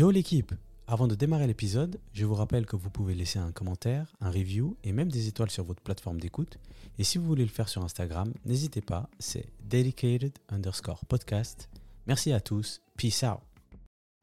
[0.00, 0.54] Yo l'équipe
[0.86, 4.74] Avant de démarrer l'épisode, je vous rappelle que vous pouvez laisser un commentaire, un review
[4.82, 6.56] et même des étoiles sur votre plateforme d'écoute.
[6.98, 11.68] Et si vous voulez le faire sur Instagram, n'hésitez pas, c'est dedicated underscore podcast.
[12.06, 13.40] Merci à tous, peace out.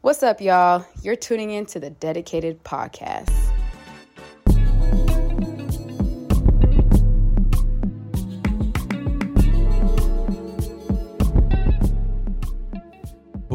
[0.03, 0.83] What's up, y'all?
[1.03, 3.29] You're tuning in to the Dedicated Podcast.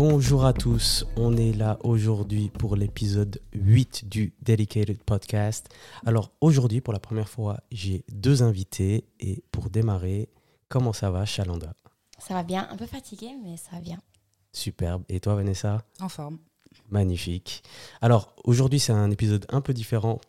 [0.04, 5.68] Bonjour à tous, on est là aujourd'hui pour l'épisode 8 du Dedicated Podcast.
[6.04, 10.28] Alors aujourd'hui, pour la première fois, j'ai deux invités et pour démarrer,
[10.68, 11.74] comment ça va, Chalanda?
[12.18, 14.00] Ça va bien, un peu fatigué, mais ça va bien.
[14.52, 15.04] Superbe.
[15.08, 15.84] Et toi, Vanessa?
[16.00, 16.38] En forme.
[16.90, 17.62] Magnifique.
[18.00, 20.20] Alors aujourd'hui, c'est un épisode un peu différent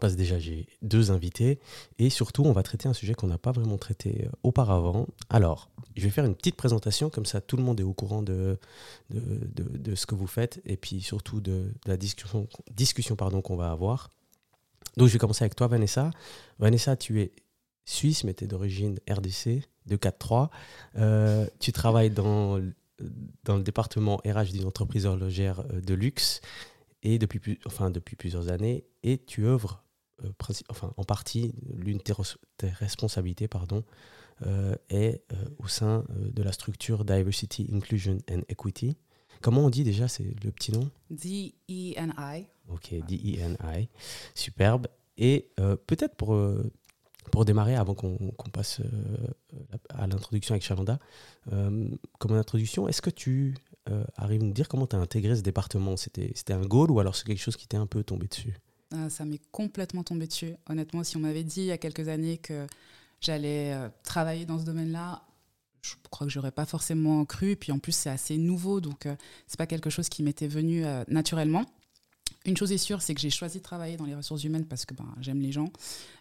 [0.00, 1.58] parce que déjà j'ai deux invités
[1.98, 5.06] et surtout on va traiter un sujet qu'on n'a pas vraiment traité euh, auparavant.
[5.30, 8.22] Alors, je vais faire une petite présentation comme ça tout le monde est au courant
[8.22, 8.58] de,
[9.10, 9.20] de,
[9.78, 13.70] de- ce que vous faites et puis surtout de, la discussion, discussion pardon, qu'on va
[13.70, 14.10] avoir.
[14.96, 16.10] Donc je vais commencer avec toi Vanessa.
[16.58, 17.32] Vanessa, tu es
[17.84, 20.48] suisse mais tu es d'origine RDC de 4-3.
[20.96, 22.60] Euh, tu travailles dans,
[23.44, 26.40] dans le département RH d'une entreprise horlogère euh, de luxe
[27.02, 29.81] et depuis, plus- enfin, depuis plusieurs années, et tu œuvres
[30.68, 33.84] enfin, en partie, l'une de tes, res- tes responsabilités pardon,
[34.46, 38.96] euh, est euh, au sein euh, de la structure Diversity, Inclusion and Equity.
[39.40, 40.88] Comment on dit déjà, c'est le petit nom?
[41.10, 42.46] D-E-N-I.
[42.68, 43.88] Ok, D-E-N-I.
[44.34, 44.86] Superbe.
[45.18, 46.70] Et euh, peut-être pour, euh,
[47.30, 48.18] pour démarrer, avant qu'on
[48.52, 50.98] passe euh, à l'introduction avec Chalanda,
[51.52, 53.54] euh, comme introduction, est-ce que tu
[53.90, 55.96] euh, arrives à nous dire comment tu as intégré ce département?
[55.96, 58.54] C'était c'était un goal ou alors c'est quelque chose qui t'est un peu tombé dessus?
[58.94, 60.54] Euh, ça m'est complètement tombé dessus.
[60.68, 62.66] Honnêtement, si on m'avait dit il y a quelques années que
[63.20, 65.22] j'allais euh, travailler dans ce domaine-là,
[65.82, 67.56] je crois que j'aurais pas forcément cru.
[67.56, 69.16] Puis en plus, c'est assez nouveau, donc euh,
[69.46, 71.64] c'est pas quelque chose qui m'était venu euh, naturellement.
[72.44, 74.84] Une chose est sûre, c'est que j'ai choisi de travailler dans les ressources humaines parce
[74.84, 75.68] que ben, j'aime les gens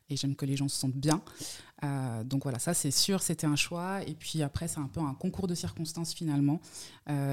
[0.09, 1.23] et j'aime que les gens se sentent bien.
[1.83, 4.03] Euh, donc voilà, ça c'est sûr, c'était un choix.
[4.03, 6.59] Et puis après, c'est un peu un concours de circonstances finalement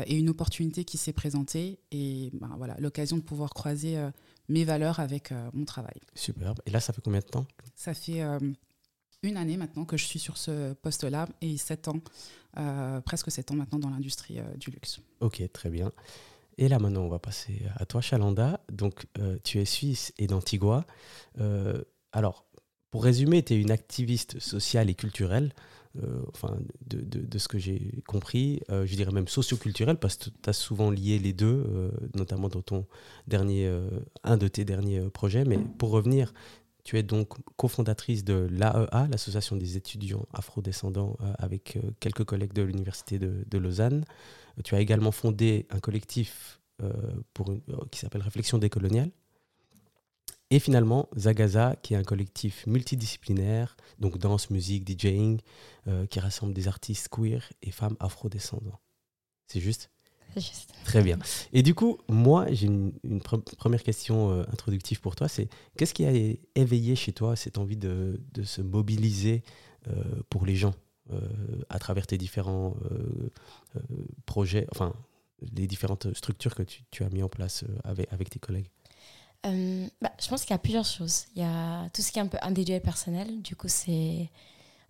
[0.07, 1.81] et une opportunité qui s'est présentée.
[1.91, 3.99] Et ben, voilà, l'occasion de pouvoir croiser
[4.49, 6.01] mes valeurs avec euh, mon travail.
[6.15, 6.61] Superbe.
[6.67, 8.39] Et là, ça fait combien de temps Ça fait euh,
[9.23, 12.01] une année maintenant que je suis sur ce poste-là et sept ans,
[12.57, 15.01] euh, presque sept ans maintenant dans l'industrie euh, du luxe.
[15.21, 15.93] Ok, très bien.
[16.57, 18.61] Et là, maintenant, on va passer à toi, Chalanda.
[18.73, 20.87] Donc, euh, tu es suisse et d'Antigua.
[22.11, 22.47] Alors,
[22.91, 25.53] pour résumer, tu es une activiste sociale et culturelle,
[25.97, 30.51] euh, enfin, de, ce que j'ai compris, euh, je dirais même socioculturelle, parce que tu
[30.51, 32.87] as souvent lié les deux, euh, notamment dans ton
[33.27, 33.71] dernier,
[34.25, 35.45] un de tes derniers projets.
[35.45, 36.33] Mais pour revenir,
[36.85, 43.19] tu es donc cofondatrice de l'AEA, l'Association des étudiants afrodescendants, avec quelques collègues de l'Université
[43.19, 44.05] de, Lausanne.
[44.65, 46.61] Tu as également fondé un collectif
[47.91, 49.11] qui s'appelle Réflexion décoloniale.
[50.51, 55.41] Et finalement, Zagaza, qui est un collectif multidisciplinaire, donc danse, musique, DJing,
[55.87, 58.81] euh, qui rassemble des artistes queer et femmes afrodescendants.
[59.47, 59.91] C'est juste
[60.37, 60.73] juste.
[60.85, 61.19] Très bien.
[61.53, 65.29] Et du coup, moi, j'ai une, une pre- première question euh, introductive pour toi.
[65.29, 66.13] C'est qu'est-ce qui a
[66.55, 69.43] éveillé chez toi cette envie de, de se mobiliser
[69.89, 70.75] euh, pour les gens
[71.11, 71.21] euh,
[71.69, 72.77] à travers tes différents
[74.27, 74.95] projets, enfin,
[75.57, 78.69] les différentes structures que tu, tu as mis en place avec, avec tes collègues?
[79.47, 81.27] Euh, bah, je pense qu'il y a plusieurs choses.
[81.35, 83.41] Il y a tout ce qui est un peu individuel personnel.
[83.43, 84.31] Du coup, c'est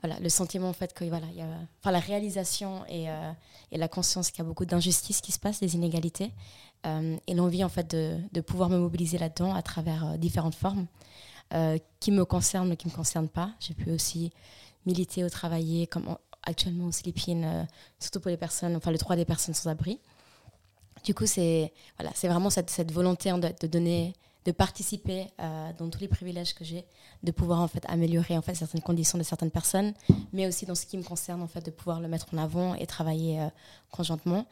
[0.02, 1.48] voilà, le sentiment en fait que voilà, il y a
[1.80, 3.32] enfin, la réalisation et, euh,
[3.72, 6.32] et la conscience qu'il y a beaucoup d'injustices qui se passent, des inégalités,
[6.86, 10.86] euh, et l'envie en fait de, de pouvoir me mobiliser là-dedans à travers différentes formes
[11.98, 13.52] qui me concernent mais qui ne me concernent pas.
[13.58, 14.30] J'ai pu aussi
[14.84, 17.46] militer ou travailler comme en- actuellement au Sleeping,
[17.98, 19.98] surtout pour les personnes, enfin le droit des personnes sans abri.
[21.04, 24.12] Du coup, c'est voilà, vraiment cette, volonté de donner,
[24.48, 26.86] de participer euh, dans tous les privilèges que j'ai,
[27.22, 29.92] de pouvoir en fait améliorer en fait certaines conditions de certaines personnes,
[30.32, 32.74] mais aussi dans ce qui me concerne en fait de pouvoir le mettre en avant
[32.74, 33.48] et travailler euh,
[33.90, 34.46] conjointement.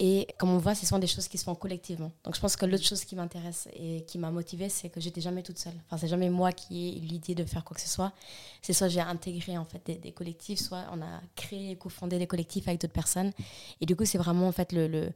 [0.00, 2.12] Et comme on voit, ce sont des choses qui se font collectivement.
[2.24, 5.22] Donc je pense que l'autre chose qui m'intéresse et qui m'a motivée, c'est que j'étais
[5.22, 5.80] jamais toute seule.
[5.86, 8.12] Enfin, c'est jamais moi qui ai eu l'idée de faire quoi que ce soit.
[8.60, 12.26] C'est soit j'ai intégré en fait des, collectifs, soit on a créé et cofondé des
[12.26, 13.32] collectifs avec d'autres personnes.
[13.80, 15.10] Et du coup, c'est vraiment en fait le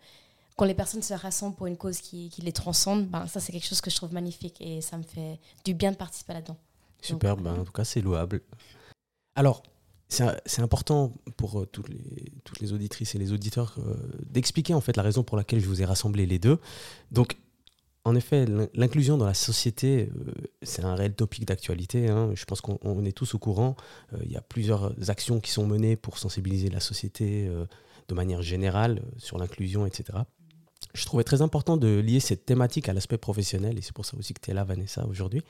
[0.57, 3.67] quand les personnes se rassemblent pour une cause qui, les transcende, ben, ça c'est quelque
[3.67, 6.57] chose que je trouve magnifique et ça me fait du bien de participer là-dedans.
[7.01, 8.43] Super, ben, en tout cas, c'est louable.
[9.35, 9.63] Alors,
[10.09, 11.89] c'est important pour euh, toutes,
[12.61, 13.95] les, auditrices et les auditeurs euh,
[14.31, 16.59] d'expliquer en fait la raison pour laquelle je vous ai rassemblés les deux.
[17.11, 17.39] Donc,
[18.05, 20.33] en effet, l'in- l'inclusion dans la société, euh,
[20.63, 22.09] c'est un réel topic d'actualité.
[22.11, 22.31] hein.
[22.35, 23.75] Je pense qu'on on est tous au courant.
[24.23, 27.51] Il y a plusieurs actions qui sont menées pour sensibiliser la société
[28.09, 30.19] de manière générale sur l'inclusion, etc.
[30.95, 34.17] je trouvais très important de lier cette thématique à l'aspect professionnel, et c'est pour ça
[34.19, 35.43] aussi que tu es là, Vanessa, aujourd'hui.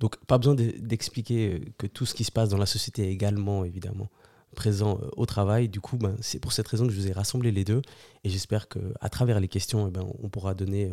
[0.00, 3.64] Donc, pas besoin d'expliquer que tout ce qui se passe dans la société est également,
[3.64, 4.08] évidemment,
[4.54, 5.68] présent euh, au travail.
[5.68, 7.82] Du coup, ben, c'est pour cette raison que je vous ai rassemblé les deux,
[8.24, 10.90] et j'espère qu'à travers les questions, eh ben, on pourra donner euh,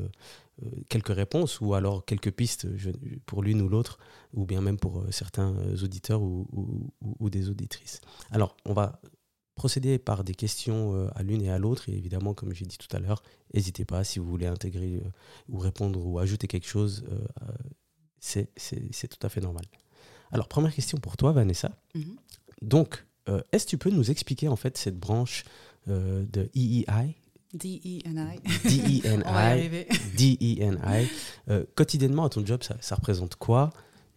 [0.63, 2.67] euh, quelques réponses, ou alors quelques pistes
[3.25, 3.99] pour l'une ou l'autre,
[4.33, 6.47] ou bien même pour certains auditeurs ou,
[7.19, 8.01] ou des auditrices.
[8.31, 8.99] Alors, on va
[9.59, 11.89] procéder par des questions euh, à l'une et à l'autre.
[11.89, 13.21] Et évidemment, comme j'ai dit tout à l'heure,
[13.53, 15.09] n'hésitez pas si vous voulez intégrer euh,
[15.49, 17.51] ou répondre ou ajouter quelque chose, euh,
[18.21, 19.65] c'est tout à fait normal.
[20.31, 21.77] Alors, première question pour toi, Vanessa.
[21.93, 22.15] Mhm.
[22.61, 23.05] Donc,
[23.51, 25.43] est-ce que tu peux nous expliquer en fait cette branche
[25.87, 27.15] de EEI
[27.53, 28.39] D-E-N-I.
[28.63, 29.85] D-E-N-I.
[30.17, 31.07] D-E-N-I.
[31.75, 33.71] quotidiennement, à ton job, ça, ça représente quoi?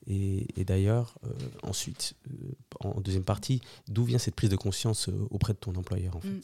[0.06, 1.30] Et, d'ailleurs, euh,
[1.62, 5.74] ensuite, euh, en deuxième partie, d'où vient cette prise de conscience euh, auprès de ton
[5.76, 6.28] employeur en fait?
[6.28, 6.40] Mm.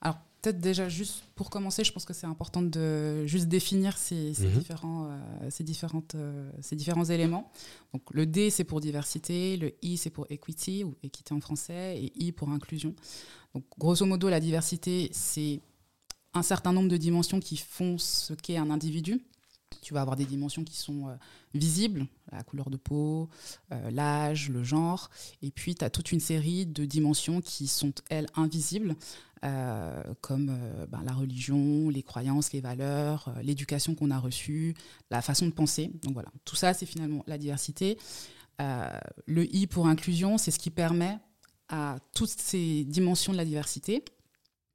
[0.00, 4.34] Alors, peut-être déjà, juste pour commencer, je pense que c'est important de juste définir ces,
[4.34, 4.58] ces mhm.
[4.58, 5.16] différents,
[5.48, 6.16] ces, différentes,
[6.60, 7.52] ces différents éléments.
[7.92, 12.02] Donc, le D, c'est pour diversité, le I, c'est pour equity, ou équité en français,
[12.02, 12.96] et I pour inclusion.
[13.54, 15.60] Donc, grosso modo, la diversité, c'est
[16.34, 19.24] un certain nombre de dimensions qui font ce qu'est un individu.
[19.82, 21.14] Tu vas avoir des dimensions qui sont euh,
[21.54, 23.28] visibles, la couleur de peau,
[23.72, 25.10] euh, l'âge, le genre.
[25.42, 28.94] Et puis, tu as toute une série de dimensions qui sont, elles, invisibles,
[29.44, 30.56] euh, comme
[30.88, 34.74] ben, la religion, les croyances, les valeurs, l'éducation qu'on a reçue,
[35.10, 35.90] la façon de penser.
[36.04, 37.98] Donc voilà, tout ça, c'est finalement la diversité.
[38.60, 41.18] le I pour inclusion, c'est ce qui permet
[41.68, 44.04] à toutes ces dimensions de la diversité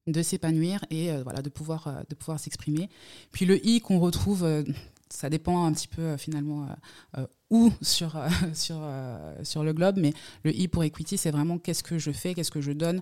[0.08, 2.90] de s'épanouir et voilà de pouvoir de pouvoir s'exprimer
[3.34, 4.64] puis le i qu'on retrouve
[5.10, 8.22] ça dépend un petit peu euh, finalement euh, euh, où sur,
[8.54, 8.82] sur,
[9.44, 10.14] sur le globe, mais
[10.44, 13.02] le E pour Equity, c'est vraiment qu'est-ce que je fais, qu'est-ce que je donne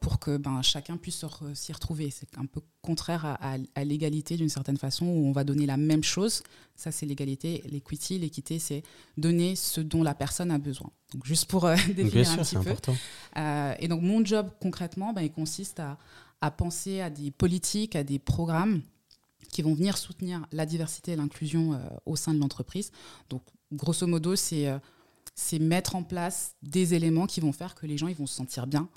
[0.00, 1.22] pour que ben, chacun puisse
[1.52, 2.08] s'y retrouver.
[2.10, 5.76] C'est un peu contraire à, à, l'égalité d'une certaine façon, où on va donner la
[5.76, 6.42] même chose.
[6.74, 7.62] Ça, c'est l'égalité.
[7.70, 8.82] L'equity, l'équité, c'est
[9.18, 10.90] donner ce dont la personne a besoin.
[11.12, 12.60] Donc, juste pour définir un petit peu.
[12.60, 12.96] Important.
[13.78, 15.98] et donc, mon job concrètement, ben, il consiste à,
[16.40, 18.80] à penser à des politiques, à des programmes
[19.50, 22.90] qui vont venir soutenir la diversité et l'inclusion euh, au sein de l'entreprise.
[23.28, 23.42] Donc,
[23.72, 24.78] grosso modo, c'est euh,
[25.34, 28.34] c'est mettre en place des éléments qui vont faire que les gens ils vont se
[28.34, 28.88] sentir bien,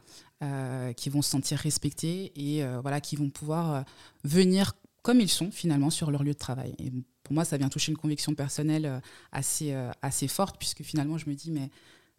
[0.41, 3.85] euh, qui vont se sentir respectés et voilà, qui vont pouvoir
[4.25, 4.73] venir
[5.03, 6.75] comme ils sont finalement sur leur lieu de travail.
[6.79, 6.91] Et
[7.21, 9.01] pour moi, ça vient toucher une conviction personnelle
[9.31, 11.69] assez, assez forte puisque finalement, je me dis, mais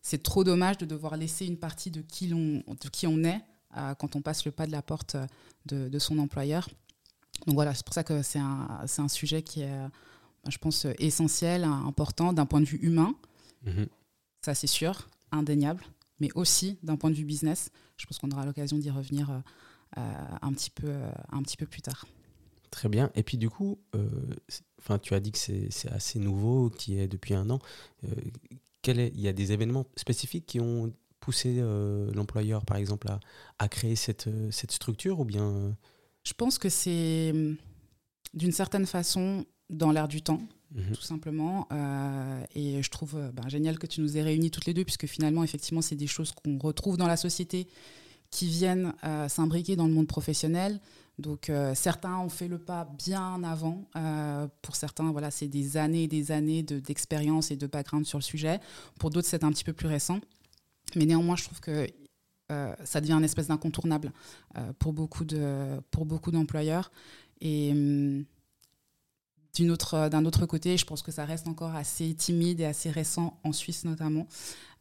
[0.01, 3.41] c'est trop dommage de devoir laisser une partie de qui, on, de qui on est
[3.99, 5.17] quand on passe le pas de la porte
[5.67, 6.69] de, de son employeur.
[7.47, 9.89] Donc voilà, c'est pour ça que c'est un, un, sujet qui est, euh,
[10.49, 13.15] je pense, essentiel, important d'un point de vue humain.
[13.65, 13.87] Mhm.
[14.43, 15.85] Ça, c'est sûr, indéniable,
[16.21, 17.71] mais aussi d'un point de vue business.
[17.97, 19.39] Je pense qu'on aura l'occasion d'y revenir euh,
[19.99, 20.01] euh,
[20.43, 20.93] un, petit peu,
[21.31, 22.07] un petit peu plus tard.
[22.71, 23.11] Très bien.
[23.15, 23.79] Et puis du coup,
[24.81, 27.61] enfin, tu as dit que c'est assez nouveau, qui est depuis un an.
[28.83, 31.63] quel est, il y a des événements spécifiques qui ont poussé
[32.13, 33.21] l'employeur, par exemple, à,
[33.61, 35.77] à créer cette, cette structure ou bien
[36.25, 37.57] je pense que c'est hum,
[38.33, 40.43] d'une certaine façon dans l'air du temps,
[40.75, 40.93] mhm.
[40.93, 41.67] tout simplement.
[41.73, 44.85] Euh, et je trouve euh, ben, génial que tu nous aies réunis toutes les deux,
[44.85, 47.69] puisque finalement, effectivement, c'est des choses qu'on retrouve dans la société
[48.31, 50.81] qui viennent euh, s'imbriquer dans le monde professionnel.
[51.21, 53.89] Donc certains ont fait le pas bien avant.
[54.63, 58.25] pour certains, voilà, c'est des années et des années d'expérience et de background sur le
[58.25, 58.59] sujet.
[58.99, 60.19] Pour d'autres, c'est un petit peu plus récent.
[60.97, 61.87] Mais néanmoins, je trouve que
[62.53, 64.13] euh, ça devient un espèce d'incontournable
[64.57, 66.91] euh, pour beaucoup de pour beaucoup d'employeurs.
[67.41, 68.25] Et hum,
[69.71, 73.39] autre d'un autre côté je pense que ça reste encore assez timide et assez récent
[73.45, 74.27] en Suisse notamment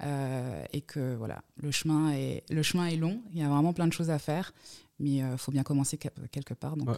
[0.02, 3.22] euh, et que voilà le chemin est le chemin est long.
[3.32, 4.54] Il y a vraiment plein de choses à faire
[5.00, 6.90] mais il faut bien commencer quelque part donc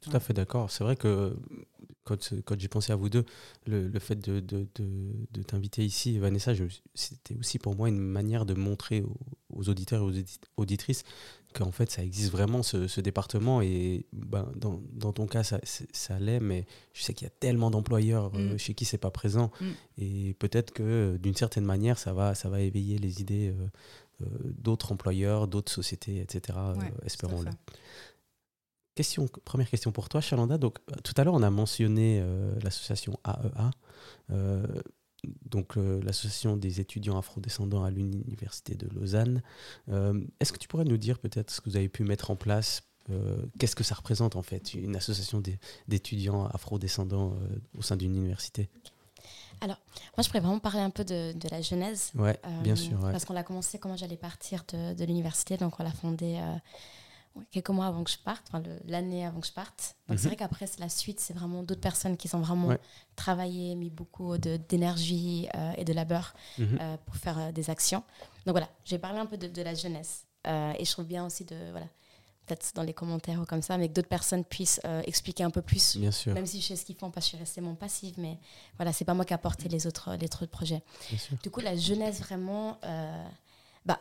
[0.00, 0.70] tout à fait d'accord.
[0.70, 1.36] C'est vrai que
[2.08, 3.24] quand, quand j'ai pensé à vous deux,
[3.66, 6.52] le, le fait de, de, de, t'inviter ici, Vanessa,
[6.94, 9.04] c'était aussi pour moi une manière de montrer
[9.50, 11.04] aux, auditeurs et aux auditrices
[11.54, 15.58] qu'en fait ça existe vraiment ce, ce département et ben, dans, dans, ton cas ça,
[15.64, 18.58] ça l'est, mais je sais qu'il y a tellement d'employeurs euh, mm.
[18.58, 19.66] chez qui c'est pas présent mm.
[19.98, 23.66] et peut-être que d'une certaine manière ça va, ça va éveiller les idées euh,
[24.22, 24.26] euh,
[24.58, 26.58] d'autres employeurs, d'autres sociétés, etc.
[27.04, 27.50] espérons-le
[29.44, 30.58] première question pour toi, Chalanda.
[30.58, 33.70] Donc, euh, tout à l'heure, on a mentionné euh, l'association AEA,
[34.30, 34.66] e euh,
[35.50, 39.42] donc l'association des étudiants afrodescendants à l'université de Lausanne.
[39.88, 42.84] Est-ce que tu pourrais nous dire peut-être ce que vous avez pu mettre en place
[43.58, 45.42] Qu'est-ce que ça représente en fait, une association
[45.88, 47.34] d'étudiants afrodescendants
[47.76, 48.68] au sein d'une université?
[49.60, 49.80] Alors,
[50.16, 52.12] moi, je pourrais vraiment parler un peu de, la genèse.
[52.14, 53.00] Ouais, bien sûr.
[53.00, 55.56] Parce qu'on a commencé, comment j'allais partir de, de l'université.
[55.56, 56.40] Donc, on l'a fondé
[57.50, 59.96] quelques mois avant que je parte, enfin, l'année avant que je parte.
[60.08, 60.28] Donc c'est Mhm.
[60.30, 62.80] vrai qu'après, c'est la suite, c'est vraiment d'autres personnes qui ont vraiment Ouais.
[63.16, 66.78] travaillé, mis beaucoup d'énergie euh, et de labeur Mhm.
[66.80, 68.02] euh, pour faire euh, des actions.
[68.46, 70.24] Donc voilà, j'ai parlé un peu de, de la jeunesse.
[70.46, 71.86] Et je trouve bien aussi de, voilà,
[72.46, 75.60] peut-être dans les commentaires ou comme ça, mais que d'autres personnes puissent expliquer un peu
[75.60, 77.60] plus Bien sûr, même si je sais ce qu'ils font parce que je suis restée
[77.60, 78.38] mon passive, mais
[78.76, 80.82] voilà, c'est pas moi qui a porté les autres, les autres projets.
[81.10, 81.36] bien sûr.
[81.42, 82.78] Du coup, la jeunesse, vraiment,
[83.88, 83.98] bah,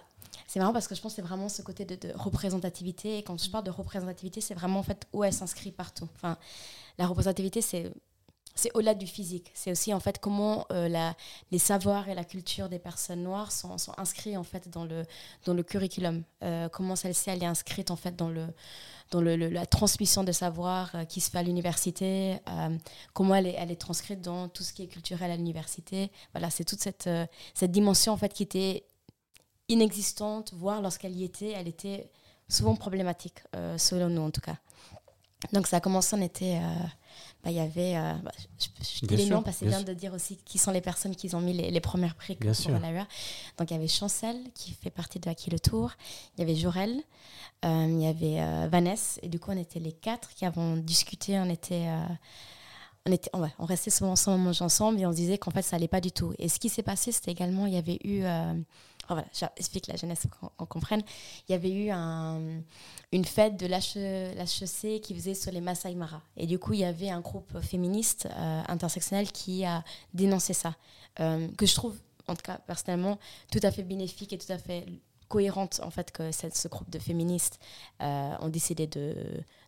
[0.48, 3.17] c'est marrant parce que je pense que c'est vraiment ce côté de, représentativité.
[3.17, 6.08] Et quand je parle de représentativité, c'est vraiment en fait où elle s'inscrit partout.
[6.15, 6.38] Enfin,
[6.98, 7.91] la représentativité, c'est.
[8.60, 9.51] C'est au-delà du physique.
[9.53, 11.15] C'est aussi en fait comment euh, la,
[11.51, 15.03] les savoirs et la culture des personnes noires sont, inscrits en fait dans le,
[15.46, 16.24] dans le curriculum.
[16.44, 18.48] Euh, comment celle-ci elle est inscrite en fait dans le,
[19.12, 22.39] dans le, la transmission de savoir euh, qui se fait à l'université,
[23.13, 26.12] comment elle est, elle est transcrite dans tout ce qui est culturel à l'université.
[26.34, 27.08] Voilà, c'est toute cette,
[27.53, 28.86] cette dimension en fait qui était
[29.70, 32.10] inexistante, voire lorsqu'elle y était, elle était
[32.50, 34.58] souvent problématique, euh, selon nous en tout cas.
[35.54, 36.84] Donc ça a commencé, on était, euh,
[37.44, 39.66] bah, il y avait, euh, bah, je, je- je dis Bien les noms parce que
[39.66, 41.80] c'est bien bien de dire aussi qui sont les personnes qui ont mis les, les
[41.80, 42.56] premières briques Bien pour.
[43.58, 45.92] Donc il y avait Chancel qui fait partie de Aki le Tour,
[46.36, 47.04] il y avait Jorel,
[47.66, 51.38] euh, il y avait Vanessa, et du coup on était les quatre qui avons discuté,
[51.40, 51.88] on était...
[53.06, 55.62] on, était, on restait souvent ensemble, on mangeait ensemble et on se disait qu'en fait
[55.62, 56.34] ça allait pas du tout.
[56.40, 58.54] Et ce qui s'est passé, c'était également, il y avait eu, euh,
[59.10, 61.02] oh, voilà, j'explique la jeunesse qu'on comprenne,
[61.48, 62.62] il y avait eu un,
[63.12, 66.22] une fête de l'HEC qui faisait sur les Masai Mara.
[66.36, 69.84] Et du coup, il y avait un groupe féministe euh, intersectionnel qui a
[70.14, 70.76] dénoncé ça,
[71.20, 71.98] euh, que je trouve,
[72.28, 73.18] en tout cas personnellement,
[73.52, 74.86] tout à fait bénéfique et tout à fait
[75.27, 77.60] cohérente en fait que cette- ce groupe de féministes
[78.01, 79.15] euh, ont décidé de,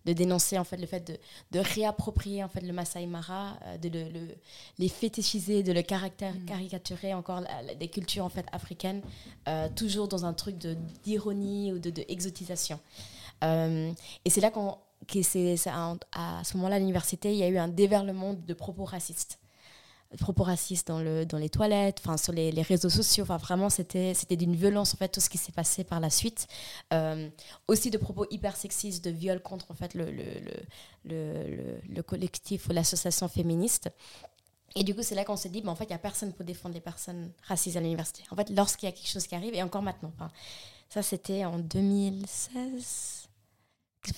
[0.06, 1.18] de dénoncer en fait le fait de,
[1.52, 4.36] de réapproprier en fait le Masai Mara, euh, de le, le-
[4.78, 6.46] les fétichiser, de le caractère, Mm.
[6.46, 7.42] caricaturer encore
[7.80, 9.02] des cultures en fait africaines,
[9.48, 12.80] euh, toujours dans un truc de d'ironie ou de, de exotisation.
[13.44, 17.44] Et c'est là qu'on que c'est c'est à, à ce moment-là à l'université, il y
[17.44, 19.39] a eu un déverlement de propos racistes
[20.18, 23.24] propos racistes dans, le, dans les toilettes, enfin sur les, les réseaux sociaux.
[23.24, 26.10] Enfin, vraiment, c'était c'était d'une violence, en fait, tout ce qui s'est passé par la
[26.10, 26.48] suite.
[26.94, 27.30] Euh,
[27.68, 30.54] aussi de propos hyper sexistes, de viol contre, en fait, le, le, le,
[31.06, 33.90] le, le- le collectif ou l'association féministe.
[34.76, 36.32] Et du coup, c'est là qu'on s'est dit, bah, en fait, il n'y a personne
[36.34, 38.24] pour défendre les personnes racisées à l'université.
[38.32, 40.12] En fait, lorsqu'il y a quelque chose qui arrive, et encore maintenant.
[40.16, 40.32] Enfin,
[40.90, 43.28] ça, c'était en 2016.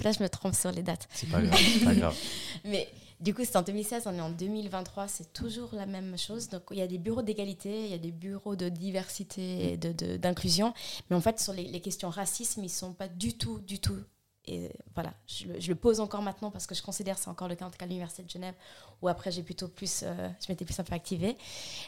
[0.04, 1.08] Là, je me trompe sur les dates.
[1.14, 2.16] C'est pas grave, pas grave.
[2.66, 2.88] Mais
[3.22, 6.50] du coup, c'est en 2016, on est en 2023, c'est toujours la même chose.
[6.50, 9.78] Donc, il y a des bureaux d'égalité, il y a des bureaux de diversité et
[9.78, 10.74] d'inclusion.
[11.10, 13.98] mais en fait, sur les, questions racisme, ils ne sont pas du tout, du tout.
[14.46, 17.54] Et voilà, je le, pose encore maintenant parce que je considère que c'est encore le
[17.54, 18.56] cas, en tout cas à l'Université de Genève,
[19.04, 21.38] où après, j'ai plutôt plus, euh, je m'étais plus un peu activée.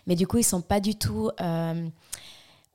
[0.06, 1.90] Mais du coup, ils ne sont pas du tout euh,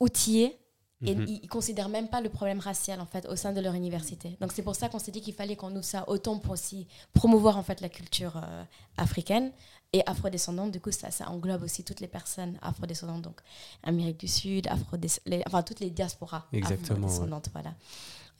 [0.00, 0.59] outillés
[1.05, 1.25] et Mhm.
[1.28, 4.37] ils, ils considèrent même pas le problème racial en fait au sein de leur université.
[4.40, 6.87] Donc c'est pour ça qu'on s'est dit qu'il fallait qu'on ouvre ça autant pour aussi
[7.12, 8.64] promouvoir en fait la culture euh,
[8.97, 9.52] africaine
[9.93, 10.73] et afrodescendante.
[10.73, 13.40] Du coup ça, ça englobe aussi toutes les personnes afrodescendantes donc
[13.85, 14.97] Amérique du Sud, Afro
[15.47, 17.75] enfin toutes les diasporas Exactement, afrodescendantes voilà.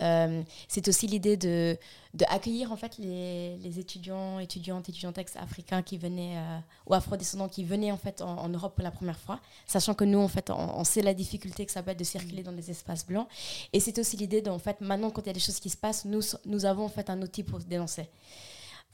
[0.00, 1.76] Euh, c'est aussi l'idée de,
[2.14, 2.25] de
[2.71, 7.97] en fait les, étudiants, étudiantes, étudiantes africains qui venaient euh, ou afrodescendants qui venaient en
[7.97, 11.02] fait en, en Europe pour la première fois, sachant que nous en fait on, sait
[11.02, 13.26] la difficulté que ça peut être de circuler dans des espaces blancs.
[13.73, 15.76] Et c'est aussi l'idée d'en fait maintenant quand il y a des choses qui se
[15.76, 18.09] passent, nous nous avons en fait un outil pour se dénoncer.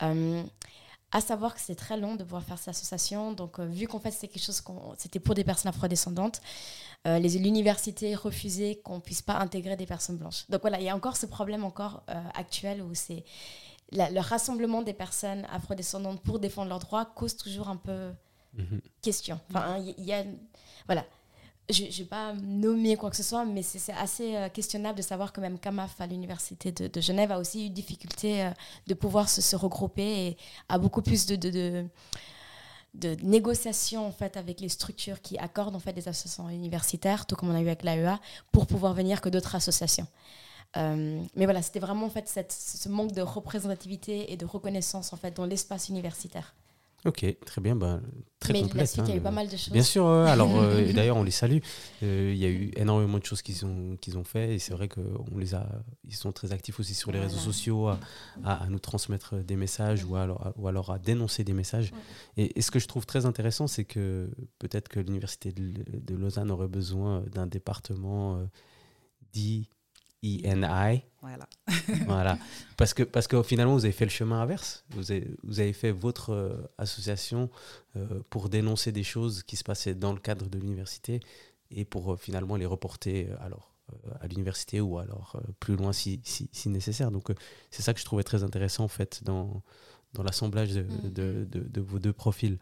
[0.03, 0.43] Euh,
[1.15, 3.33] à savoir que c'est très long de pouvoir faire cette association.
[3.33, 6.41] Donc, euh, vu qu'en fait, c'est quelque chose qu'on, c'était pour des personnes afrodescendantes,
[7.07, 10.45] euh, les, l'université refusait qu'on puisse pas intégrer des personnes blanches.
[10.51, 13.25] Donc voilà, il y a encore ce problème encore euh, actuel où c'est
[13.93, 18.11] la- le rassemblement des personnes afrodescendantes pour défendre leurs droits cause toujours un peu
[18.57, 18.81] Mhm.
[19.03, 19.39] question.
[19.51, 20.25] Enfin, hein, il y, a,
[20.87, 21.05] voilà.
[21.71, 25.03] Je ne vais pas nommer quoi que ce soit, mais c'est, assez euh, questionnable de
[25.03, 28.51] savoir que même CAMAF à l'université de, Genève a aussi eu difficulté euh,
[28.87, 30.37] de pouvoir se, regrouper et
[30.69, 31.87] a beaucoup plus de, de,
[33.97, 37.55] en fait avec les structures qui accordent en fait des associations universitaires, tout comme on
[37.55, 38.21] a eu avec l'AEA,
[38.53, 40.07] pour pouvoir venir que d'autres associations.
[40.77, 45.17] Euh, mais voilà, c'était vraiment en fait ce manque de représentativité et de reconnaissance en
[45.17, 46.55] fait dans l'espace universitaire.
[47.07, 48.01] Ok, très bien, bah,
[48.41, 48.89] très mais la complète.
[48.89, 49.71] suite, il y a hein, eu pas mal de choses.
[49.73, 51.59] Bien sûr, alors euh, d'ailleurs on les salue.
[52.03, 54.73] Euh, Il y a eu énormément de choses qu'ils ont, qu'ils ont fait et c'est
[54.73, 55.69] vrai qu'on les a,
[56.09, 58.01] ils sont très actifs aussi sur les réseaux sociaux à,
[58.43, 61.93] à- à nous transmettre des messages ou alors, à, ou alors à dénoncer des messages.
[62.39, 66.15] Et, et ce que je trouve très intéressant, c'est que peut-être que l'université de, de
[66.15, 68.45] Lausanne aurait besoin d'un département euh,
[69.33, 69.69] dit
[70.25, 71.03] ENI.
[71.21, 71.49] Voilà.
[72.07, 72.39] voilà.
[72.77, 74.85] Parce que, parce que finalement, vous avez fait le chemin inverse.
[74.91, 77.51] Vous avez, vous avez fait votre euh, association
[77.97, 81.21] euh, pour dénoncer des choses qui se passaient dans le cadre de l'université
[81.71, 83.71] et pour euh, finalement les reporter alors
[84.21, 87.11] à l'université ou alors plus loin si, si, si nécessaire.
[87.11, 87.29] Donc
[87.71, 89.63] c'est ça que je trouvais très intéressant en fait dans,
[90.15, 91.11] dans l'assemblage de, Mm.
[91.13, 92.59] de, de- de vos deux profils.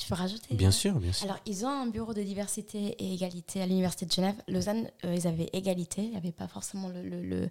[0.00, 1.24] Je peux rajouter Bien sûr, bien sûr.
[1.26, 4.36] Alors, ils ont un bureau de diversité et égalité à l'Université de Genève.
[4.48, 6.02] Lausanne, euh, ils avaient égalité.
[6.02, 7.48] Il n'y avait pas forcément le, le, le,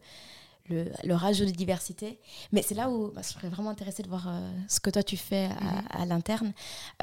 [0.70, 2.20] le, le rajout de diversité.
[2.52, 5.04] Mais c'est là où bah, je serais vraiment intéressée de voir euh, ce que toi
[5.04, 5.50] tu fais
[5.92, 6.54] à, à l'interne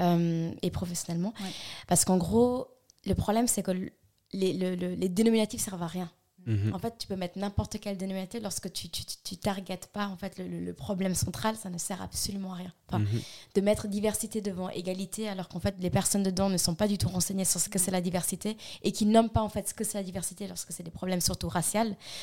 [0.01, 1.35] euh, et professionnellement.
[1.41, 1.51] Ouais.
[1.87, 2.69] Parce qu'en gros,
[3.07, 3.93] le problème, c'est que le-
[4.33, 6.11] les, le- le- les dénominatifs servent à rien.
[6.49, 6.75] Mhm.
[6.75, 10.07] En fait, tu peux mettre n'importe quel dénominatif lorsque tu tu, tu, tu targetes pas
[10.09, 12.73] en fait le, le- le problème central, ça ne sert absolument à rien.
[12.88, 13.21] Enfin, Mhm.
[13.55, 16.99] de mettre diversité devant égalité alors qu'en fait les personnes dedans ne sont pas du
[16.99, 19.75] tout renseignées sur ce que c'est la diversité et qui nomment pas en fait ce
[19.75, 21.69] que c'est la diversité lorsque c'est des problèmes surtout raciaux,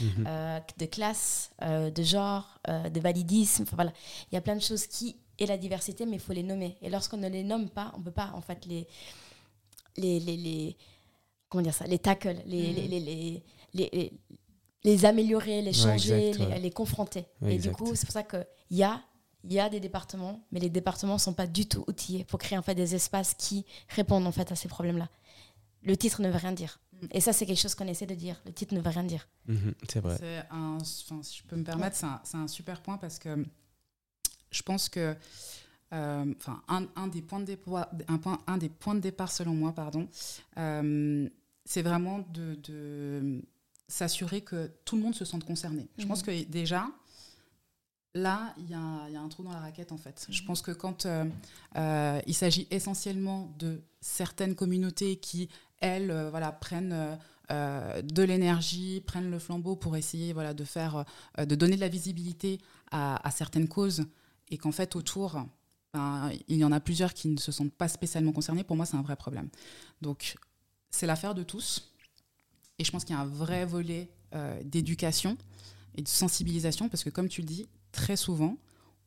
[0.01, 0.25] Mhm.
[0.27, 3.63] euh, de classe, euh, de genre, euh, de validisme.
[3.63, 3.93] Enfin voilà,
[4.31, 6.77] il y a plein de choses qui est la diversité mais il faut les nommer
[6.81, 8.87] et lorsqu'on ne les nomme pas, on peut pas en fait les
[9.97, 10.75] les les, les-
[11.49, 13.43] comment dire ça, les tackle, les les,
[13.75, 16.59] les, améliorer, les Ouais, changer, exact, les, ouais.
[16.59, 17.25] les confronter.
[17.41, 17.71] Ouais, et exact.
[17.71, 19.01] du coup, c'est pour ça qu'il y a,
[19.43, 22.39] il y a des départements, mais les départements ne sont pas du tout outillés pour
[22.39, 25.09] créer en fait, des espaces qui répondent en fait, à ces problèmes-là.
[25.83, 26.79] Le titre ne veut rien dire.
[26.93, 27.07] Mm.
[27.11, 28.41] Et ça, c'est quelque chose qu'on essaie de dire.
[28.45, 29.27] Le titre ne veut rien dire.
[29.47, 29.73] Mhm.
[29.87, 30.17] C'est vrai.
[30.49, 33.45] Un, enfin, si je peux me permettre, c'est un, super point parce que
[34.51, 35.15] je pense que
[35.93, 39.31] euh, enfin, un, un des points de départ, un, point, un des points de départ
[39.31, 40.07] selon moi, pardon,
[40.57, 41.29] euh,
[41.63, 43.41] c'est vraiment de, de
[43.87, 45.87] s'assurer que tout le monde se sente concerné.
[45.97, 46.07] Je Mhm.
[46.09, 46.87] pense que déjà,
[48.13, 50.25] là, il y, a un- il y a un trou dans la raquette en fait.
[50.29, 51.25] Je pense que quand euh,
[51.75, 55.49] euh, il s'agit essentiellement de certaines communautés qui,
[55.79, 57.17] elles, euh, voilà, prennent
[57.51, 61.05] euh, de l'énergie, prennent le flambeau pour essayer voilà, de, faire,
[61.37, 64.05] euh, de donner de la visibilité à, à certaines causes
[64.49, 65.43] et qu'en fait autour,
[65.93, 68.85] ben, il y en a plusieurs qui ne se sentent pas spécialement concernés, pour moi
[68.87, 69.49] c'est un vrai problème.
[70.01, 70.35] Donc
[70.89, 71.91] c'est l'affaire de tous
[72.79, 75.37] et je pense qu'il y a un vrai volet euh, d'éducation
[75.95, 78.57] et de sensibilisation parce que comme tu le dis, très souvent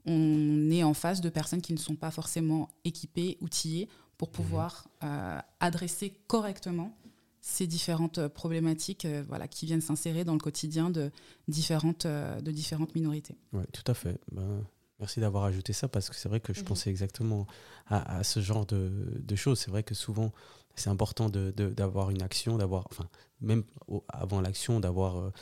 [0.06, 4.88] on est en face de personnes qui ne sont pas forcément équipées, outillées pour pouvoir
[5.04, 6.96] euh, adresser correctement
[7.40, 11.10] ces différentes euh, problématiques voilà, qui viennent s'insérer dans le quotidien de
[11.46, 13.36] différentes, de différentes minorités.
[13.52, 14.18] Ouais, tout à fait.
[14.32, 14.64] Ben,
[14.98, 16.66] merci d'avoir ajouté ça parce que c'est vrai que je Mhm.
[16.66, 17.46] pensais exactement
[17.86, 19.60] à, à ce genre de, de choses.
[19.60, 20.32] C'est vrai que souvent,
[20.74, 23.08] c'est important de- de- d'avoir une action, d'avoir, enfin,
[23.40, 25.32] même au- avant l'action, d'avoir euh,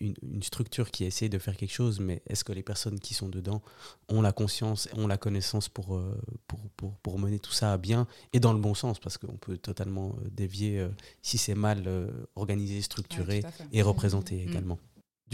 [0.00, 3.12] une, une structure qui essaie de faire quelque chose, mais est-ce que les personnes qui
[3.12, 3.60] sont dedans
[4.08, 7.76] ont la conscience, ont la connaissance pour, euh, pour, pour, pour mener tout ça à
[7.78, 8.98] bien et dans le bon sens?
[8.98, 10.88] Parce qu'on peut totalement euh, dévier euh,
[11.22, 11.86] si c'est mal
[12.36, 14.48] organisé, structuré Ouais, et représenté Mhm.
[14.50, 14.78] également.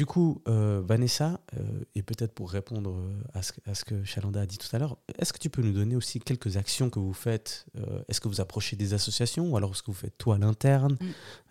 [0.00, 4.02] Du coup, euh, Vanessa, euh, et peut-être pour répondre euh, à ce, à ce que
[4.02, 6.88] Chalanda a dit tout à l'heure, est-ce que tu peux nous donner aussi quelques actions
[6.88, 9.96] que vous faites euh, Est-ce que vous approchez des associations ou alors est-ce que vous
[9.98, 10.96] faites tout à l'interne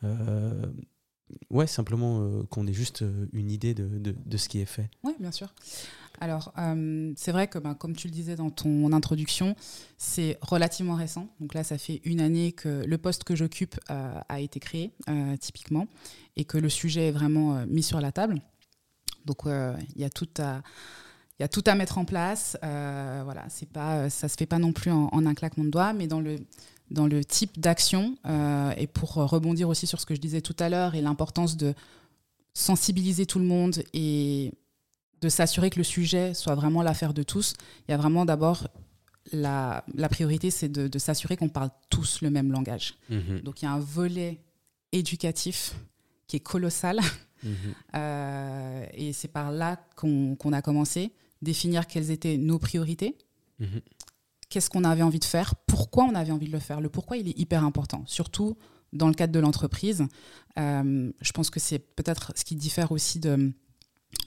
[0.02, 0.72] Mm.
[1.52, 4.90] Ouais, simplement qu'on ait juste une idée de, de- de ce qui est fait.
[5.04, 5.54] Oui, bien sûr.
[6.20, 9.56] Alors, euh, c'est vrai que, ben, comme tu le disais dans ton introduction,
[9.98, 11.28] c'est relativement récent.
[11.40, 14.92] Donc là, ça fait une année que le poste que j'occupe euh, a été créé,
[15.08, 15.88] euh, typiquement,
[16.36, 18.42] et que le sujet est vraiment mis sur la table.
[19.26, 20.62] Donc, il y a tout à...
[21.54, 22.58] Tout à mettre en place.
[22.62, 25.94] Voilà, c'est pas, ça se fait pas non plus en, en un claquement de doigts,
[25.94, 26.36] mais dans le
[26.92, 28.18] dans le type d'action
[28.76, 31.74] et pour rebondir aussi sur ce que je disais tout à l'heure et l'importance de
[32.54, 34.52] sensibiliser tout le monde et
[35.22, 37.54] de s'assurer que le sujet soit vraiment l'affaire de tous,
[37.88, 38.68] il y a vraiment d'abord
[39.32, 42.96] la, la priorité, c'est de, de s'assurer qu'on parle tous le même langage.
[43.44, 44.42] Donc il y a un volet
[44.92, 45.76] éducatif
[46.28, 47.00] qui est colossal
[47.42, 47.56] Mhm.
[47.96, 53.18] euh, et c'est par là qu'on qu'on a commencé, définir quelles étaient nos priorités,
[53.60, 53.80] Mhm.
[54.50, 56.82] qu'est-ce qu'on avait envie de faire, pourquoi on avait envie de le faire?
[56.82, 58.58] Le pourquoi, il est hyper important, surtout
[58.92, 60.04] dans le cadre de l'entreprise.
[60.58, 63.54] Euh, je pense que c'est peut-être ce qui diffère aussi de,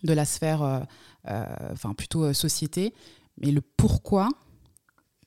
[0.03, 0.81] de la sphère, euh,
[1.29, 2.95] euh, enfin plutôt euh, société,
[3.39, 4.29] mais le pourquoi,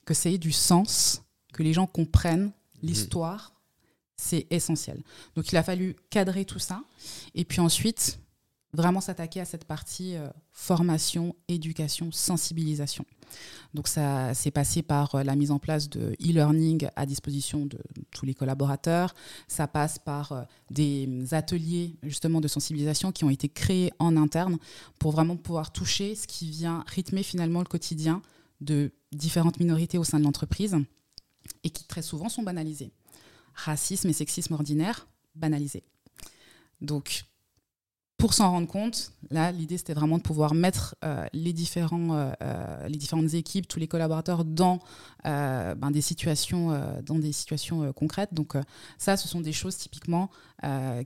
[0.06, 3.54] que ça ait du sens, que les gens comprennent l'histoire,
[4.16, 5.04] c'est essentiel.
[5.36, 6.84] Donc il a fallu cadrer tout ça,
[7.34, 8.20] et puis ensuite
[8.76, 13.06] vraiment s'attaquer à cette partie euh, formation, éducation, sensibilisation.
[13.74, 17.80] Donc ça s'est passé par euh, la mise en place de e-learning à disposition de
[18.12, 19.16] tous les collaborateurs.
[19.48, 24.58] Ça passe par euh, des ateliers justement de sensibilisation qui ont été créés en interne
[25.00, 28.22] pour vraiment pouvoir toucher ce qui vient rythmer finalement le quotidien
[28.62, 30.76] de différentes minorités au sein de l'entreprise
[31.64, 32.92] et qui très souvent sont banalisées.
[33.54, 35.84] Racisme et sexisme ordinaire, banalisés.
[36.82, 37.26] Donc
[38.18, 40.96] pour s'en rendre compte, là, l'idée, c'était vraiment de pouvoir mettre
[41.34, 42.32] les, différents,
[42.88, 44.80] les différentes équipes, tous les collaborateurs dans,
[45.24, 46.70] ben, des situations,
[47.06, 48.34] dans des situations concrètes.
[48.34, 48.54] Donc
[48.98, 50.30] ça, ce sont des choses typiquement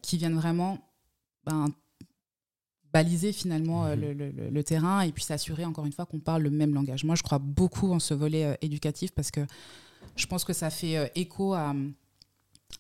[0.02, 0.78] qui viennent vraiment
[1.46, 1.70] ben,
[2.94, 4.00] baliser finalement mhm.
[4.00, 7.04] le, le, terrain et puis s'assurer encore une fois qu'on parle le même langage.
[7.04, 9.42] Moi, je crois beaucoup en ce volet éducatif parce que
[10.16, 11.74] je pense que ça fait écho à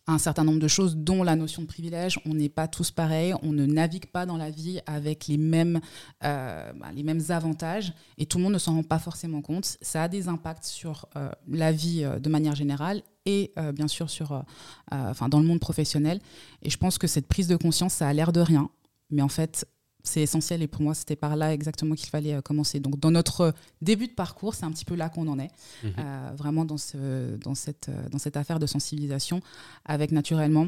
[0.07, 2.19] un certain nombre de choses, dont la notion de privilège.
[2.25, 5.79] On n'est pas tous pareils, on ne navigue pas dans la vie avec les mêmes,
[6.23, 9.77] euh, bah, les mêmes avantages et tout le monde ne s'en rend pas forcément compte.
[9.81, 14.09] Ça a des impacts sur euh, la vie euh, de manière générale et bien sûr
[14.09, 14.43] sur,
[14.89, 16.19] dans le monde professionnel.
[16.63, 18.71] Et je pense que cette prise de conscience, ça a l'air de rien,
[19.11, 19.67] mais en fait,
[20.03, 22.79] c'est essentiel et pour moi c'était par là exactement qu'il fallait euh, commencer.
[22.79, 25.51] Donc dans notre début de parcours, c'est un petit peu là qu'on en est,
[25.83, 25.93] mhm.
[25.99, 29.41] euh, vraiment dans, ce, dans, cette, euh, dans cette affaire de sensibilisation,
[29.85, 30.67] avec naturellement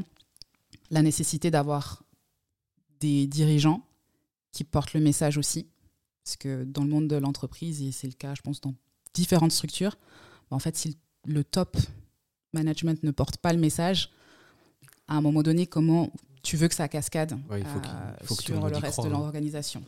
[0.89, 2.03] la nécessité d'avoir
[2.99, 3.83] des dirigeants
[4.51, 5.67] qui portent le message aussi,
[6.23, 8.75] parce que dans le monde de l'entreprise, et c'est le cas je pense dans
[9.13, 9.97] différentes structures,
[10.49, 11.77] bah, en fait si le top
[12.53, 14.11] management ne porte pas le message,
[15.07, 16.09] à un moment donné, comment
[16.43, 17.65] tu veux que ça cascade il
[18.25, 19.83] faut sur le reste de l'organisation.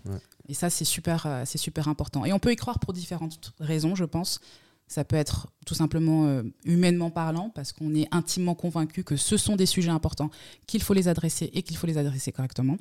[0.47, 2.25] Et ça, c'est super, euh, c'est super important.
[2.25, 4.39] Et on peut y croire pour différentes raisons, je pense.
[4.87, 9.37] Ça peut être tout simplement euh, humainement parlant, parce qu'on est intimement convaincu que ce
[9.37, 10.29] sont des sujets importants,
[10.67, 12.77] qu'il faut les adresser et qu'il faut les adresser correctement.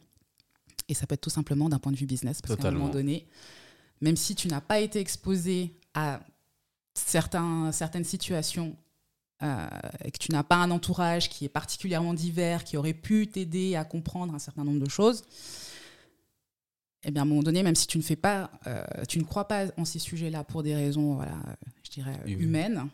[0.89, 2.89] Et ça peut être tout simplement d'un point de vue business, parce qu'à un moment
[2.89, 3.27] donné,
[4.01, 6.21] même si tu n'as pas été exposé à
[6.95, 8.77] certains, certaines situations
[9.43, 9.67] euh,
[10.05, 13.75] et que tu n'as pas un entourage qui est particulièrement divers, qui aurait pu t'aider
[13.75, 15.25] à comprendre un certain nombre de choses,
[17.05, 19.25] eh bien, à un moment donné, même si tu ne fais pas, euh, tu ne
[19.25, 21.43] crois pas en ces sujets-là pour des raisons, voilà,
[21.83, 22.89] je dirais, humaines,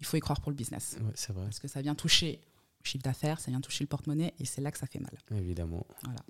[0.00, 0.96] il faut y croire pour le business.
[1.14, 1.44] c'est vrai.
[1.44, 2.40] Parce que ça vient toucher
[2.80, 5.12] le chiffre d'affaires, ça vient toucher le porte-monnaie, et c'est là que ça fait mal.
[5.30, 5.86] Évidemment.
[6.02, 6.20] Voilà.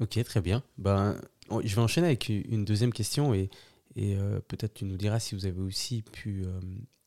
[0.00, 0.62] Ok, très bien.
[0.78, 1.20] Ben,
[1.62, 3.50] je vais enchaîner avec une deuxième question, et,
[3.96, 6.46] et euh, peut-être tu nous diras si vous avez aussi pu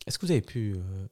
[0.08, 1.08] est-ce que vous avez pu euh,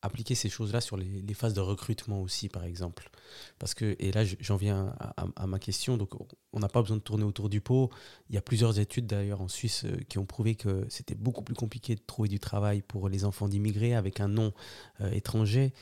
[0.00, 3.10] appliquer ces choses-là sur les, phases de recrutement aussi, par exemple?
[3.58, 4.94] Parce que, et là, j'en viens
[5.36, 6.10] à, ma question, donc
[6.52, 7.90] on n'a pas besoin de tourner autour du pot.
[8.30, 11.42] Il y a plusieurs études d'ailleurs en Suisse euh, qui ont prouvé que c'était beaucoup
[11.42, 14.52] plus compliqué de trouver du travail pour les enfants d'immigrés avec un nom
[15.00, 15.72] euh, étranger.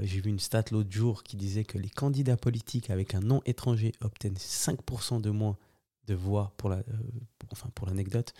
[0.00, 3.42] J'ai vu une stat l'autre jour qui disait que les candidats politiques avec un nom
[3.44, 5.58] étranger obtiennent 5% de moins
[6.06, 6.82] de voix pour la,
[7.52, 8.32] enfin l'anecdote,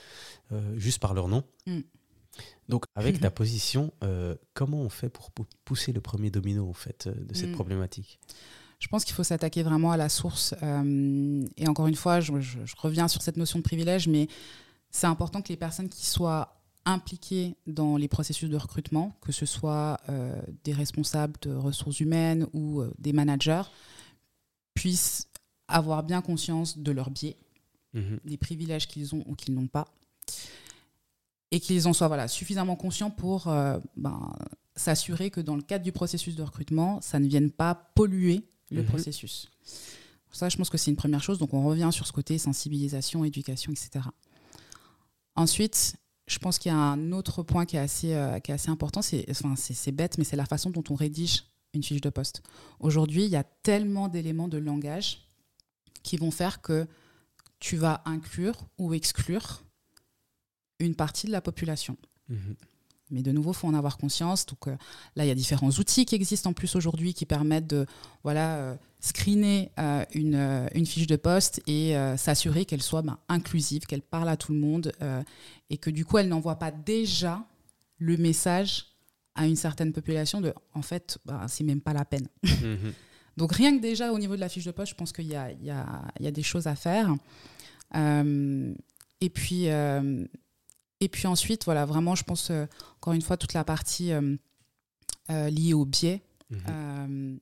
[0.79, 1.45] juste par leur nom.
[1.67, 1.81] Mm.
[2.68, 5.31] Donc, avec ta position, euh, comment on fait pour
[5.64, 7.55] pousser le premier domino en fait euh, de cette hmm.
[7.55, 8.18] problématique?
[8.79, 10.55] Je pense qu'il faut s'attaquer vraiment à la source.
[10.62, 12.33] Euh, et encore une fois, je,
[12.77, 14.29] reviens sur cette notion de privilège, mais
[14.90, 19.44] c'est important que les personnes qui soient impliquées dans les processus de recrutement, que ce
[19.44, 19.99] soit
[20.62, 23.62] des responsables de ressources humaines ou des managers,
[24.75, 25.27] puissent
[25.66, 27.37] avoir bien conscience de leurs biais,
[27.94, 29.88] mmh des privilèges qu'ils ont ou qu'ils n'ont pas
[31.50, 34.32] et qu'ils en soient voilà, suffisamment conscients pour euh, ben,
[34.74, 38.82] s'assurer que dans le cadre du processus de recrutement, ça ne vienne pas polluer le
[38.82, 38.88] mhm.
[38.88, 39.50] processus.
[40.32, 41.38] Ça, je pense que c'est une première chose.
[41.38, 44.04] Donc, on revient sur ce côté sensibilisation, éducation, etc.
[45.35, 48.54] Ensuite, je pense qu'il y a un autre point qui est assez, euh, qui est
[48.54, 49.00] assez important.
[49.00, 49.54] C'est enfin,
[49.92, 52.42] bête, mais c'est la façon dont on rédige une fiche de poste.
[52.80, 55.28] Aujourd'hui, il y a tellement d'éléments de langage
[56.02, 56.87] qui vont faire que
[57.59, 59.62] tu vas inclure ou exclure
[60.79, 61.97] une partie de la population.
[62.29, 62.57] Mhm.
[63.11, 64.47] Mais de nouveau, il faut en avoir conscience.
[64.47, 64.77] Donc euh,
[65.15, 67.87] là, il y a différents outils qui existent en plus aujourd'hui qui permettent de
[68.25, 73.87] voilà, euh, screener euh, une, une, fiche de poste et s'assurer qu'elle soit ben, inclusive,
[73.87, 74.93] qu'elle parle à tout le monde
[75.71, 77.47] et que du coup, elle n'envoie pas déjà
[77.99, 78.87] le message
[79.37, 82.29] à une certaine population de en fait, ben, c'est même pas la peine.
[82.43, 82.93] Mhm.
[83.37, 85.35] Donc rien que déjà au niveau de la fiche de poste, je pense qu'il y,
[85.35, 87.15] y, y a, des choses à faire.
[87.95, 89.69] et puis
[91.00, 94.37] et puis ensuite, voilà, vraiment, je pense, euh, encore une fois, toute la partie euh,
[95.30, 96.22] euh, liée au biais.
[96.48, 97.40] Mhm.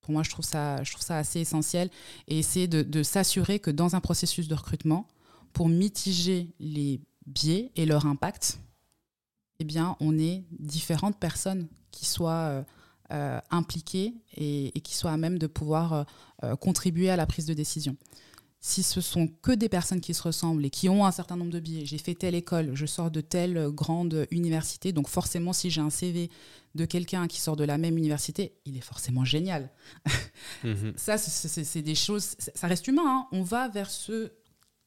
[0.00, 1.88] pour moi, je trouve, ça, je trouve ça assez essentiel.
[2.26, 5.06] Et essayer de, s'assurer que dans un processus de recrutement,
[5.52, 8.58] pour mitiger les biais et leur impact,
[9.60, 12.64] eh bien, on ait différentes personnes qui soient
[13.50, 16.06] impliquées et, et, qui soient à même de pouvoir
[16.60, 17.96] contribuer à la prise de décision
[18.60, 21.50] si ce sont que des personnes qui se ressemblent et qui ont un certain nombre
[21.50, 25.70] de billets, j'ai fait telle école, je sors de telle grande université, donc forcément si
[25.70, 26.30] j'ai un CV
[26.74, 29.70] de quelqu'un qui sort de la même université, il est forcément génial.
[30.64, 30.94] Mhm.
[30.96, 33.28] Ça, c'est des choses, ça reste humain, hein.
[33.32, 34.32] on va vers ceux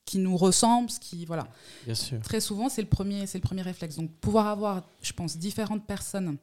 [0.06, 1.48] qui nous ressemblent, ce qui voilà.
[1.86, 2.20] Bien sûr.
[2.22, 3.96] Très souvent, c'est le premier, c'est le premier réflexe.
[3.96, 6.38] Donc pouvoir avoir, je pense, différentes personnes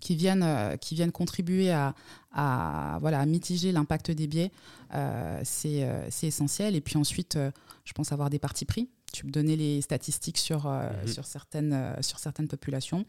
[0.00, 1.94] qui viennent, euh, qui viennent contribuer à,
[2.32, 4.50] à, voilà, à mitiger l'impact des biais,
[4.94, 6.74] euh, c'est euh, c'est essentiel.
[6.74, 7.38] Et puis ensuite,
[7.84, 8.88] je pense avoir des partis pris.
[9.12, 11.06] Tu me donnais les statistiques sur, Mhm.
[11.08, 13.04] sur, certaines, sur certaines populations.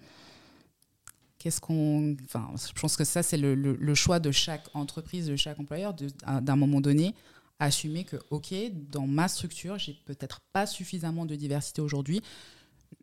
[1.40, 2.16] Qu'est-ce qu'on.
[2.26, 5.60] Enfin, je pense que ça, c'est le, le- le choix de chaque entreprise, de chaque
[5.60, 6.10] employeur, de-
[6.42, 7.14] d'un moment donné,
[7.60, 8.54] assumer que, OK,
[8.92, 12.22] dans ma structure, j'ai peut-être pas suffisamment de diversité aujourd'hui.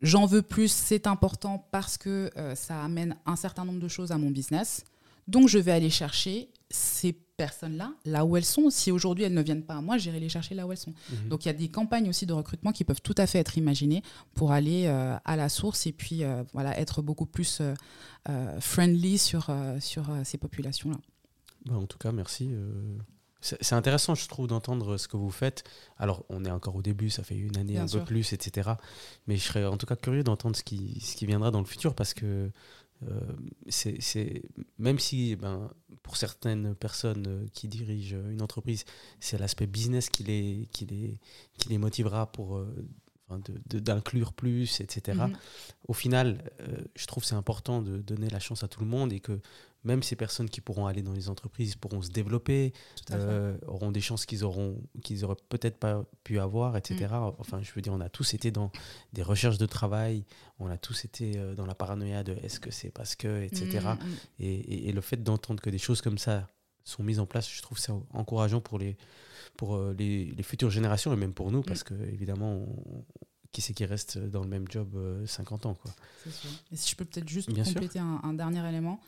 [0.03, 4.11] J'en veux plus, c'est important parce que euh, ça amène un certain nombre de choses
[4.11, 4.83] à mon business.
[5.27, 8.69] Donc, je vais aller chercher ces personnes-là, là où elles sont.
[8.69, 10.93] Si aujourd'hui elles ne viennent pas à moi, j'irai les chercher là où elles sont.
[11.11, 11.29] Mhm.
[11.29, 13.57] Donc, il y a des campagnes aussi de recrutement qui peuvent tout à fait être
[13.57, 18.59] imaginées pour aller euh, à la source et puis euh, voilà, être beaucoup plus euh,
[18.59, 19.47] friendly sur,
[19.79, 20.97] sur ces populations-là.
[21.65, 22.49] Bah, en tout cas, merci.
[23.45, 25.63] C'est intéressant, je trouve, d'entendre ce que vous faites.
[25.97, 27.99] Alors, on est encore au début, ça fait une année, Bien un sûr.
[27.99, 28.71] peu plus, etc.
[29.27, 31.65] Mais je serais en tout cas curieux d'entendre ce qui, ce qui viendra dans le
[31.65, 32.49] futur parce que
[33.09, 33.19] euh,
[33.67, 34.43] c'est
[34.77, 35.69] même si ben,
[36.03, 38.85] pour certaines personnes euh, qui dirigent une entreprise,
[39.19, 41.19] c'est l'aspect business qui les, qui, les,
[41.57, 42.73] qui les motivera pour euh,
[43.27, 45.17] enfin, de- de- d'inclure plus, etc.
[45.27, 45.33] Mhm.
[45.89, 48.87] Au final, euh, je trouve que c'est important de donner la chance à tout le
[48.87, 49.39] monde et que
[49.83, 52.71] même ces personnes qui pourront aller dans les entreprises pourront se développer,
[53.11, 57.05] euh, auront des chances qu'ils auront qu'ils auraient peut-être pas pu avoir, etc.
[57.11, 57.31] Mm.
[57.39, 58.71] Enfin, je veux dire, on a tous été dans
[59.13, 60.23] des recherches de travail,
[60.59, 63.79] on a tous été euh, dans la paranoïa de est-ce que c'est parce que, etc.
[63.83, 64.15] Mhm, mhm.
[64.39, 66.47] Et, et- et le fait d'entendre que des choses comme ça
[66.85, 68.97] sont mises en place, je trouve ça encourageant pour les
[69.57, 73.05] pour euh, les, les futures générations et même pour nous, parce que évidemment, on-
[73.51, 75.91] qui c'est qui reste dans le même job euh, 50 ans, quoi.
[76.23, 76.49] Sûr.
[76.71, 78.99] Et si je peux peut-être juste Bien compléter un, un dernier élément,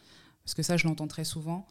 [0.46, 1.68] parce que ça, je l'entends très souvent.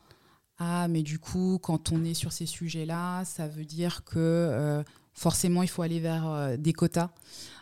[0.58, 4.82] Ah, mais du coup, quand on est sur ces sujets-là, ça veut dire que euh,
[5.12, 7.10] forcément, il faut aller vers euh, des quotas.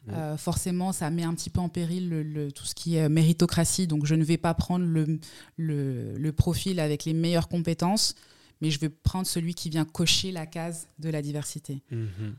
[0.09, 0.15] Ouais.
[0.15, 3.09] Euh, forcément, ça met un petit peu en péril le, le- tout ce qui est
[3.09, 3.87] méritocratie.
[3.87, 8.15] Donc, je ne vais pas prendre le, profil avec les meilleures compétences,
[8.61, 11.83] mais je vais prendre celui qui vient cocher la case de la diversité.
[11.91, 12.37] Mhm.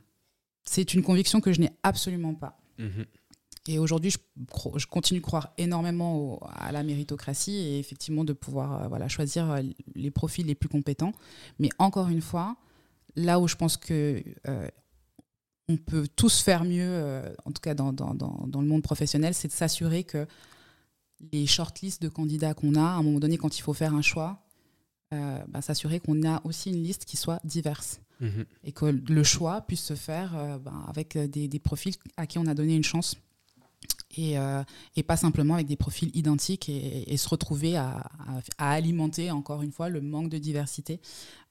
[0.66, 2.60] C'est une conviction que je n'ai absolument pas.
[2.80, 3.06] Mhm.
[3.68, 4.18] Et aujourd'hui, je,
[4.88, 9.50] continue de croire énormément au- à la méritocratie et effectivement de pouvoir euh, voilà, choisir
[9.50, 9.62] euh,
[9.96, 11.14] les profils les plus compétents.
[11.60, 12.58] Mais encore une fois,
[13.16, 14.68] là où je pense que euh,
[15.70, 18.82] on peut tous faire mieux, euh, en tout cas dans, dans, dans, dans le monde
[18.84, 20.28] professionnel, c'est de s'assurer que
[21.32, 24.02] les shortlists de candidats qu'on a, à un moment donné, quand il faut faire un
[24.02, 24.40] choix,
[25.48, 28.46] bah, s'assurer qu'on a aussi une liste qui soit diverse Mhm.
[28.64, 32.46] et que le choix puisse se faire ben, avec des, des profils à qui on
[32.48, 33.16] a donné une chance
[34.14, 34.64] et, euh,
[34.96, 38.10] et pas simplement avec des profils identiques et, se retrouver à,
[38.58, 41.00] à- alimenter encore une fois le manque de diversité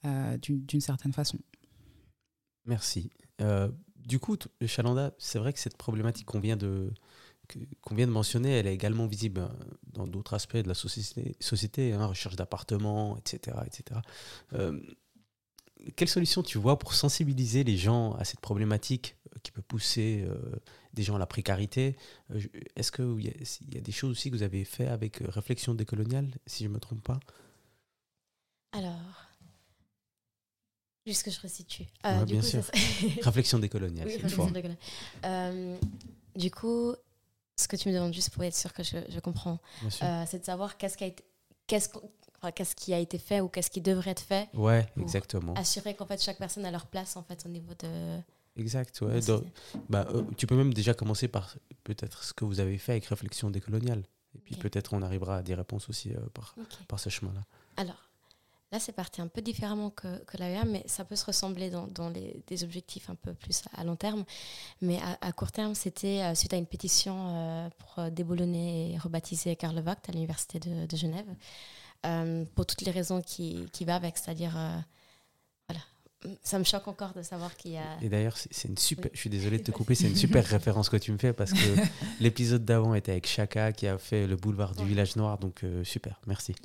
[0.05, 1.39] euh, d'une certaine façon.
[2.67, 3.11] Merci.
[3.41, 6.93] Euh, du coup, Chalanda, c'est vrai que cette problématique qu'on vient de
[7.91, 9.47] vient de mentionner, elle est également visible
[9.93, 14.01] dans d'autres aspects de la société, société hein, recherche d'appartements, etc., etc.
[14.55, 14.81] Euh,
[15.97, 20.37] quelle solution tu vois pour sensibiliser les gens à cette problématique qui peut pousser euh,
[20.95, 21.97] des gens à la précarité
[22.31, 22.41] Euh,
[22.77, 25.75] Est-ce qu'il y, y a des choses aussi que vous avez fait avec euh, Réflexion
[25.75, 27.19] décoloniale, si je ne me trompe pas?
[28.73, 28.97] Alors,
[31.07, 31.85] juste que je resitue.
[32.05, 32.65] Ouais, du bien coup, sûr.
[32.65, 32.73] ça
[33.23, 34.53] Réflexion décoloniale, Oui, réflexion.
[35.25, 35.77] Euh,
[36.37, 36.95] du coup,
[37.57, 39.59] ce que tu me demandes juste pour être sûr que je, je comprends,
[40.03, 41.25] euh, c'est de savoir qu'est-ce qui a été,
[41.67, 41.89] qu'est-ce,
[42.55, 44.49] qu'est-ce qui a été fait ou qu'est-ce qui devrait être fait.
[44.55, 45.55] ouais, pour exactement.
[45.55, 48.19] Assurer qu'en fait chaque personne a leur place en fait au niveau de.
[48.57, 49.21] Exact, ouais.
[49.89, 53.07] Bah, euh, tu peux même déjà commencer par peut-être ce que vous avez fait avec
[53.07, 54.03] Réflexion décoloniale.
[54.35, 56.55] Et puis peut-être on arrivera à des réponses aussi euh, par,
[56.87, 57.41] par ce chemin-là.
[57.79, 58.11] Alors,
[58.71, 61.87] là, c'est parti un peu différemment que, que l'AEA, mais ça peut se ressembler dans,
[61.87, 64.25] dans les, des objectifs un peu plus à long terme.
[64.83, 69.57] Mais à, à court terme, c'était euh, suite à une pétition pour déboulonner et rebaptiser
[69.57, 71.35] Karl Vogt à l'Université de, de Genève,
[72.55, 74.59] pour toutes les raisons qui, qui va avec, c'est-à-dire...
[76.43, 77.83] Ça me choque encore de savoir qu'il y a...
[78.01, 79.07] Et d'ailleurs, c'est une super.
[79.07, 79.11] Oui.
[79.15, 81.53] Je suis désolé de te couper, c'est une super référence que tu me fais parce
[81.53, 81.59] que
[82.21, 84.89] l'épisode d'avant était avec Chaka qui a fait le boulevard du Ouais.
[84.89, 86.55] village noir, donc euh, super, merci.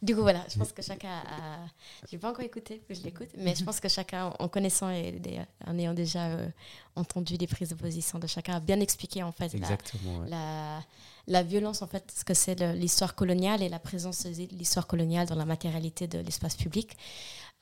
[0.00, 1.66] Du coup, voilà, je pense que chacun a.
[2.08, 5.20] Je n'ai pas encore écouté, je l'écoute, mais je pense que chacun, en connaissant et
[5.66, 6.48] en ayant déjà euh,
[6.94, 10.28] entendu les prises de position de chacun, a bien expliqué en fait la, ouais.
[10.28, 10.80] la,
[11.26, 15.26] la violence, en fait, ce que c'est l'histoire coloniale et la présence de l'histoire coloniale
[15.26, 16.96] dans la matérialité de l'espace public.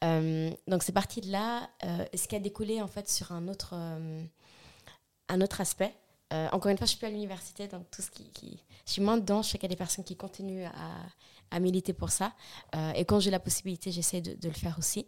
[0.04, 1.68] Euh, donc, c'est parti de là.
[1.84, 4.24] euh, ce qui a découlé, en fait, sur un autre, euh,
[5.28, 5.94] un autre aspect.
[6.52, 9.16] Encore une fois, je suis plus à l'université, donc tout ce qui, je suis moins
[9.16, 9.42] dedans.
[9.42, 12.32] Je sais qu'il y a des personnes qui continuent à, à militer pour ça.
[12.96, 15.06] Et quand j'ai la possibilité, j'essaie de, le faire aussi.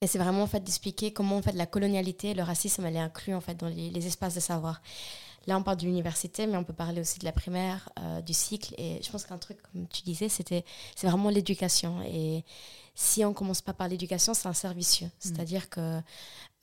[0.00, 3.00] Et c'est vraiment en fait d'expliquer comment en fait la colonialité, le racisme, elle est
[3.00, 4.82] inclus en fait dans les, espaces de savoir.
[5.46, 7.88] là, on parle de l'université, mais on peut parler aussi de la primaire,
[8.26, 8.74] du cycle.
[8.76, 10.64] Et je pense qu'un truc, comme tu disais, c'était,
[10.96, 12.02] c'est vraiment l'éducation.
[12.02, 12.44] Et
[13.00, 15.06] si on commence pas par l'éducation, c'est un servicieux.
[15.06, 15.10] Mm.
[15.20, 16.00] C'est-à-dire que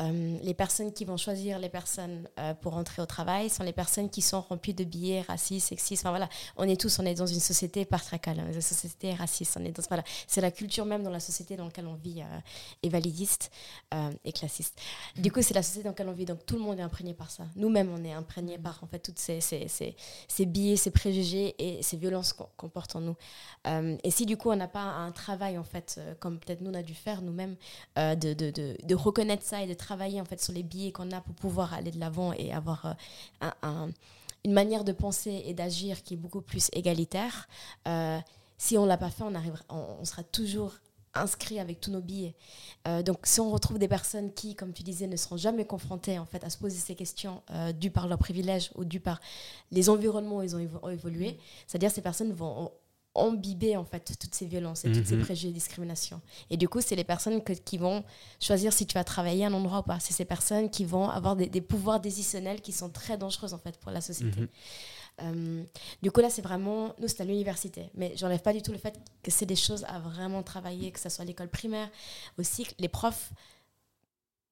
[0.02, 3.71] euh, les personnes qui vont choisir les personnes euh, pour entrer au travail sont les
[3.71, 6.04] personnes qui sont remplies de billets racistes, sexistes.
[6.04, 9.56] Enfin voilà, on est tous, on est dans une société patriarcale, une société raciste.
[9.58, 12.21] On est dans, voilà, c'est la culture même dans la société dans laquelle on vit
[12.21, 12.39] euh,
[12.84, 13.50] et validiste
[13.93, 14.78] euh, et classiste.
[15.15, 16.26] Du coup, c'est la société dans laquelle on vit.
[16.26, 17.45] Donc tout le monde est imprégné par ça.
[17.56, 19.95] Nous-mêmes, on est imprégné par en fait toutes ces, ces, ces,
[20.28, 23.15] ces biais, ces préjugés et ces violences qu'on, qu'on porte en nous.
[24.04, 26.74] Et si du coup, on n'a pas un travail en fait, comme peut-être nous on
[26.74, 27.56] a dû faire nous-mêmes,
[28.00, 31.36] euh, de, reconnaître ça et de travailler en fait sur les biais qu'on a pour
[31.36, 32.94] pouvoir aller de l'avant et avoir euh,
[33.42, 33.92] un, un-
[34.44, 37.48] une manière de penser et d'agir qui est beaucoup plus égalitaire.
[37.88, 38.20] Euh,
[38.58, 39.24] si on l'a pas fait,
[39.70, 40.74] on, sera toujours
[41.14, 42.36] inscrit avec tous nos billets.
[43.06, 46.26] Donc si on retrouve des personnes qui, comme tu disais, ne seront jamais confrontées en
[46.26, 47.42] fait à se poser ces questions
[47.80, 49.20] dues par leurs privilèges ou dues par
[49.72, 52.70] les environnements où ils ont évolué, c'est-à-dire ces personnes vont
[53.15, 55.23] embiber en fait toutes ces violences et toutes ces Mhm.
[55.23, 56.21] préjugés et discriminations.
[56.49, 58.04] Et du coup, c'est les personnes que- qui vont
[58.39, 59.99] choisir si tu vas travailler à un endroit ou pas.
[59.99, 63.58] C'est ces personnes qui vont avoir des, des pouvoirs décisionnels qui sont très dangereux en
[63.58, 64.41] fait pour la société.
[64.41, 64.47] Mhm.
[65.21, 65.63] Euh,
[66.04, 67.89] du coup, là, c'est vraiment, nous, c'est à l'université.
[67.95, 70.99] Mais j'enlève pas du tout le fait que c'est des choses à vraiment travailler, que
[70.99, 71.89] ce soit à l'école primaire,
[72.38, 73.32] aussi, les profs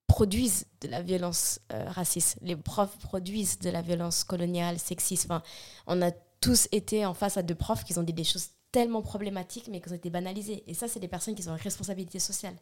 [0.07, 2.37] produisent de la violence euh, raciste.
[2.41, 5.25] Les profs produisent de la violence coloniale, sexiste.
[5.25, 5.41] Enfin,
[5.87, 6.11] on a
[6.43, 9.79] tous été en face à deux profs qui ont dit des choses tellement problématiques, mais
[9.79, 10.61] qui ont été banalisées.
[10.67, 12.55] Et ça, c'est des personnes qui ont une responsabilité sociale.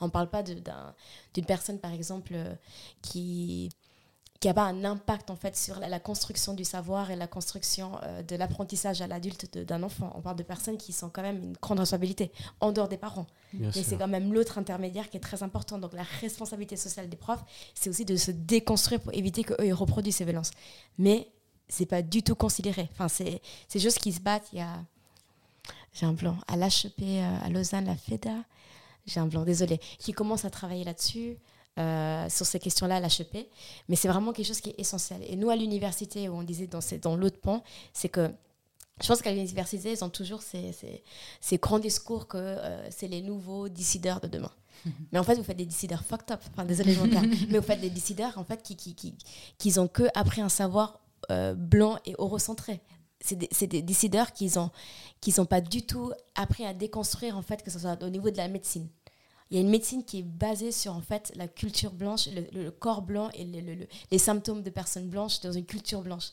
[0.00, 2.54] On ne parle pas d'une personne, par exemple, euh,
[3.02, 3.68] qui
[4.38, 7.26] qui n'a pas un impact en fait sur la, la construction du savoir et la
[7.26, 10.12] construction euh, de l'apprentissage à l'adulte d'un enfant.
[10.14, 13.26] On parle de personnes qui sont quand même une grande responsabilité en dehors des parents.
[13.54, 15.78] Bien Mais c'est quand même l'autre intermédiaire qui est très important.
[15.78, 17.42] Donc la responsabilité sociale des profs,
[17.74, 20.50] c'est aussi de se déconstruire pour éviter qu'eux ils reproduisent ces violences.
[20.98, 21.32] Mais
[21.68, 22.88] c'est pas du tout considéré.
[22.92, 24.48] Enfin, c'est c'est juste qu'ils se battent.
[24.52, 24.82] Il y a
[25.92, 28.34] j'ai un blanc à l'HEP euh, à Lausanne, la FEDA.
[29.06, 31.36] J'ai un blanc, désolé, qui commence à travailler là-dessus.
[31.78, 33.50] euh, sur ces questions-là à l'HEP,
[33.90, 35.20] mais c'est vraiment quelque chose qui est essentiel.
[35.28, 38.30] Et nous, à l'université, où on disait dans, ces- dans l'autre pan, c'est que
[39.02, 41.02] je pense qu'à l'université, ils ont toujours ces, ces,
[41.42, 44.52] ces grands discours que euh, c'est les nouveaux décideurs de demain.
[45.12, 46.40] Mais en fait, vous faites des décideurs fucked up.
[46.52, 47.22] Enfin, désolé, perds.
[47.50, 49.14] Mais vous faites des décideurs en fait, qui, qui, qui,
[49.58, 50.98] qui ont que appris un savoir
[51.30, 52.80] euh, blanc et eurocentré.
[53.20, 54.70] C'est des, décideurs qui n'ont
[55.20, 58.30] qui ont pas du tout appris à déconstruire, en fait, que ce soit au niveau
[58.30, 58.88] de la médecine.
[59.50, 62.70] Il y a une médecine qui est basée sur en fait la culture blanche, le,
[62.70, 66.30] corps blanc et le- le- le- les symptômes de personnes blanches dans une culture blanche.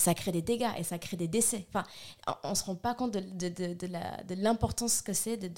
[0.00, 1.66] Ça crée des dégâts et ça crée des décès.
[1.68, 1.84] Enfin,
[2.42, 5.36] on ne se rend pas compte de, de, de, de la- de l'importance que c'est
[5.36, 5.50] de,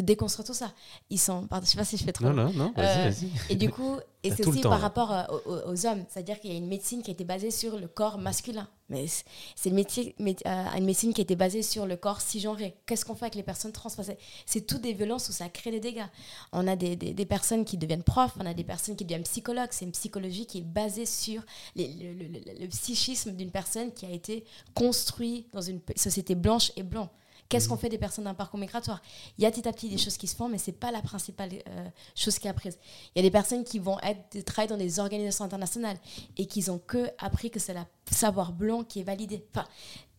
[0.00, 0.72] déconstruire tout ça.
[1.10, 2.26] Ils sont, pardon, je sais pas si je fais trop.
[2.26, 3.30] Non, non, non, vas-y, Euh, vas-y.
[3.52, 4.84] Et du coup, et c'est aussi temps, par là.
[4.84, 7.50] rapport euh, aux- aux hommes, c'est-à-dire qu'il y a une médecine qui a été basée
[7.50, 8.68] sur le corps masculin.
[8.90, 12.76] Mais c'est- euh, une médecine qui été basée sur le corps cisgenré.
[12.86, 15.80] Qu'est-ce qu'on fait avec les personnes trans c'est- toutes des violences où ça crée des
[15.80, 16.06] dégâts.
[16.52, 19.68] On a des, personnes qui deviennent profs, on a des personnes qui deviennent psychologues.
[19.70, 21.42] C'est une psychologie qui est basée sur
[21.76, 27.08] le, psychisme d'une personne qui a été construite dans une société blanche et blanc.
[27.50, 29.02] Qu'est-ce qu'on fait des personnes d'un parcours migratoire?
[29.36, 31.02] Il y a petit à petit des choses qui se font, mais c'est pas la
[31.02, 32.78] principale euh, chose qui est apprise.
[33.14, 35.98] Il y a des personnes qui vont être, travailler dans des organisations internationales
[36.38, 39.44] et qui ont que appris que c'est le savoir blanc qui est validé.
[39.52, 39.66] Enfin,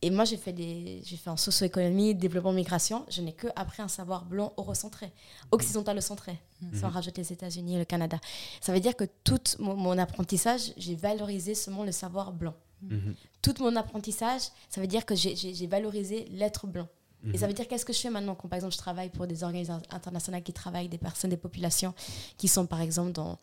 [0.03, 3.05] et moi, j'ai fait, des, j'ai fait en socio-économie, développement, migration.
[3.09, 5.11] Je n'ai que appris un savoir blanc eurocentré,
[5.51, 6.39] occidentalocentré,
[6.73, 8.19] sans rajouter les États-Unis et le Canada.
[8.61, 12.55] Ça veut dire que tout mon, mon apprentissage, j'ai valorisé seulement le savoir blanc.
[12.81, 13.15] Mhm.
[13.43, 16.87] Tout mon apprentissage, ça veut dire que j'ai, j'ai- j'ai valorisé l'être blanc.
[17.33, 19.27] Et ça veut dire qu'est-ce que je fais maintenant quand par exemple je travaille pour
[19.27, 21.93] des organisations internationales qui travaillent des personnes, des populations
[22.37, 23.37] qui sont par exemple dans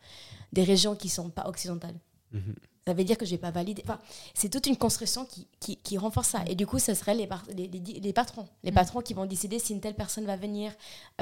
[0.51, 1.95] des régions qui ne sont pas occidentales?
[2.31, 2.55] Mhm.
[2.87, 3.83] Ça veut dire que je n'ai pas validé.
[3.85, 3.99] Enfin,
[4.33, 6.43] c'est toute une construction qui, qui, qui renforce ça.
[6.47, 8.47] Et du coup, ce seraient les, par- les, les, les patrons.
[8.63, 10.71] Les patrons qui vont décider si une telle personne va venir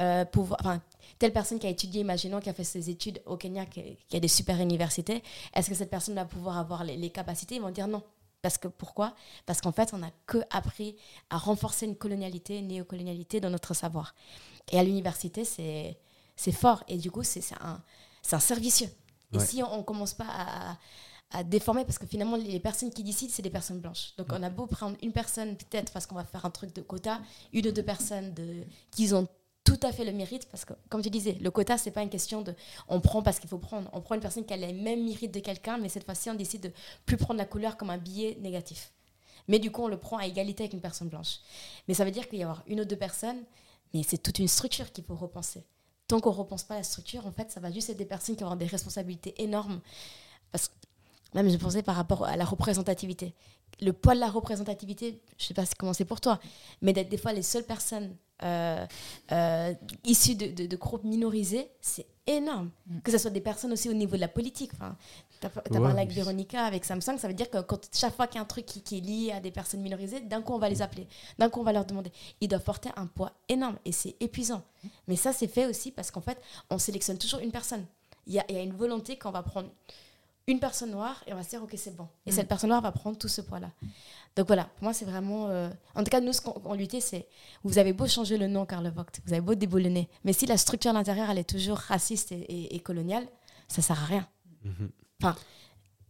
[0.00, 0.58] euh, pouvoir.
[0.60, 0.80] Enfin,
[1.18, 4.16] telle personne qui a étudié, imaginons, qui a fait ses études au Kenya, qui, qui
[4.16, 5.22] a des super universités,
[5.54, 7.56] est-ce que cette personne va pouvoir avoir les, les capacités?
[7.56, 8.02] Ils vont dire non.
[8.42, 9.14] Parce que pourquoi?
[9.46, 10.96] Parce qu'en fait, on n'a que appris
[11.30, 14.14] à renforcer une colonialité, une néocolonialité dans notre savoir.
[14.70, 15.98] Et à l'université, c'est
[16.36, 16.84] c'est fort.
[16.88, 17.82] Et du coup, c'est un,
[18.30, 18.88] un servicieux.
[19.32, 20.78] Et si on ne commence pas à,
[21.32, 24.14] à déformer, parce que finalement, les personnes qui décident, c'est des personnes blanches.
[24.16, 26.80] Donc, on a beau prendre une personne, peut-être parce qu'on va faire un truc de
[26.80, 27.20] quota,
[27.52, 29.28] une ou deux personnes de, qui ont
[29.68, 32.08] tout à fait le mérite, parce que, comme tu disais, le quota, c'est pas une
[32.08, 32.54] question de
[32.88, 33.90] on prend parce qu'il faut prendre.
[33.92, 36.34] On prend une personne qui a les mêmes mérites de quelqu'un, mais cette fois-ci, on
[36.34, 36.72] décide de
[37.04, 38.92] plus prendre la couleur comme un billet négatif.
[39.46, 41.40] Mais du coup, on le prend à égalité avec une personne blanche.
[41.86, 43.42] Mais ça veut dire qu'il y avoir une ou deux personnes,
[43.92, 45.64] mais c'est toute une structure qu'il faut repenser.
[46.06, 48.36] Tant qu'on ne repense pas la structure, en fait, ça va juste être des personnes
[48.36, 49.80] qui avoir des responsabilités énormes.
[50.50, 50.74] Parce que
[51.34, 53.34] Même je pensais par rapport à la représentativité.
[53.82, 56.40] Le poids de la représentativité, je sais pas comment c'est pour toi,
[56.80, 58.86] mais d'être des fois les seules personnes euh,
[59.32, 59.74] euh,
[60.04, 62.70] issues de, de, de groupes minorisés, c'est énorme.
[62.86, 63.00] Mm.
[63.00, 64.70] Que ce soit des personnes aussi au niveau de la politique.
[64.74, 64.96] Enfin,
[65.40, 66.12] tu as, Ouais, parlé avec.
[66.12, 68.66] Véronica, avec Samsung, ça veut dire que quand, chaque fois qu'il y a un truc
[68.66, 71.06] qui, qui est lié à des personnes minorisées, d'un coup on va les appeler,
[71.38, 72.12] d'un coup on va leur demander.
[72.40, 74.62] Ils doivent porter un poids énorme et c'est épuisant.
[75.06, 77.84] Mais ça, c'est fait aussi parce qu'en fait, on sélectionne toujours une personne.
[78.26, 79.70] Il y a, il y a une volonté qu'on va prendre
[80.48, 82.08] une personne noire et on va se dire, ok, c'est bon.
[82.26, 82.34] Et Mm.
[82.34, 83.70] cette personne noire va prendre tout ce poids-là.
[84.34, 85.48] Donc voilà, pour moi, c'est vraiment.
[85.48, 87.26] euh, En tout cas, nous, ce qu'on on luttait, c'est.
[87.64, 90.56] Vous avez beau changer le nom, Karl Vogt, vous avez beau déboulonner, mais si la
[90.56, 93.26] structure à l'intérieur, elle est toujours raciste et, et- et coloniale,
[93.68, 94.28] ça sert à rien.
[94.64, 94.90] Mhm.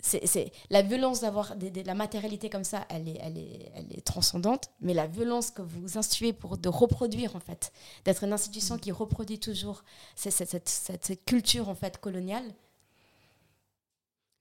[0.00, 3.72] C'est c'est- la violence d'avoir des- des- la matérialité comme ça, elle est, elle, est,
[3.74, 7.72] elle est transcendante, mais la violence que vous instituez pour de reproduire, en fait,
[8.04, 9.82] d'être une institution qui reproduit toujours
[10.14, 12.44] cette, cette, cette- cette- cette culture, en fait, coloniale,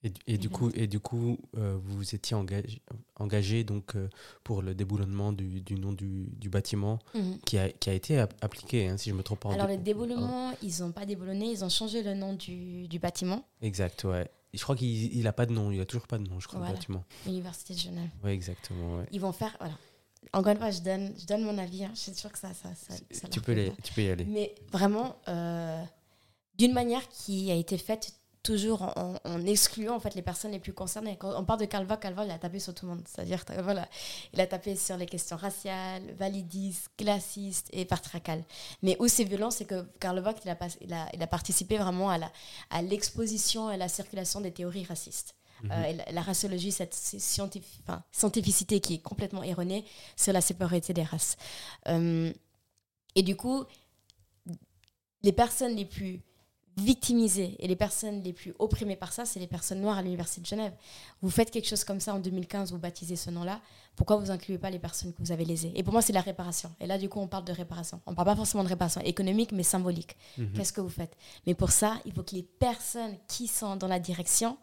[0.04, 2.80] Et, du- et du coup, et du coup euh, vous vous étiez engagé,
[3.16, 4.08] engagé donc, euh,
[4.44, 7.00] pour le déboulonnement du, du nom du, du bâtiment
[7.44, 9.52] qui a, qui a été ap- appliqué, hein, si je me trompe pas.
[9.52, 12.98] Alors, dé- le déboulement, ils n'ont pas déboulonné, ils ont changé le nom du, du
[13.00, 14.30] bâtiment, Exact, ouais.
[14.54, 16.60] Je crois qu'il n'a pas de nom, il a toujours pas de nom, je crois,
[16.60, 16.72] Voilà.
[16.74, 17.04] le bâtiment.
[17.26, 18.08] l'Université de Genève.
[18.24, 18.98] Oui, exactement.
[18.98, 19.04] ouais.
[19.12, 19.54] Ils vont faire.
[19.58, 19.74] Voilà.
[20.32, 21.84] Encore une fois, je donne, je donne mon avis.
[21.84, 21.90] hein.
[21.94, 22.54] Je suis sûre que ça.
[22.54, 24.24] ça, ça, ça Tu peux, les, tu peux y aller.
[24.24, 25.82] Mais vraiment, euh,
[26.56, 28.12] d'une manière qui a été faite
[28.42, 31.16] toujours en, excluant en fait les personnes les plus concernées.
[31.16, 33.04] Quand on parle de Calva, Calva il a tapé sur tout le monde.
[33.06, 33.88] C'est-à-dire voilà,
[34.32, 38.44] il a tapé sur les questions raciales, validistes, classistes et patriarcales.
[38.82, 41.76] Mais où c'est violent, c'est que Karl Vogt il a, il, a, il a participé
[41.78, 42.32] vraiment à la
[42.70, 45.34] à l'exposition et à la circulation des théories racistes.
[45.64, 45.70] Mhm.
[45.72, 49.84] Euh, la, la raciologie, cette scientifi- enfin, scientificité qui est complètement erronée
[50.16, 51.36] sur la séparité des races.
[51.88, 52.32] Euh,
[53.16, 53.64] et du coup,
[55.22, 56.22] les personnes les plus
[56.78, 60.40] victimisées et les personnes les plus opprimées par ça, c'est les personnes noires à l'Université
[60.40, 60.72] de Genève.
[61.22, 63.60] Vous faites quelque chose comme ça en 2015, vous baptisez ce nom-là,
[63.96, 65.72] pourquoi vous incluez pas les personnes que vous avez lésées?
[65.74, 66.72] Et pour moi, c'est la réparation.
[66.80, 68.00] Et là, du coup, on parle de réparation.
[68.06, 70.16] On parle pas forcément de réparation économique, mais symbolique.
[70.36, 70.52] Mhm.
[70.52, 71.16] Qu'est-ce que vous faites?
[71.46, 74.56] Mais pour ça, il faut que les personnes qui sont dans la direction,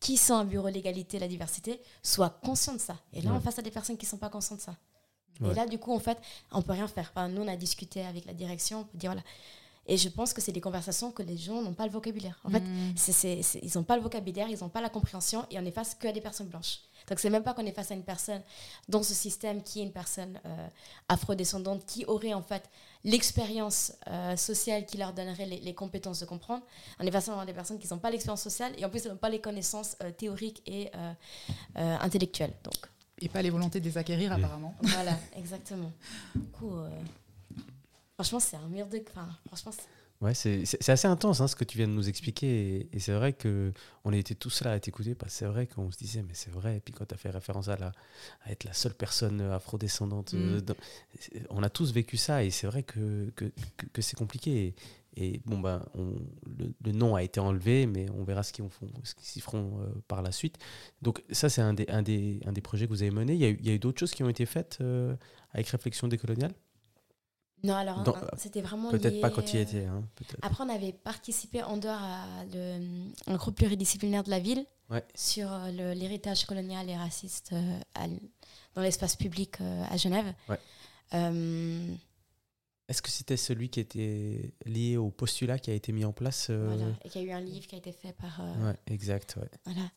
[0.00, 2.96] qui sont au bureau l'égalité et la diversité, soient conscients de ça.
[3.12, 3.36] Et là, Ouais.
[3.36, 4.76] on face à des personnes qui ne sont pas conscientes de ça.
[5.40, 5.52] Ouais.
[5.52, 6.18] Et là, du coup, en fait,
[6.50, 7.12] on peut rien faire.
[7.14, 9.22] Enfin, nous, on a discuté avec la direction, on peut dire voilà.
[9.86, 12.38] Et je pense que c'est des conversations que les gens n'ont pas le vocabulaire.
[12.44, 12.92] En fait, Mm.
[12.96, 15.94] c'est- ils n'ont pas le vocabulaire, ils n'ont pas la compréhension et on est face
[15.94, 16.80] que à des personnes blanches.
[17.08, 18.42] Donc c'est même pas qu'on est face à une personne
[18.88, 20.68] dans ce système qui est une personne euh,
[21.08, 22.62] afrodescendante qui aurait en fait
[23.04, 26.62] l'expérience euh, sociale qui leur donnerait les, les compétences de comprendre.
[27.00, 29.08] On est face à des personnes qui n'ont pas l'expérience sociale et en plus ils
[29.08, 31.12] n'ont pas les connaissances euh, théoriques et euh,
[31.78, 32.52] euh, intellectuelles.
[32.62, 32.74] Donc
[33.22, 34.44] Et pas les volontés de les acquérir, Mm.
[34.44, 34.74] apparemment.
[34.82, 35.90] voilà, exactement.
[36.34, 36.88] Du coup, euh,
[38.22, 39.00] franchement c'est un mur de...
[39.10, 39.88] Enfin, franchement, c'est-
[40.22, 42.76] Ouais, c'est assez intense hein, ce que tu viens de nous expliquer.
[42.76, 43.72] Et, et c'est vrai que
[44.04, 46.50] on était tous là à t'écouter parce que c'est vrai qu'on se disait, mais c'est
[46.50, 46.76] vrai.
[46.76, 47.92] Et puis quand tu as fait référence à, la,
[48.42, 50.36] à être la seule personne euh, afrodescendante, Mm.
[50.36, 50.74] euh, dans-
[51.48, 53.46] on a tous vécu ça et c'est vrai que, que,
[53.78, 54.74] que- que c'est compliqué.
[55.16, 56.16] Et, et bon, ben, on-
[56.58, 59.40] le, le nom a été enlevé, mais on verra ce qu'ils font- ce qu'ils y
[59.40, 60.58] feront euh, par la suite.
[61.00, 63.32] Donc, ça, c'est un des, un, des, un des projets que vous avez mené.
[63.32, 65.16] Il y a eu, il y a eu d'autres choses qui ont été faites euh,
[65.52, 66.52] avec Réflexion décoloniale?
[67.62, 69.84] Non, alors Dans- hein, c'était vraiment Peut-être pas quand il euh, étais.
[69.84, 70.02] Hein.
[70.42, 72.80] Après, on avait participé en dehors à le,
[73.26, 75.04] un groupe pluridisciplinaire de la ville Ouais.
[75.14, 78.06] sur euh, l'héritage colonial et raciste euh, à
[78.74, 80.32] dans l'espace public euh, à Genève.
[80.48, 80.58] Ouais.
[81.14, 81.86] Euh,
[82.90, 86.48] Est-ce que c'était celui qui était lié au postulat qui a été mis en place
[86.50, 86.92] euh, voilà.
[87.04, 88.40] Et qu'il y a eu un livre qui a été fait par.
[88.40, 89.36] euh, Ouais, exact.
[89.40, 89.48] Ouais.
[89.64, 89.88] Voilà.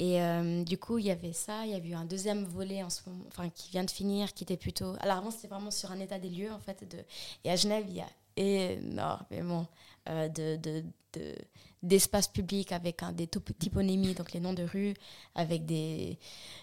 [0.00, 1.64] Et euh, du coup, il y avait ça.
[1.64, 4.34] Il y avait eu un deuxième volet en ce moment, enfin, qui vient de finir,
[4.34, 4.94] qui était plutôt.
[5.00, 6.82] Alors avant, c'était vraiment sur un état des lieux, en fait.
[6.90, 6.98] De...
[7.44, 9.66] Et à Genève, il y a énormément
[10.08, 10.82] euh, de, de,
[11.12, 11.34] de-
[11.82, 14.94] d'espaces publics avec un, des typonymies, donc les noms de rues,
[15.34, 16.18] avec des,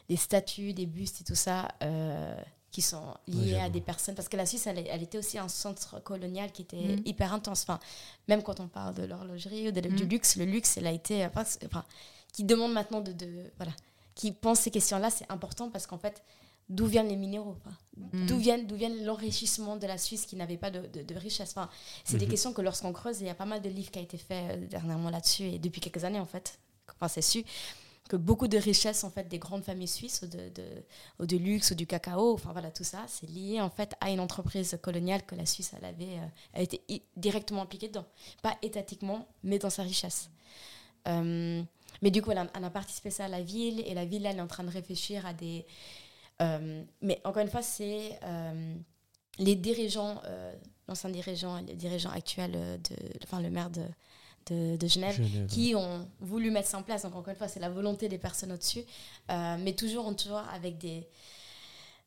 [0.09, 1.67] des statues, des bustes et tout ça.
[1.81, 2.35] euh,
[2.77, 4.13] qui sont liés à des personnes.
[4.13, 7.01] Parce que la Suisse, elle, elle était aussi un centre colonial qui était Mhm.
[7.05, 7.63] hyper intense.
[7.63, 7.79] Enfin,
[8.27, 10.09] même quand on parle de l'horlogerie ou de- du Mhm.
[10.09, 11.25] luxe, le luxe, il a été.
[11.25, 11.83] Enfin, c'est- enfin,
[12.33, 13.71] qui demande maintenant de, de- voilà,
[14.13, 16.21] qui pense ces questions-là, c'est important parce qu'en fait,
[16.69, 17.55] d'où viennent les minéraux?
[17.97, 18.27] Mm.
[18.27, 21.49] D'où viennent, d'où viennent l'enrichissement de la Suisse qui n'avait pas de, de, de richesse?
[21.57, 21.67] Enfin,
[22.05, 22.31] C'est des Mhm.
[22.31, 24.51] questions que lorsqu'on creuse, il y a pas mal de livres qui ont été faits
[24.51, 26.59] euh, dernièrement là-dessus et depuis quelques années en fait,
[26.95, 27.43] enfin, c'est su
[28.07, 31.71] que beaucoup de richesses en fait des grandes familles suisses ou de, de, de luxe
[31.71, 35.25] ou du cacao, enfin voilà tout ça, c'est lié en fait à une entreprise coloniale
[35.25, 38.05] que la Suisse elle avait, euh, elle était i- directement impliquée dedans,
[38.41, 40.29] pas étatiquement, mais dans sa richesse.
[41.07, 41.63] Euh,
[42.01, 44.25] mais du coup, elle a, elle a participé ça à la ville et la ville,
[44.25, 45.65] elle est en train de réfléchir à des.
[46.41, 48.75] euh, mais encore une fois, c'est euh,
[49.39, 50.53] les dirigeants, euh,
[50.87, 53.83] l'ancien dirigeant, les dirigeants actuels, euh, de, enfin le maire de,
[54.49, 57.03] de, de Genève, qui ont voulu mettre ça en place.
[57.03, 58.83] Donc, encore une fois, c'est la volonté des personnes au-dessus,
[59.29, 61.07] euh, mais toujours, toujours avec des,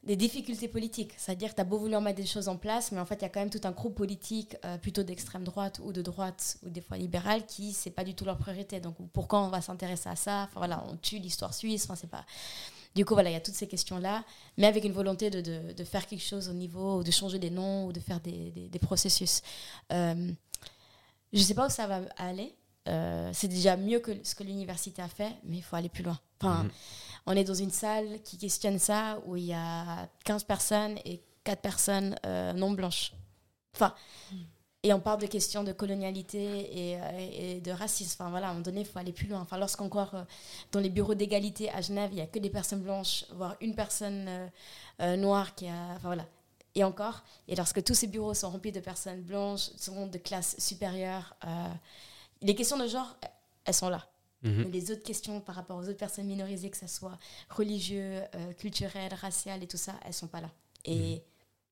[0.03, 1.13] des difficultés politiques.
[1.17, 3.23] C'est-à-dire que tu as beau vouloir mettre des choses en place, mais en fait, il
[3.23, 6.59] y a quand même tout un groupe politique, euh, plutôt d'extrême droite ou de droite,
[6.65, 8.81] ou des fois libéral, qui, c'est pas du tout leur priorité.
[8.81, 10.45] Donc, pourquoi on va s'intéresser à ça?
[10.45, 11.85] Enfin, voilà, on tue l'histoire suisse.
[11.85, 12.25] Enfin, c'est pas.
[12.95, 14.25] Du coup, voilà, il y a toutes ces questions-là,
[14.57, 17.39] mais avec une volonté de, de, de, faire quelque chose au niveau, ou de changer
[17.39, 19.43] des noms, ou de faire des, des, des processus.
[19.93, 20.33] Euh,
[21.33, 22.55] je ne sais pas où ça va aller.
[22.89, 26.03] Euh, c'est déjà mieux que ce que l'université a fait, mais il faut aller plus
[26.03, 26.19] loin.
[26.41, 26.71] Enfin, mm-hmm.
[27.27, 31.23] On est dans une salle qui questionne ça, où il y a 15 personnes et
[31.45, 33.13] 4 personnes euh, non blanches.
[33.75, 33.95] Enfin,
[34.33, 34.37] mm.
[34.83, 38.17] Et on parle de questions de colonialité et, euh, et de racisme.
[38.19, 39.41] Enfin, voilà, à un moment donné, il faut aller plus loin.
[39.41, 40.25] Enfin, lorsqu'encore euh,
[40.73, 43.75] dans les bureaux d'égalité à Genève, il n'y a que des personnes blanches, voire une
[43.75, 44.51] personne
[44.99, 45.97] noire qui a.
[45.97, 46.27] Enfin, voilà.
[46.75, 50.55] Et encore, et lorsque tous ces bureaux sont remplis de personnes blanches, sont de classe
[50.59, 51.37] supérieure,
[52.43, 53.17] les questions de genre,
[53.65, 54.07] elles sont là.
[54.43, 54.65] Mhm.
[54.65, 57.19] Mais les autres questions par rapport aux autres personnes minorisées, que ce soit
[57.49, 58.23] religieux,
[58.59, 60.51] culturelles, raciales et tout ça, elles sont pas là.
[60.85, 61.17] Et.
[61.17, 61.21] Mhm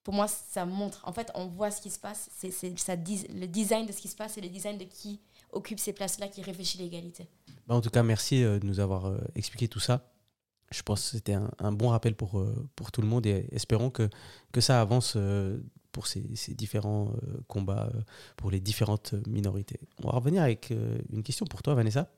[0.08, 1.02] pour moi, ça montre.
[1.04, 2.30] En fait, on voit ce qui se passe.
[2.34, 5.20] C'est ça le design de ce qui se passe et le design de qui
[5.52, 7.28] occupe ces places-là, qui réfléchit l'égalité.
[7.66, 10.10] Bah, en tout cas, merci euh, de nous avoir euh, expliqué tout ça.
[10.70, 13.90] Je pense que c'était un, bon rappel pour, euh, pour tout le monde et espérons
[13.90, 14.08] que,
[14.52, 15.16] que ça avance
[15.92, 16.20] pour ces,
[16.54, 17.12] différents
[17.46, 17.90] combats
[18.36, 19.80] pour les différentes minorités.
[20.02, 20.72] On va revenir avec
[21.10, 22.10] une question pour toi, Vanessa.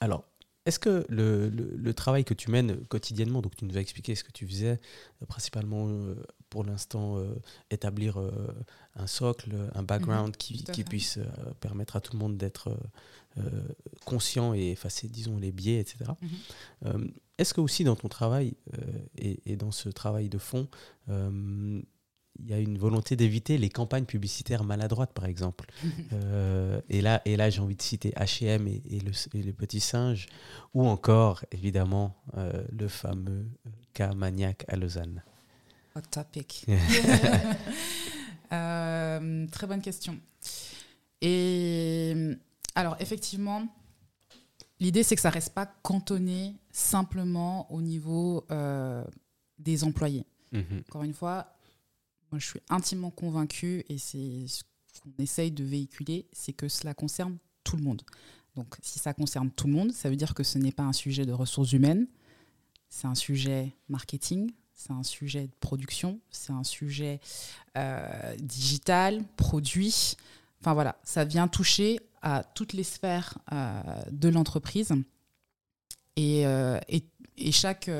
[0.00, 0.24] alors,
[0.66, 4.24] est-ce que le, le, travail que tu mènes quotidiennement, donc tu nous as expliqué ce
[4.24, 4.80] que tu faisais,
[5.22, 6.14] euh, principalement euh,
[6.54, 7.34] pour l'instant euh,
[7.72, 8.16] établir
[8.94, 10.36] un socle, un background mhm.
[10.36, 11.18] qui, qui puisse
[11.58, 12.78] permettre à tout le monde d'être
[14.04, 16.12] conscient et effacer, disons, les biais, etc.
[16.84, 17.10] Mhm.
[17.38, 18.54] Est-ce que aussi dans ton travail
[19.18, 20.68] et, et, dans ce travail de fond,
[22.40, 25.66] il y a une volonté d'éviter les campagnes publicitaires maladroites, par exemple.
[26.12, 29.52] Euh, et là, et là j'ai envie de citer H&M et, et, le, et, le,
[29.52, 30.26] petit singe,
[30.72, 33.46] ou encore, évidemment, euh, le fameux
[33.94, 35.22] cas maniaque à Lausanne.
[35.96, 36.66] Hot topic.
[38.52, 40.18] euh, très bonne question.
[41.20, 42.36] Et
[42.74, 43.68] alors, effectivement,
[44.80, 49.04] l'idée, c'est que ça reste pas cantonné simplement au niveau euh,
[49.58, 50.26] des employés.
[50.52, 50.82] Mhm.
[50.88, 51.54] Encore une fois,
[52.30, 56.94] moi, je suis intimement convaincue, et c'est ce qu'on essaye de véhiculer, c'est que cela
[56.94, 58.02] concerne tout le monde.
[58.56, 60.92] Donc, si ça concerne tout le monde, ça veut dire que ce n'est pas un
[60.92, 62.06] sujet de ressources humaines,
[62.88, 67.20] c'est un sujet marketing, c'est un sujet de production, c'est un sujet
[67.78, 70.16] euh, digital, produit.
[70.60, 74.92] Enfin voilà, ça vient toucher à toutes les sphères euh, de l'entreprise.
[76.16, 77.90] Et, euh, et, chaque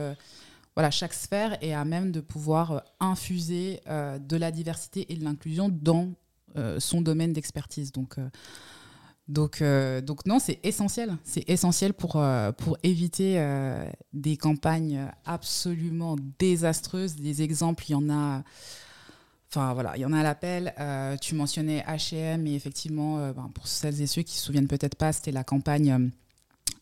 [0.75, 5.68] voilà, chaque sphère est à même de pouvoir infuser de la diversité et de l'inclusion
[5.68, 6.12] dans
[6.79, 7.93] son domaine d'expertise.
[7.93, 8.16] Donc,
[9.29, 9.62] donc,
[10.03, 11.16] donc non, c'est essentiel.
[11.25, 12.22] C'est essentiel pour,
[12.59, 13.43] pour éviter
[14.12, 17.16] des campagnes absolument désastreuses.
[17.16, 18.43] Des exemples, il y en a.
[19.51, 20.75] Enfin voilà, il y en a à l'appel.
[21.20, 25.12] tu mentionnais H&M et effectivement, ben, pour celles et ceux qui se souviennent peut-être pas,
[25.12, 26.11] c'était la campagne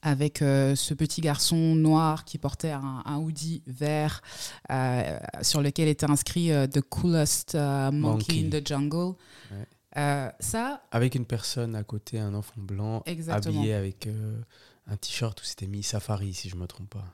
[0.02, 4.20] avec euh, ce petit garçon noir qui portait un, un hoodie vert
[4.70, 9.14] euh, sur lequel était inscrit euh, The coolest monkey, in the jungle.
[9.94, 10.82] Ça.
[10.90, 14.08] Avec une personne à côté, un enfant blanc, habillé avec
[14.86, 17.04] un t-shirt où c'était mis Safari, si je me trompe pas.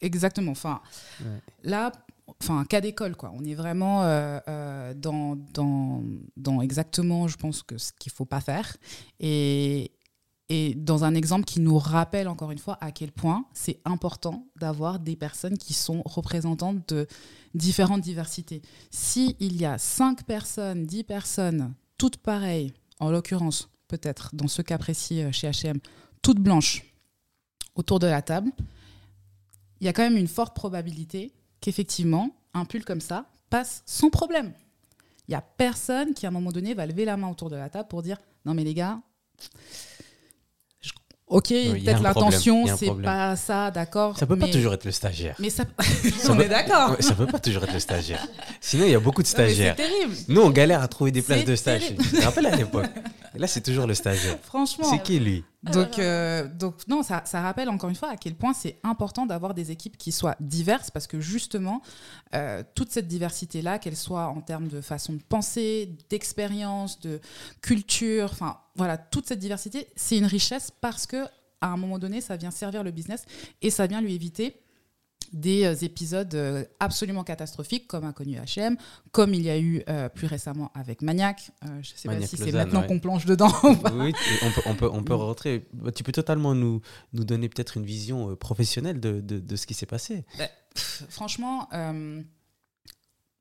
[0.00, 0.52] Exactement.
[0.52, 0.80] Enfin,
[1.62, 1.92] là,
[2.40, 3.32] enfin, cas d'école, quoi.
[3.34, 4.02] On est vraiment
[4.94, 6.02] dans, dans,
[6.36, 8.76] dans exactement, je pense, que ce qu'il faut pas faire.
[9.20, 9.92] Et,
[10.48, 14.46] et dans un exemple qui nous rappelle encore une fois à quel point c'est important
[14.54, 17.08] d'avoir des personnes qui sont représentantes de
[17.54, 18.62] différentes diversités.
[18.90, 24.78] S'il y a cinq personnes, dix personnes, toutes pareilles, en l'occurrence, peut-être dans ce cas
[24.78, 25.78] précis euh, chez HM,
[26.22, 26.84] toutes blanches
[27.74, 28.50] autour de la table,
[29.80, 34.10] il y a quand même une forte probabilité qu'effectivement, un pull comme ça passe sans
[34.10, 34.52] problème.
[35.28, 37.56] Il n'y a personne qui, à un moment donné, va lever la main autour de
[37.56, 39.00] la table pour dire Non, mais les gars,
[41.28, 44.16] Ok, peut-être l'intention, c'est pas ça, d'accord.
[44.16, 45.34] Ça peut pas toujours être le stagiaire.
[45.40, 45.64] Mais ça,
[46.28, 46.96] on est d'accord.
[47.00, 48.24] Ça peut pas toujours être le stagiaire.
[48.60, 49.74] Sinon, il y a beaucoup de stagiaires.
[49.76, 50.14] C'est terrible.
[50.28, 51.82] Nous, on galère à trouver des places de stage.
[51.98, 52.86] Je me rappelle à l'époque.
[53.34, 54.38] Là, c'est toujours le stagiaire.
[54.42, 54.86] Franchement.
[54.88, 55.44] C'est qui lui?
[55.72, 59.26] Donc, euh, donc, non, ça, ça, rappelle encore une fois à quel point c'est important
[59.26, 61.82] d'avoir des équipes qui soient diverses parce que justement,
[62.34, 67.20] euh, toute cette diversité-là, qu'elle soit en termes de façon de penser, d'expérience, de
[67.62, 71.24] culture, enfin, voilà, toute cette diversité, c'est une richesse parce que
[71.60, 73.24] à un moment donné, ça vient servir le business
[73.62, 74.60] et ça vient lui éviter
[75.32, 78.76] des euh, épisodes euh, absolument catastrophiques, comme Inconnu HM,
[79.12, 81.50] comme il y a eu euh, plus récemment avec Maniac.
[81.64, 82.86] Euh, je ne sais Maniac pas si c'est maintenant ouais.
[82.86, 83.52] qu'on plonge dedans.
[83.94, 84.12] Oui,
[84.42, 85.66] on peut, on peut, on peut rentrer.
[85.72, 86.80] Bah, Tu peux totalement nous,
[87.12, 90.24] nous donner peut-être une vision professionnelle de, de, de ce qui s'est passé.
[90.74, 92.22] Pff, Franchement, euh,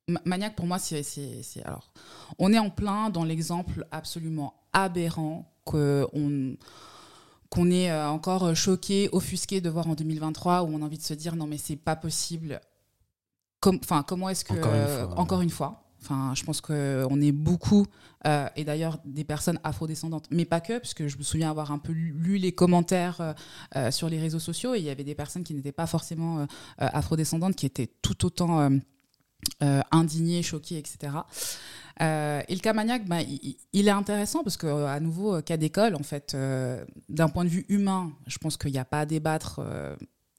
[0.07, 1.03] Ma- Maniac, pour moi, c'est.
[1.65, 1.91] Alors,
[2.38, 6.55] on est en plein dans l'exemple absolument aberrant qu'on
[7.56, 11.03] qu'on est euh, encore choqué, offusqué de voir en 2023, où on a envie de
[11.03, 12.60] se dire non, mais c'est pas possible.
[13.66, 14.53] Enfin, comment est-ce que.
[14.53, 15.14] Encore une fois, euh, ouais.
[15.18, 15.86] encore une fois.
[16.06, 17.88] Enfin, je pense qu'on est beaucoup,
[18.28, 21.72] euh, et d'ailleurs des personnes afrodescendantes, mais pas que, parce que je me souviens avoir
[21.72, 23.34] un peu lu, les commentaires euh,
[23.76, 26.39] euh, sur les réseaux sociaux, et il y avait des personnes qui n'étaient pas forcément
[26.39, 26.45] euh,
[26.82, 28.70] euh, afrodescendantes, qui étaient tout autant
[29.64, 31.14] euh, indignées, choquées, etc.
[32.02, 35.36] Euh, et le cas maniaque, bah, il, il est intéressant parce que, euh, à nouveau,
[35.36, 38.78] euh, cas d'école, en fait, euh, d'un point de vue humain, je pense qu'il n'y
[38.80, 39.62] a pas à débattre.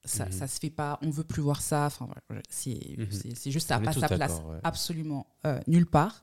[0.05, 0.33] ça, Mhm.
[0.33, 1.87] ça se fait pas, on veut plus voir ça.
[1.87, 2.09] Enfin,
[2.49, 3.35] c'est Mhm.
[3.35, 4.59] c'est- juste, ça n'a pas sa place ouais.
[4.63, 5.27] absolument
[5.67, 6.23] nulle part.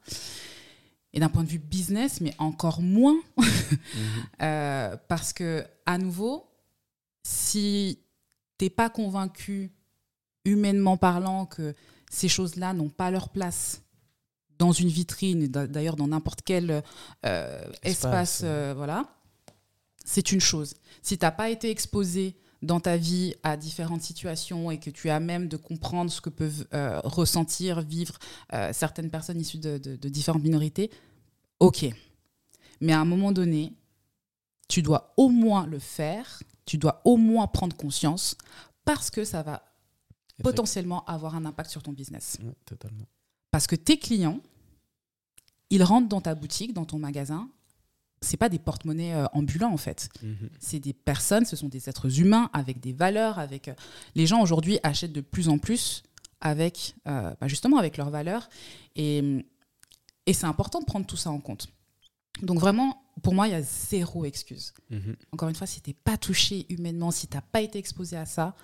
[1.16, 3.44] Et d'un point de vue business, mais encore moins, Mhm.
[5.10, 6.46] parce que, à nouveau,
[7.24, 8.00] si
[8.58, 9.72] t'es pas convaincu,
[10.46, 11.74] humainement parlant, que
[12.14, 13.82] ces choses-là n'ont pas leur place
[14.60, 16.84] dans une vitrine, d'ailleurs dans n'importe quel
[17.26, 19.06] euh, espace, euh, voilà,
[20.06, 20.76] c'est une chose.
[21.02, 25.20] Si t'as pas été exposé dans ta vie à différentes situations et que tu as
[25.20, 28.18] même de comprendre ce que peuvent euh, ressentir, vivre
[28.72, 30.92] certaines personnes issues de, de- de différentes minorités,
[31.60, 31.86] ok.
[32.80, 33.74] Mais à un moment donné,
[34.70, 38.38] tu dois au moins le faire, tu dois au moins prendre conscience
[38.86, 39.64] parce que ça va
[40.44, 42.38] potentiellement avoir un impact sur ton business.
[42.44, 43.06] Ouais, totalement.
[43.52, 44.40] Parce que tes clients,
[45.70, 47.50] ils rentrent dans ta boutique, dans ton magasin,
[48.22, 50.10] c'est pas des porte-monnaies euh, ambulants en fait.
[50.22, 50.50] Mhm.
[50.60, 53.74] C'est des personnes, ce sont des êtres humains avec des valeurs, avec euh,
[54.16, 56.04] les gens aujourd'hui achètent de plus en plus
[56.42, 58.50] avec euh, bah, justement avec leurs valeurs
[58.96, 59.46] et,
[60.26, 61.68] et c'est important de prendre tout ça en compte.
[62.42, 64.74] Donc vraiment, pour moi, il y a zéro excuse.
[64.90, 65.16] Mhm.
[65.32, 68.56] Encore une fois, si t'es pas touché humainement, si t'as pas été exposé à ça,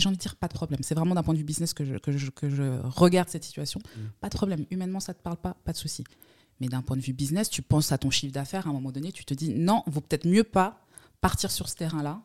[0.00, 0.80] j'ai envie de dire pas de problème.
[0.82, 3.44] C'est vraiment d'un point de vue business que je, que je, que je regarde cette
[3.44, 3.80] situation.
[3.96, 4.00] Mm.
[4.20, 4.66] Pas de problème.
[4.70, 6.04] Humainement, ça te parle pas, pas de souci.
[6.60, 8.90] Mais d'un point de vue business, tu penses à ton chiffre d'affaires à un moment
[8.92, 10.80] donné, tu te dis non, vaut peut-être mieux pas
[11.20, 12.20] partir sur ce terrain-là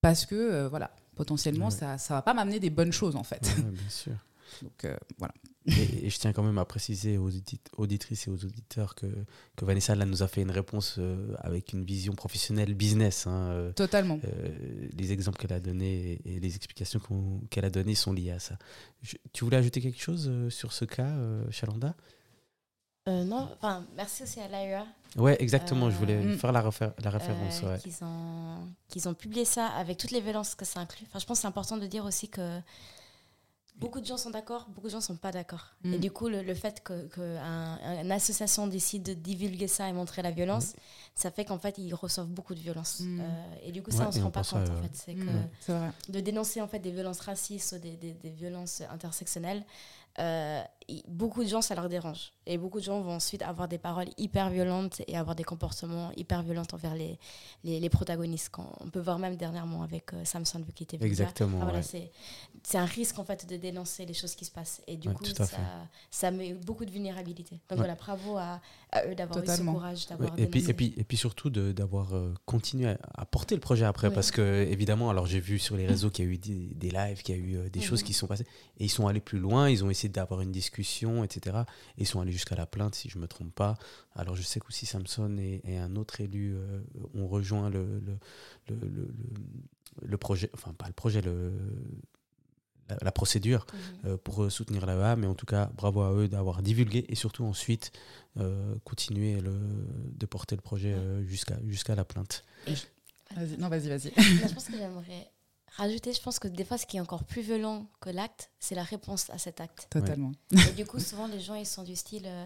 [0.00, 1.70] parce que euh, voilà, potentiellement, Ouais.
[1.70, 3.54] ça, ça va pas m'amener des bonnes choses en fait.
[3.58, 4.12] Ouais, bien sûr.
[4.62, 5.34] Donc euh, voilà.
[5.66, 9.06] Et, et je tiens quand même à préciser aux audit- auditrices et aux auditeurs que,
[9.56, 13.26] que Vanessa là, nous a fait une réponse euh, avec une vision professionnelle business.
[13.26, 14.20] hein, euh, Totalement.
[14.24, 17.00] euh, les exemples qu'elle a donnés et, et les explications
[17.50, 18.56] qu'elle a données sont liées à ça.
[19.02, 21.94] Je- tu voulais ajouter quelque chose euh, sur ce cas, euh, Chalanda
[23.08, 24.84] Euh, non, enfin, merci aussi à l'AEA
[25.16, 25.90] Ouais, exactement.
[25.90, 27.60] je voulais faire la, référence.
[27.62, 27.78] euh, ouais.
[27.80, 31.06] qu'ils ont, qu'ils ont publié ça avec toutes les violences que ça inclut.
[31.08, 32.60] Enfin, je pense que c'est important de dire aussi que
[33.78, 35.74] beaucoup de gens sont d'accord, beaucoup de gens sont pas d'accord.
[35.84, 35.94] Mm.
[35.94, 39.92] Et du coup, le, le fait que, que un- association décide de divulguer ça et
[39.92, 40.74] montrer la violence,
[41.14, 43.00] ça fait qu'en fait, ils reçoivent beaucoup de violence.
[43.00, 43.20] Mm.
[43.20, 43.24] Euh,
[43.64, 44.90] et du coup, Ouais, ça, on et se on rend pas compte, à- en fait.
[44.94, 45.20] C'est que
[45.72, 49.64] Mm, de dénoncer en fait des violences racistes ou des, des, des violences intersectionnelles,
[50.18, 50.62] euh,
[51.08, 54.06] beaucoup de gens ça leur dérange et beaucoup de gens vont ensuite avoir des paroles
[54.18, 57.18] hyper violentes et avoir des comportements hyper violents envers les,
[57.64, 58.50] les, les protagonistes.
[58.52, 61.04] Quand on peut voir même dernièrement avec euh, Samson vu qu'il était.
[61.04, 61.58] Exactement.
[61.60, 61.84] Ah, voilà, ouais.
[61.84, 62.10] c'est
[62.62, 65.14] c'est un risque en fait de dénoncer les choses qui se passent et du Ouais,
[65.14, 65.46] coup ça,
[66.10, 67.56] ça met beaucoup de vulnérabilité.
[67.68, 67.76] Donc Ouais.
[67.78, 68.60] voilà, bravo à,
[68.92, 71.50] à eux d'avoir eu ce courage, Ouais, d'avoir et, puis, et, puis, et puis surtout
[71.50, 75.40] de- d'avoir euh, continué à, à porter le projet après parce que évidemment alors j'ai
[75.40, 77.56] vu sur les réseaux qu'il y a eu des, des lives qu'il y a eu
[77.56, 78.06] euh, des choses Mhm.
[78.06, 78.46] qui se sont passées
[78.78, 80.75] et ils sont allés plus loin ils ont essayé d'avoir une discussion
[81.24, 81.58] etc
[81.98, 83.76] et ils sont allés jusqu'à la plainte si je me trompe pas
[84.14, 86.80] alors je sais qu'aussi Samson et, et un autre élu euh,
[87.14, 88.18] ont rejoint le le,
[88.68, 89.08] le,
[90.02, 91.52] le- projet enfin pas le projet le
[92.88, 93.66] la, la procédure
[94.04, 97.16] euh, pour euh, soutenir l'AEA, mais en tout cas, bravo à eux d'avoir divulgué et
[97.16, 97.90] surtout ensuite
[98.36, 99.58] euh, continuer le,
[100.16, 102.44] de porter le projet euh, jusqu'à jusqu'à la plainte.
[103.34, 103.56] Vas-y.
[103.58, 104.12] Non, vas-y, vas-y.
[104.16, 105.32] Je pense que j'aimerais
[105.76, 108.74] rajouter, je pense que des fois, ce qui est encore plus violent que l'acte, c'est
[108.74, 109.86] la réponse à cet acte.
[109.90, 110.32] Totalement.
[110.52, 112.44] Et du coup, souvent, les gens, ils sont du style euh,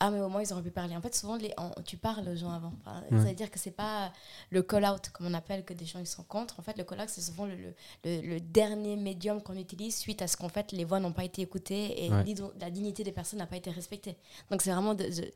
[0.00, 0.96] Ah, mais au moins, ils auraient pu parler.
[0.96, 1.52] En fait, souvent, les,
[1.84, 2.72] tu parles aux gens avant.
[2.80, 3.18] Enfin, Ouais.
[3.18, 4.12] Ça veut dire que c'est pas
[4.50, 6.60] le call-out, comme on appelle, que des gens ils sont contre.
[6.60, 7.74] En fait, le call-out, c'est souvent le, le,
[8.04, 11.24] le- le dernier médium qu'on utilise suite à ce qu'en fait, les voix n'ont pas
[11.24, 12.24] été écoutées et Ouais.
[12.60, 14.16] la dignité des personnes n'a pas été respectée.
[14.50, 15.32] Donc, c'est vraiment de, de,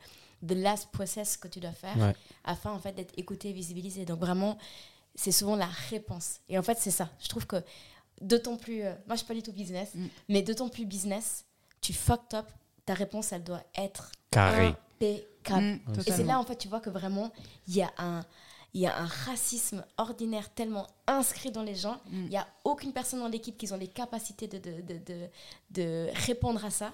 [0.46, 2.14] the last process que tu dois faire Ouais.
[2.44, 4.04] afin en fait d'être écouté et visibilisé.
[4.04, 4.58] Donc vraiment,
[5.14, 6.40] c'est souvent la réponse.
[6.48, 7.10] Et en fait, c'est ça.
[7.20, 7.56] Je trouve que
[8.20, 10.06] d'autant plus, euh, moi je suis pas du tout business, Mm.
[10.28, 11.44] mais d'autant plus business,
[11.80, 12.46] tu fucked up,
[12.86, 14.66] ta réponse elle doit être Carré.
[14.68, 15.80] impeccable.
[15.86, 17.32] Mm, Et c'est là en fait tu vois que vraiment
[17.68, 18.24] il y a un
[18.74, 22.00] il y a un racisme ordinaire tellement inscrit dans les gens.
[22.06, 22.22] Mm.
[22.24, 25.28] Il n'y a aucune personne dans l'équipe qui ont les capacités de, de, de, de,
[25.72, 26.92] de répondre à ça.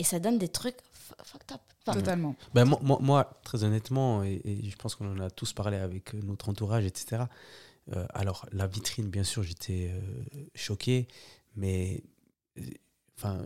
[0.00, 0.76] Et ça donne des trucs
[1.24, 1.60] fucked up.
[1.86, 2.34] Enfin, Totalement.
[2.54, 5.76] Ben, moi, moi- moi, très honnêtement, et, et je pense qu'on en a tous parlé
[5.76, 7.24] avec euh, notre entourage, etc.
[7.94, 10.00] euh, alors, la vitrine, bien sûr, j'étais euh,
[10.54, 11.06] choqué,
[11.56, 12.02] mais
[12.58, 12.62] euh,
[13.16, 13.42] enfin,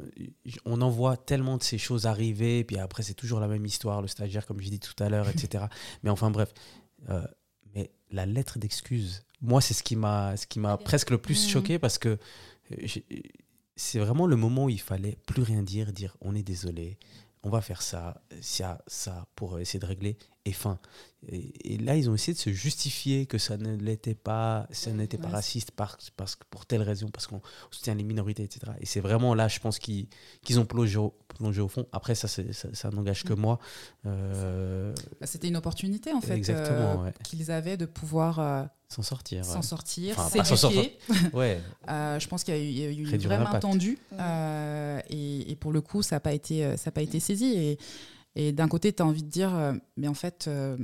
[0.65, 4.03] on en voit tellement de ces choses arriver, puis après, c'est toujours la même histoire,
[4.03, 5.65] le stagiaire, comme j'ai dit tout à l'heure, etc.
[6.03, 6.53] mais enfin, bref.
[7.11, 7.23] euh,
[7.75, 11.45] mais la lettre d'excuse, moi, c'est ce qui m'a ce qui m'a presque le plus
[11.47, 11.51] Mhm.
[11.51, 12.19] choqué parce que
[13.77, 16.99] c'est vraiment le moment où il fallait plus rien dire, dire on est désolé,
[17.43, 20.17] on va faire ça, ça, ça pour essayer de régler
[20.47, 20.79] et fin.
[21.27, 24.91] Et, et là, ils ont essayé de se justifier que ça ne l'était pas, ça
[24.91, 25.33] n'était pas Ouais.
[25.35, 27.41] raciste parce, parce que pour telle raison, parce qu'on
[27.71, 28.73] soutient les minorités, etc.
[28.81, 30.07] Et c'est vraiment là, je pense, qu'ils
[30.43, 31.87] qu'ils ont plongé au, plongé au fond.
[31.93, 33.41] Après, ça, c'est- ça, ça n'engage que Mm.
[33.41, 33.59] moi.
[34.05, 37.13] Euh, Bah, C'était une opportunité, en fait, euh, ouais.
[37.23, 39.47] qu'ils avaient de pouvoir euh, S'en sortir.
[39.47, 39.63] s'en ouais.
[39.63, 40.99] sortir, Enfin, s'éduquer.
[41.33, 43.59] Ouais, Euh, je pense qu'il y a eu, il y a eu une vraie main
[43.61, 43.99] tendue
[45.09, 47.47] et, et pour le coup, ça n'a pas, été, ça a pas été saisi.
[47.57, 47.79] Et,
[48.37, 50.77] et d'un côté, tu as envie de dire, euh, mais en fait, euh,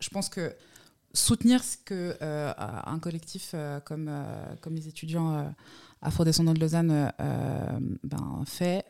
[0.00, 0.54] je pense que
[1.12, 4.10] soutenir ce que euh, un collectif comme,
[4.60, 5.52] comme les étudiants
[6.02, 7.12] afrodescendants de Lausanne
[8.02, 8.84] ben, fait,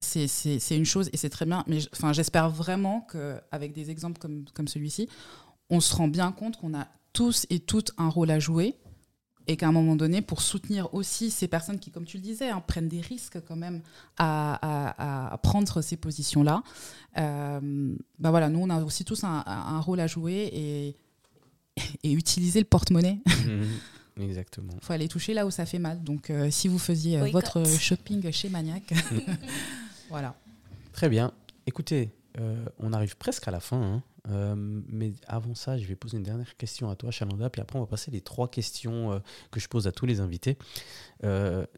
[0.00, 1.64] c'est- une chose et c'est très bien.
[1.66, 1.78] Mais
[2.12, 5.08] j'espère vraiment qu'avec des exemples comme, comme celui-ci,
[5.70, 8.76] on se rend bien compte qu'on a tous et toutes un rôle à jouer
[9.46, 12.48] et qu'à un moment donné, pour soutenir aussi ces personnes qui, comme tu le disais,
[12.50, 13.82] hein, prennent des risques quand même
[14.16, 16.62] à, à- à prendre ces positions-là,
[17.18, 20.96] euh, bah voilà, nous, on a aussi tous un, un rôle à jouer et,
[22.02, 23.18] et utiliser le porte-monnaie.
[23.46, 23.68] Mhm.
[24.22, 24.72] exactement.
[24.80, 26.02] Il faut aller toucher là où ça fait mal.
[26.02, 27.44] Donc, euh, si vous faisiez euh, Boycott.
[27.54, 28.82] votre shopping chez Maniac,
[30.08, 30.34] voilà.
[30.92, 31.32] Très bien.
[31.66, 32.10] Écoutez,
[32.40, 33.80] euh, on arrive presque à la fin.
[33.80, 34.02] hein.
[34.30, 37.78] Euh, mais avant ça, je vais poser une dernière question à toi, Chalanda, puis après
[37.78, 39.18] on va passer les trois questions euh,
[39.50, 40.56] que je pose à tous les invités.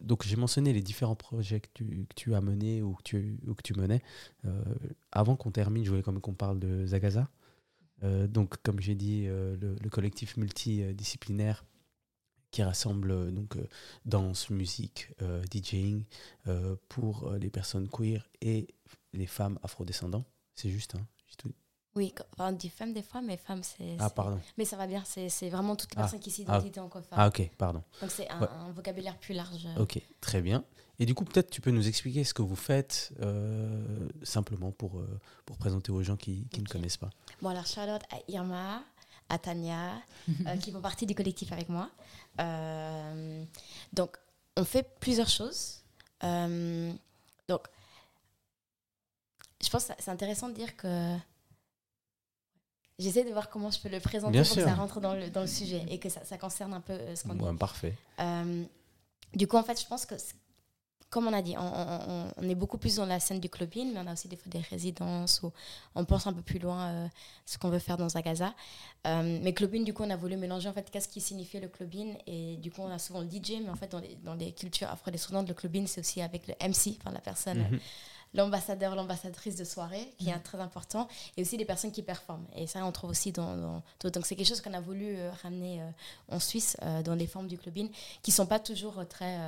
[0.01, 1.69] Donc j'ai mentionné les différents projets que
[2.15, 3.03] tu, as menés ou que
[3.63, 4.03] tu, menais.
[5.13, 7.29] Avant qu'on termine, je voulais quand même qu'on parle de Zagaza.
[8.03, 11.65] Donc comme j'ai dit, le, le collectif multidisciplinaire
[12.51, 13.33] qui rassemble
[14.05, 15.11] danse, musique,
[15.53, 16.05] DJing
[16.89, 18.67] pour les personnes queer et
[19.13, 20.25] les femmes afrodescendants.
[20.57, 21.07] C'est juste, hein
[21.39, 21.53] tout-
[21.95, 23.97] Oui, quand- enfin, on dit femme des fois, mais femme, c'est.
[23.99, 24.39] Ah, pardon.
[24.59, 26.03] Mais ça va bien, c'est c'est vraiment toutes les Ah.
[26.03, 27.19] personnes qui s'identifient en quoi femme.
[27.21, 27.83] Ah, ok, pardon.
[28.01, 28.49] Donc c'est un, Ouais.
[28.51, 29.67] un vocabulaire plus large.
[29.79, 30.65] Ok, très bien.
[30.99, 34.99] Et du coup, peut-être tu peux nous expliquer ce que vous faites euh, simplement pour,
[34.99, 37.11] euh, pour présenter aux gens qui, qui ne connaissent pas.
[37.43, 38.83] Bon, alors, out à Irma,
[39.29, 39.93] à Tania,
[40.47, 41.91] euh, qui font partie du collectif avec moi.
[42.41, 43.45] Euh,
[43.93, 44.17] donc,
[44.57, 45.83] on fait plusieurs choses.
[49.67, 51.17] Je pense que c'est intéressant de dire que.
[52.99, 54.63] J'essaie de voir comment je peux le présenter Bien pour sûr.
[54.63, 56.95] que ça rentre dans le, dans le sujet et que ça, ça concerne un peu
[56.95, 57.43] euh, ce qu'on dit.
[57.45, 57.93] Ouais, parfait.
[58.21, 58.65] Euh,
[59.35, 60.15] du coup, en fait, je pense que,
[61.11, 63.51] comme on a dit, on, on- on- on est beaucoup plus dans la scène du
[63.51, 65.53] clubbing, mais on a aussi des fois des résidences où
[65.95, 67.09] on pense un peu plus loin euh,
[67.45, 68.55] ce qu'on veut faire dans Zagaza.
[69.07, 71.69] Euh, mais clubbing, du coup, on a voulu mélanger en fait qu'est-ce qui signifiait le
[71.69, 74.35] clubbing et du coup, on a souvent le DJ, mais en fait, dans les, dans
[74.35, 77.59] les cultures afro-descendantes, le clubbing, c'est aussi avec le MC, enfin la personne.
[77.73, 77.81] Mhm.
[78.35, 82.47] L'ambassadeur, l'ambassadrice de soirée, qui est très important, et aussi des personnes qui performent.
[82.55, 83.57] Et ça, on trouve aussi dans.
[83.57, 85.91] dans- donc, c'est quelque chose qu'on a voulu euh, ramener euh,
[86.29, 87.91] en Suisse, euh, dans les formes du clubbing,
[88.23, 89.39] qui sont pas toujours très.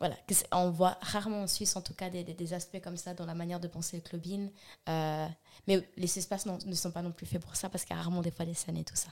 [0.00, 0.16] voilà,
[0.52, 3.24] on voit rarement en Suisse, en tout cas, des, des- des aspects comme ça dans
[3.26, 4.50] la manière de penser le clubbing.
[4.86, 7.98] Mais les espaces non- ne sont pas non plus faits pour ça, parce qu'il y
[7.98, 9.08] a rarement des fois des scènes et tout ça.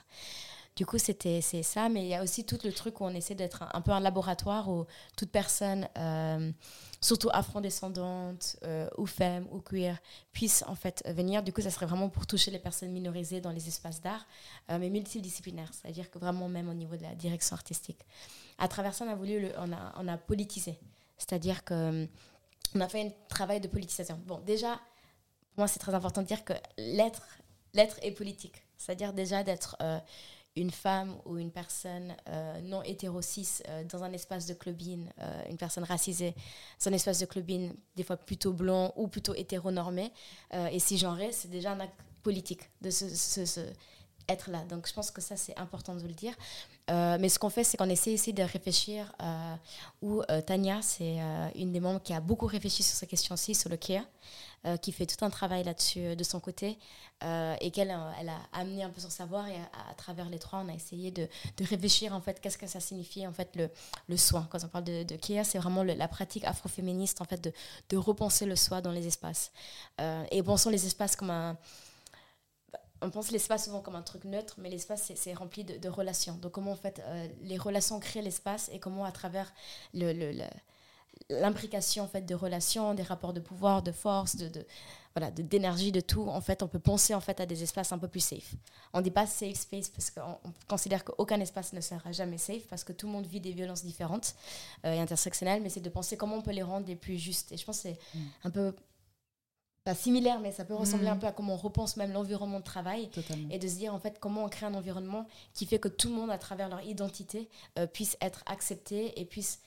[0.75, 3.15] Du coup, c'était c'est ça, mais il y a aussi tout le truc où on
[3.15, 6.51] essaie d'être un, peu un laboratoire où toute personne, euh,
[6.99, 9.97] surtout afro-descendante euh, ou femme ou queer,
[10.33, 11.43] puisse en fait venir.
[11.43, 14.27] Du coup, ça serait vraiment pour toucher les personnes minorisées dans les espaces d'art,
[14.69, 18.01] euh, mais multidisciplinaires, c'est-à-dire que vraiment même au niveau de la direction artistique.
[18.57, 20.77] À travers ça, on a voulu, on, a, on a politisé,
[21.17, 22.05] c'est-à-dire que
[22.75, 24.19] on a fait un travail de politisation.
[24.25, 24.73] Bon, déjà,
[25.53, 27.25] pour moi, c'est très important de dire que l'être,
[27.73, 29.99] l'être est politique, c'est-à-dire déjà d'être euh,
[30.55, 35.43] une femme ou une personne euh, non hétéro-cis euh, dans un espace de clubbing, euh,
[35.49, 36.33] une personne racisée
[36.83, 40.11] dans un espace de clubbing, des fois plutôt blanc ou plutôt hétéronormé,
[40.71, 43.13] et si genré, c'est déjà un acte politique de se-
[43.45, 43.73] se-
[44.27, 44.63] être là.
[44.65, 46.33] Donc je pense que ça, c'est important de le dire.
[46.89, 49.55] Euh, mais ce qu'on fait, c'est qu'on essaie ici de réfléchir, euh,
[50.01, 51.17] où euh, Tania, c'est
[51.55, 54.03] une des membres qui a beaucoup réfléchi sur ces questions-ci, sur le care,
[54.81, 56.79] qui fait tout un travail là-dessus de son côté,
[57.21, 60.69] et qu'elle elle a amené un peu son savoir, et à, travers les trois, on
[60.69, 61.27] a essayé de,
[61.57, 63.69] de réfléchir, en fait, qu'est-ce que ça signifie, en fait, le,
[64.09, 64.47] le soin.
[64.49, 67.53] Quand on parle de, de care, c'est vraiment la pratique afroféministe, en fait, de,
[67.89, 69.51] de repenser le soi dans les espaces.
[70.31, 71.57] Et pensons les espaces comme un
[73.01, 76.35] on pense l'espace souvent comme un truc neutre, mais l'espace, c'est rempli de, de, relations.
[76.35, 79.53] Donc, comment en fait euh, les relations créent l'espace et comment à travers
[79.93, 80.43] le, le,
[81.29, 84.65] l'imbrication en fait de relations, des rapports de pouvoir, de force, de, de
[85.15, 86.27] voilà, d'énergie, de, tout.
[86.27, 88.53] En fait, on peut penser en fait à des espaces un peu plus safe.
[88.93, 90.37] On dit pas safe space parce qu'on
[90.67, 93.85] considère qu'aucun espace ne sera jamais safe parce que tout le monde vit des violences
[93.85, 94.35] différentes
[94.83, 97.53] euh, et intersectionnelles, mais c'est de penser comment on peut les rendre les plus justes.
[97.53, 98.23] Et je pense que c'est mm.
[98.43, 98.75] un peu
[99.85, 101.19] pas similaire, mais ça peut ressembler un mm.
[101.19, 103.09] peu à comment on repense même l'environnement de travail
[103.51, 106.09] et de se dire en fait comment on crée un environnement qui fait que tout
[106.09, 109.61] le monde, à travers leur identité, euh, puisse être accepté et puisse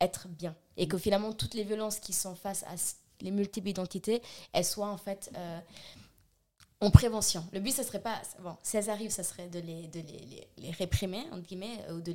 [0.00, 0.54] être bien.
[0.76, 2.76] Et que finalement, toutes les violences qui sont face à
[3.20, 4.22] les multiples identités,
[4.52, 5.60] elles soient en fait euh,
[6.82, 7.44] en prévention.
[7.52, 8.22] Le but, ce serait pas.
[8.42, 12.12] Bon, si elles arrivent, ça serait de les, réprimer, entre guillemets, ou de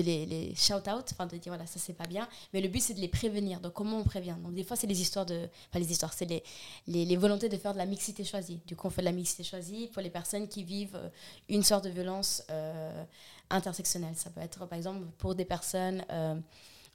[0.00, 2.28] les, shout-out, enfin de dire voilà, ça c'est pas bien.
[2.52, 3.60] Mais le but, c'est de les prévenir.
[3.60, 4.36] Donc, comment on prévient?
[4.42, 5.48] Donc, des fois, c'est les histoires de.
[5.68, 6.42] Enfin, les histoires, c'est
[6.86, 8.60] les, volontés de faire de la mixité choisie.
[8.66, 11.08] Du coup, on fait de la mixité choisie pour les personnes qui vivent euh,
[11.48, 13.04] une sorte de violence euh,
[13.50, 14.14] intersectionnelle.
[14.14, 16.04] Ça peut être, par exemple, pour des personnes.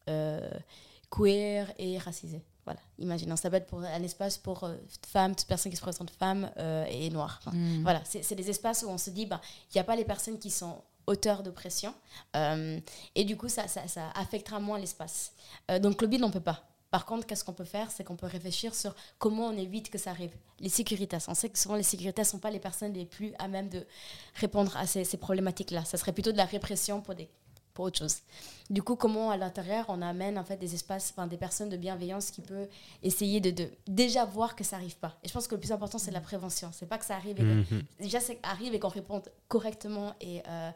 [0.07, 0.49] Euh,
[1.09, 2.41] queer et racisé.
[2.65, 4.75] Voilà, imaginons, ça peut être pour un espace pour euh,
[5.07, 7.39] femmes, toutes personnes qui se présentent femmes euh, et noires.
[7.53, 7.83] Mm.
[7.83, 9.39] Voilà, c'est des espaces où on se dit, bah,
[9.69, 11.93] il n'y a pas les personnes qui sont auteurs d'oppression,
[12.33, 15.33] et du coup, ça, ça, ça affectera moins l'espace.
[15.79, 16.63] donc, le bid, on ne peut pas.
[16.95, 17.91] Par contre, qu'est-ce qu'on peut faire?
[17.91, 20.31] C'est qu'on peut réfléchir sur comment on évite que ça arrive.
[20.61, 23.33] Les sécurités, on sait que souvent les sécurités ne sont pas les personnes les plus
[23.37, 23.85] à même de
[24.35, 25.83] répondre à ces, ces problématiques-là.
[25.83, 27.27] Ça serait plutôt de la répression pour des
[27.75, 28.17] pour autre chose.
[28.71, 31.77] Du coup, comment à l'intérieur on amène en fait des espaces, enfin des personnes de
[31.77, 32.67] bienveillance qui peuvent
[33.03, 35.15] essayer de, de déjà voir que ça arrive pas.
[35.23, 36.71] Et je pense que le plus important c'est la prévention.
[36.73, 37.83] C'est pas que ça arrive, et mhm.
[37.99, 40.71] déjà ça arrive et qu'on réponde correctement et euh,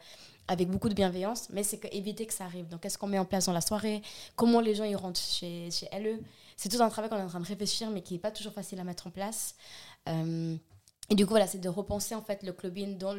[0.50, 2.68] avec beaucoup de bienveillance, mais c'est éviter que ça arrive.
[2.70, 4.02] Donc, qu'est-ce qu'on met en place dans la soirée?
[4.36, 6.20] Comment les gens y rentrent chez, chez LE
[6.58, 8.54] C'est tout un travail qu'on est en train de réfléchir, mais qui n'est pas toujours
[8.54, 9.56] facile à mettre en place.
[10.08, 10.56] Euh,
[11.10, 13.16] et du coup, voilà, c'est de repenser en fait le clubbing dans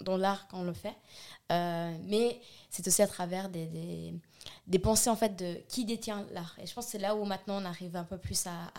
[0.00, 0.94] dans, l'art quand on le fait.
[1.50, 2.40] Euh, mais
[2.70, 4.14] c'est aussi à travers des,
[4.82, 6.56] pensées en fait de qui détient l'art.
[6.62, 8.70] Et je pense que c'est là où maintenant on arrive un peu plus à,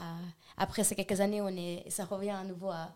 [0.57, 2.93] après ces quelques années, on est, ça revient à nouveau à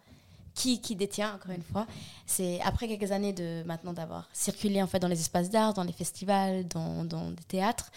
[0.55, 1.85] qui, qui détient encore une fois.
[2.25, 5.83] C'est après quelques années de maintenant d'avoir circulé en fait dans les espaces d'art, dans
[5.83, 7.91] les festivals, dans, dans des théâtres.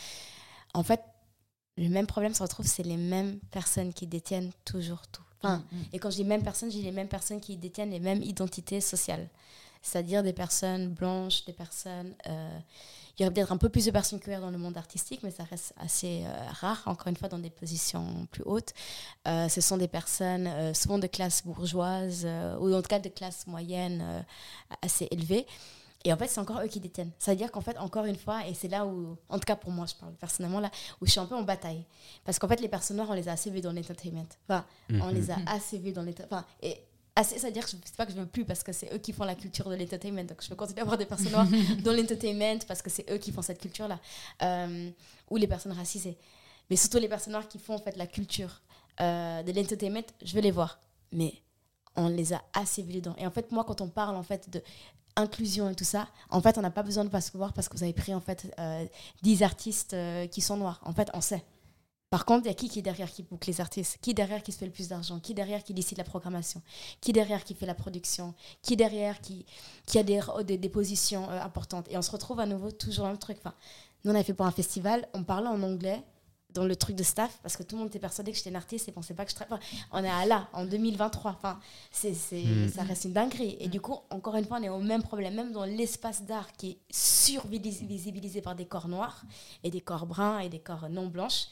[0.74, 1.00] En fait,
[1.76, 5.22] le même problème se retrouve, c'est les mêmes personnes qui détiennent toujours tout.
[5.50, 5.84] Mm, mm.
[5.92, 8.22] Et quand je dis même personnes, je dis les mêmes personnes qui détiennent les mêmes
[8.22, 9.28] identités sociales.
[9.82, 12.14] C'est-à-dire des personnes blanches, des personnes...
[12.28, 12.58] Euh,
[13.18, 15.30] il y aurait peut-être un peu plus de personnes queer dans le monde artistique, mais
[15.30, 18.72] ça reste assez euh, rare, encore une fois, dans des positions plus hautes.
[19.28, 22.26] Euh, ce sont des personnes souvent de classe bourgeoise,
[22.58, 24.24] ou en tout cas de classe moyenne
[24.80, 25.46] assez élevée.
[26.04, 27.12] Et en fait, c'est encore eux qui détiennent.
[27.18, 29.86] C'est-à-dire qu'en fait, encore une fois, et c'est là où, en tout cas pour moi,
[29.86, 31.84] je parle personnellement, là, où je suis un peu en bataille.
[32.24, 34.26] Parce qu'en fait, les personnes noires, on les a assez vues dans l'entertainment.
[34.48, 35.44] Enfin, on les a mhm.
[35.46, 36.42] assez vues dans l'entertainment.
[36.42, 36.76] Enfin, et
[37.14, 39.24] assez, c'est-à-dire que c'est pas que je veux plus parce que c'est eux qui font
[39.24, 40.24] la culture de l'entertainment.
[40.24, 41.46] Donc, je veux continuer à avoir des personnes noires
[41.84, 43.98] dans l'entertainment parce que c'est eux qui font cette culture-là.
[44.42, 44.90] Euh,
[45.30, 46.18] ou les personnes racisées.
[46.68, 48.62] Mais surtout les personnes noires qui font en fait la culture
[49.00, 50.80] euh, de l'entertainment, je veux les voir.
[51.12, 51.34] Mais
[51.96, 53.14] on les a assez vues dedans.
[53.18, 54.62] Et en fait, moi, quand on parle en fait de
[55.16, 57.76] inclusion et tout ça, en fait, on n'a pas besoin de se voir parce que
[57.76, 58.84] vous avez pris en fait euh,
[59.22, 60.80] 10 artistes euh, qui sont noirs.
[60.84, 61.44] En fait, on sait.
[62.10, 63.96] Par contre, il y a qui qui est derrière qui boucle les artistes?
[64.02, 65.18] Qui derrière qui se fait le plus d'argent?
[65.18, 66.60] Qui derrière qui décide la programmation?
[67.00, 68.34] Qui derrière qui fait la production?
[68.60, 69.46] Qui derrière qui,
[69.86, 71.86] qui a des, des, des positions euh, importantes?
[71.90, 73.38] Et on se retrouve à nouveau toujours dans le truc.
[73.38, 73.54] Enfin,
[74.04, 76.02] nous, on avait fait pour un festival, on parlait en anglais
[76.52, 78.56] dans le truc de staff parce que tout le monde était persuadé que j'étais une
[78.56, 79.62] artiste et pensait pas que je travaillais.
[79.90, 81.30] on est à là, en 2023.
[81.32, 81.58] Enfin,
[81.90, 82.70] c'est, c'est, hmm.
[82.70, 83.56] ça reste une dinguerie.
[83.60, 85.34] Et du coup, encore une fois, on est au même problème.
[85.34, 89.22] Même dans l'espace d'art qui est survisibilisé par des corps noirs
[89.64, 91.46] et des corps bruns et des corps non blanches.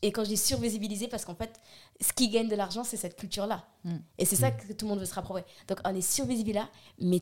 [0.00, 1.58] Et quand je dis survisibilisé, parce qu'en fait,
[2.00, 3.64] ce qui gagne de l'argent, c'est cette culture-là.
[3.84, 3.96] Hmm.
[4.18, 4.56] Et c'est ça hmm.
[4.56, 5.44] que tout le monde veut se rapprocher.
[5.68, 6.68] Donc, on est survisibilisé là,
[6.98, 7.20] mais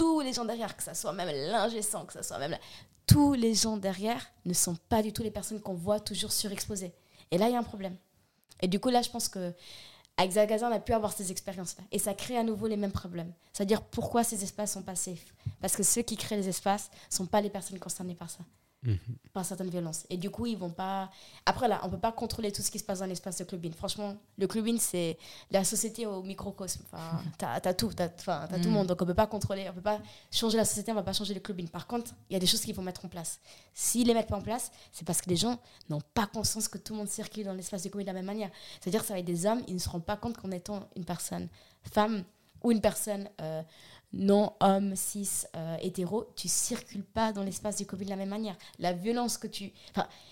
[0.00, 2.56] tous les gens derrière, que ce soit même l'ingé que ce soit même
[3.10, 6.92] tous les gens derrière ne sont pas du tout les personnes qu'on voit toujours surexposées.
[7.32, 7.96] Et là, il y a un problème.
[8.62, 9.52] Et du coup, là, je pense que
[10.16, 11.82] avec on a pu avoir ces expériences-là.
[11.90, 13.32] Et ça crée à nouveau les mêmes problèmes.
[13.52, 15.34] C'est-à-dire pourquoi ces espaces sont pas safe?
[15.60, 18.44] Parce que ceux qui créent les espaces ne sont pas les personnes concernées par ça.
[18.82, 18.98] Mhm.
[19.34, 20.06] par certaines violences.
[20.08, 21.10] Et du coup, ils vont pas.
[21.44, 23.74] Après, là, on peut pas contrôler tout ce qui se passe dans l'espace de clubing.
[23.74, 25.18] Franchement, le clubing, c'est
[25.50, 26.82] la société au microcosme.
[26.90, 28.72] Enfin, t'as as tout, t'as as, tout le mm.
[28.72, 28.86] monde.
[28.86, 30.00] Donc, on peut pas contrôler, on peut pas
[30.30, 31.68] changer la société, on va pas changer le clubing.
[31.68, 33.38] Par contre, il y a des choses qu'il faut mettre en place.
[33.74, 35.58] S'ils les mettent pas en place, c'est parce que les gens
[35.90, 38.26] n'ont pas conscience que tout le monde circule dans l'espace de clubing de la même
[38.26, 38.50] manière.
[38.80, 40.88] C'est-à-dire que ça va être des hommes, ils ne se rendent pas compte qu'en étant
[40.96, 41.48] une personne
[41.82, 42.24] femme
[42.62, 43.28] ou une personne.
[43.42, 43.62] Euh,
[44.12, 48.28] non homme, cis, euh, hétéro, tu circules pas dans l'espace du Covid de la même
[48.28, 48.56] manière.
[48.78, 49.72] La violence que tu...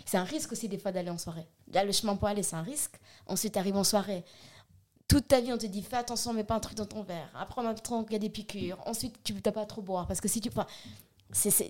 [0.05, 1.47] C'est un risque aussi des fois d'aller en soirée.
[1.73, 2.99] Là, le chemin pour aller, c'est un risque.
[3.27, 4.25] Ensuite, tu arrives en soirée.
[5.07, 7.31] toute ta vie, on te dit fais attention, mets pas un truc dans ton verre.
[7.39, 8.79] Après, on apprend qu'il y a des piqûres.
[8.87, 10.07] Ensuite, tu ne pas trop boire.
[10.07, 10.49] Parce que si tu.
[10.49, 10.67] Enfin,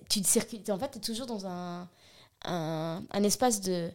[0.09, 0.61] tu circules.
[0.71, 1.87] En fait, tu es toujours dans un,
[2.45, 3.91] un espace de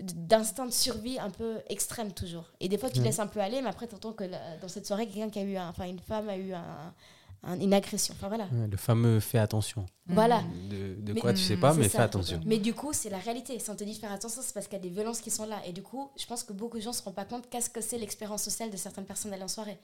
[0.00, 3.04] d'instinct de survie un peu extrême toujours et des fois tu Mhm.
[3.06, 5.38] laisses un peu aller mais après tu entends que la- dans cette soirée quelqu'un qui
[5.38, 6.94] a eu un- enfin une femme a eu un-
[7.42, 9.86] un- une agression enfin voilà le fameux fais attention.
[10.06, 11.98] voilà De, de Mais- quoi tu sais Mm, pas, mais ça.
[11.98, 12.40] fais attention.
[12.46, 13.58] mais du coup, c'est la réalité.
[13.58, 15.30] Si on te dit de faire attention, c'est parce qu'il y a des violences qui
[15.30, 15.60] sont là.
[15.66, 17.70] Et du coup, je pense que beaucoup de gens ne se rendent pas compte qu'est-ce
[17.70, 19.78] que c'est l'expérience sociale de certaines personnes aller en soirée.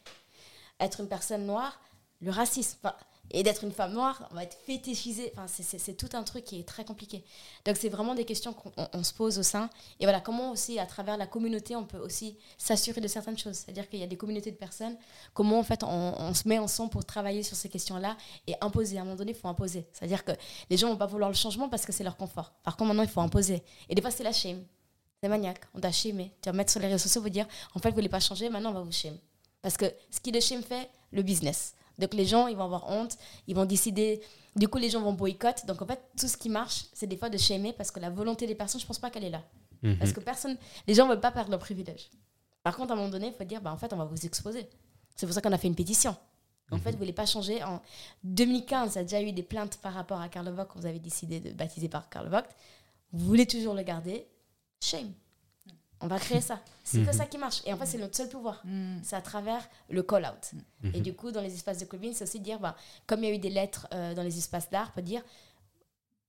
[0.81, 1.81] Être une personne noire,
[2.21, 2.77] le racisme.
[2.83, 2.95] Enfin,
[3.31, 5.33] et d'être une femme noire, on va être fétichisé.
[5.37, 7.25] Enfin, c'est- tout un truc qui est très compliqué.
[7.65, 9.69] Donc, c'est vraiment des questions qu'on on- on se pose au sein.
[10.01, 13.57] Et voilà, comment aussi, à travers la communauté, on peut aussi s'assurer de certaines choses.
[13.57, 14.97] C'est-à-dire qu'il y a des communautés de personnes.
[15.35, 18.17] Comment, en fait, on, se met ensemble pour travailler sur ces questions-là
[18.47, 18.99] et imposer.
[18.99, 19.87] À un moment donné, il faut imposer.
[19.93, 20.33] C'est-à-dire que
[20.71, 22.53] les gens vont pas vouloir le changement parce que c'est leur confort.
[22.63, 23.63] Par contre, maintenant, il faut imposer.
[23.89, 24.63] Et des fois, c'est la shame.
[25.23, 25.61] C'est maniaque.
[25.75, 26.33] On t'a shamé.
[26.43, 28.51] Tu vas mettre sur les réseaux sociaux, vous dire, en fait, vous voulez pas changer,
[28.51, 29.17] maintenant, on va vous shame.
[29.63, 31.75] Parce que ce qui le shame fait, le business.
[31.99, 33.17] Donc, les gens, ils vont avoir honte,
[33.47, 34.21] ils vont décider.
[34.55, 35.67] Du coup, les gens vont boycott.
[35.67, 38.11] Donc, en fait, tout ce qui marche, c'est des fois de shamer parce que la
[38.11, 39.43] volonté des personnes, je pense pas qu'elle est là.
[39.83, 39.99] Mhm.
[39.99, 42.11] Parce que personne, les gens veulent pas perdre leur privilège.
[42.63, 44.27] Par contre, à un moment donné, il faut dire, bah, en fait, on va vous
[44.27, 44.69] exposer.
[45.15, 46.17] C'est pour ça qu'on a fait une pétition.
[46.73, 47.63] En fait, vous voulez pas changer.
[47.63, 47.81] En
[48.25, 50.87] 2015, il y a déjà eu des plaintes par rapport à Karl Vogt, quand vous
[50.87, 52.49] avez décidé de baptiser par Karl Vogt.
[53.13, 54.27] Vous voulez toujours le garder.
[54.81, 55.13] Shame.
[56.03, 56.61] On va créer ça.
[56.85, 57.13] C'est que Mhm.
[57.13, 57.63] ça qui marche.
[57.67, 58.61] Et en fait, c'est notre seul pouvoir.
[58.65, 58.99] Mm.
[59.03, 60.53] C'est à travers le call-out.
[60.83, 60.93] Mhm.
[60.95, 62.77] Et du coup, dans les espaces de Colvin, c'est aussi dire, bah,
[63.07, 65.23] comme il y a eu des lettres euh, dans les espaces d'art, on peut dire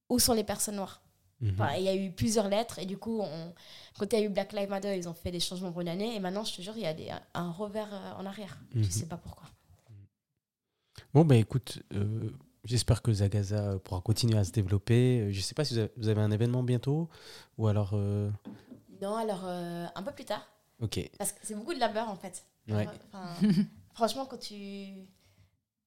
[0.09, 1.01] où sont les personnes noires?
[1.41, 1.51] Mhm.
[1.53, 3.53] Enfin, il y a eu plusieurs lettres et du coup, on,
[3.99, 5.89] quand il y a eu Black Lives Matter, ils ont fait des changements pour une
[5.89, 8.57] année et maintenant, je te jure, il y a des, un revers euh, en arrière.
[8.73, 8.83] Mhm.
[8.83, 9.43] Je sais pas pourquoi.
[11.13, 12.29] Bon, bah écoute, euh,
[12.63, 15.31] j'espère que Zagaza pourra continuer à se développer.
[15.31, 17.09] Je sais pas si vous avez, vous avez un événement bientôt
[17.57, 17.91] ou alors.
[17.93, 18.29] euh,
[19.01, 20.45] Non, alors euh, un peu plus tard,
[20.81, 21.09] Ok.
[21.17, 22.43] parce que c'est beaucoup de labeur en fait.
[22.69, 22.87] Ouais.
[23.13, 23.35] Enfin,
[23.93, 24.87] franchement, quand tu,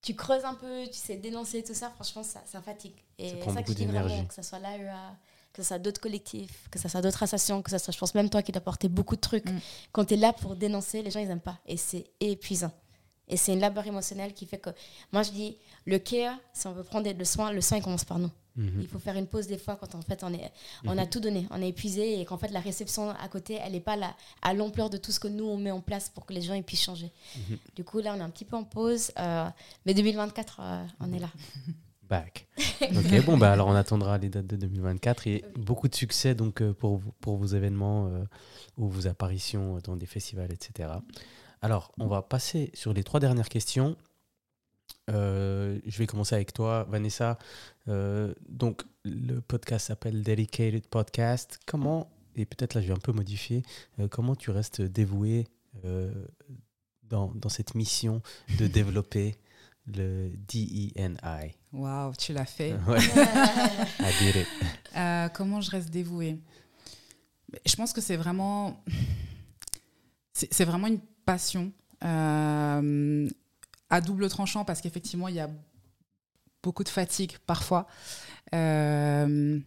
[0.02, 2.94] tu creuses un peu, tu sais dénoncer tout ça, franchement, ça, ça fatigue.
[3.18, 4.26] Et Ça c'est prend ça que beaucoup je dis vraiment, d'énergie.
[4.28, 5.16] que ce soit l'AEA,
[5.52, 8.14] que ce soit d'autres collectifs, que ce soit d'autres associations, que ce soit, je pense,
[8.14, 9.44] même toi qui t'apportes beaucoup de trucs.
[9.50, 9.58] Mm.
[9.92, 11.58] Quand tu es là pour dénoncer, les gens, ils n'aiment pas.
[11.66, 12.72] Et c'est épuisant.
[13.28, 14.70] Et c'est une labeur émotionnelle qui fait que.
[15.12, 18.04] Moi, je dis, le care, si on veut prendre le soin, le soin, il commence
[18.04, 18.30] par nous.
[18.56, 18.80] Mhm.
[18.80, 20.50] Il faut faire une pause des fois quand en fait on, est,
[20.84, 23.72] on a tout donné, on est épuisé et qu'en fait la réception à côté, elle
[23.72, 26.26] n'est pas là, à l'ampleur de tout ce que nous on met en place pour
[26.26, 27.12] que les gens ils puissent changer.
[27.36, 27.58] Mhm.
[27.76, 29.46] Du coup là on est un petit peu en pause, euh,
[29.86, 31.30] mais 2024 euh, on est là.
[32.08, 32.48] Back.
[32.82, 36.60] ok, bon, bah alors on attendra les dates de 2024 et beaucoup de succès donc
[36.60, 38.24] euh, pour, pour vos événements euh,
[38.76, 40.90] ou vos apparitions dans des festivals, etc.
[41.62, 43.96] Alors, on va passer sur les trois dernières questions.
[45.08, 47.36] Je vais commencer avec toi, Vanessa.
[47.90, 51.58] Euh, donc, le podcast s'appelle Dedicated Podcast.
[51.66, 53.62] Comment, et peut-être là je vais un peu modifier,
[53.98, 55.46] euh, comment tu restes dévoué
[55.84, 56.12] euh,
[57.04, 58.22] dans, dans cette mission
[58.58, 59.36] de développer
[59.86, 60.92] le DENI
[61.72, 62.74] Waouh, tu l'as fait.
[62.86, 62.98] Ouais,
[64.00, 64.46] I did it.
[64.96, 66.38] Euh, comment je reste dévouée
[67.66, 68.84] Je pense que c'est vraiment,
[70.32, 71.72] c'est c'est vraiment une passion
[72.02, 72.80] à
[74.00, 75.50] double tranchant parce qu'effectivement il y a
[76.62, 77.86] beaucoup de fatigue parfois.
[78.54, 79.58] Euh,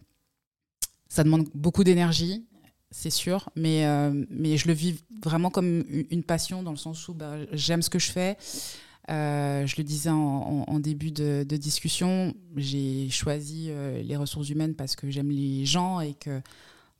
[1.08, 2.46] ça demande beaucoup d'énergie,
[2.90, 7.08] c'est sûr, mais, euh, mais je le vis vraiment comme une passion dans le sens
[7.08, 8.36] où bah, j'aime ce que je fais.
[9.10, 13.70] Euh, je le disais en, début de, discussion, j'ai choisi
[14.02, 16.40] les ressources humaines parce que j'aime les gens et que,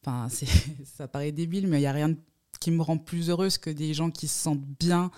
[0.05, 0.28] enfin,
[0.84, 2.14] ça paraît débile, mais il n'y a rien
[2.61, 5.11] qui me rend plus heureuse que des gens qui se sentent bien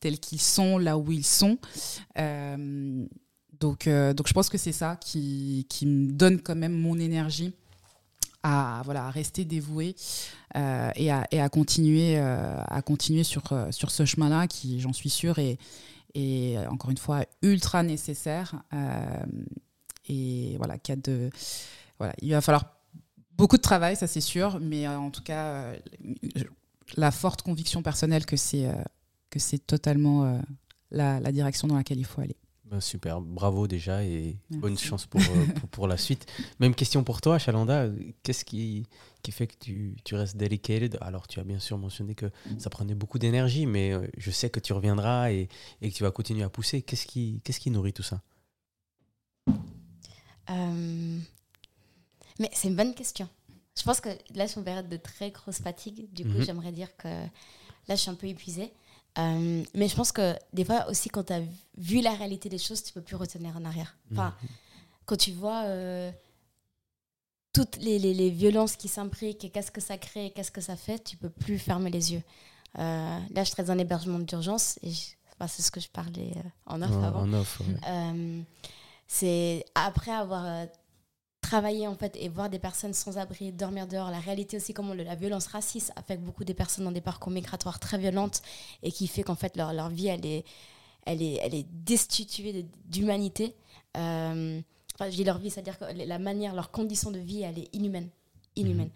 [0.00, 1.58] tels qu'ils sont, là où ils sont.
[3.60, 6.98] Donc, euh, donc je pense que c'est ça qui, qui me donne quand même mon
[6.98, 7.54] énergie
[8.42, 9.96] à, voilà, rester dévouée
[10.56, 14.92] euh, et, à, et à continuer, euh, à continuer sur, sur ce chemin-là qui, j'en
[14.92, 15.58] suis sûre, est,
[16.68, 18.62] encore une fois ultra nécessaire.
[20.08, 21.30] et voilà, a de,
[21.98, 22.66] voilà, il va falloir
[23.36, 25.72] beaucoup de travail, ça c'est sûr, mais en tout cas,
[26.96, 30.38] la forte conviction personnelle que c'est totalement
[30.90, 32.36] la, la direction dans laquelle il faut aller.
[32.74, 34.60] Ben, super, bravo déjà et Merci.
[34.60, 36.26] bonne chance pour, euh, pour, pour la suite.
[36.58, 37.86] Même question pour toi, Chalanda.
[38.24, 38.84] Qu'est-ce qui,
[39.22, 40.98] qui fait que tu, tu restes dedicated?
[41.00, 42.26] Alors, tu as bien sûr mentionné que
[42.58, 45.48] ça prenait beaucoup d'énergie, mais euh, je sais que tu reviendras et,
[45.82, 46.82] et que tu vas continuer à pousser.
[46.82, 48.20] Qu'est-ce qui, qu'est-ce qui nourrit tout ça?
[50.50, 51.18] Euh,
[52.40, 53.28] Mais c'est une bonne question.
[53.78, 56.12] Je pense que là, je suis en période de très grosse fatigue.
[56.12, 56.44] Du coup, Mhm.
[56.44, 58.72] j'aimerais dire que là, je suis un peu épuisée.
[59.18, 61.42] Euh, mais je pense que des fois aussi, quand tu as
[61.78, 63.96] vu la réalité des choses, tu peux plus retenir en arrière.
[64.12, 64.34] Enfin,
[65.06, 66.10] quand tu vois euh,
[67.52, 70.60] toutes les, les- les violences qui s'imbriquent et qu'est-ce que ça crée et qu'est-ce que
[70.60, 72.22] ça fait, tu peux plus fermer les yeux.
[72.78, 74.90] Euh, là, je traite un hébergement d'urgence et
[75.34, 76.32] enfin, c'est ce que je parlais
[76.66, 77.20] en off En, avant.
[77.60, 78.42] ouais.
[79.06, 80.66] C'est après avoir
[81.54, 84.92] travaillé en fait et voir des personnes sans abri dormir dehors, la réalité aussi comment
[84.94, 88.42] la violence raciste affecte beaucoup des personnes dans des parcours migratoires très violentes
[88.82, 90.44] et qui fait qu'en fait leur, leur vie elle est,
[91.06, 93.54] elle est, elle est destituée de- d'humanité.
[93.96, 94.60] Euh,
[94.94, 97.68] enfin, je dis leur vie, c'est-à-dire que la manière, leurs conditions de vie, elle est
[97.72, 98.08] inhumaine.
[98.56, 98.90] inhumaine.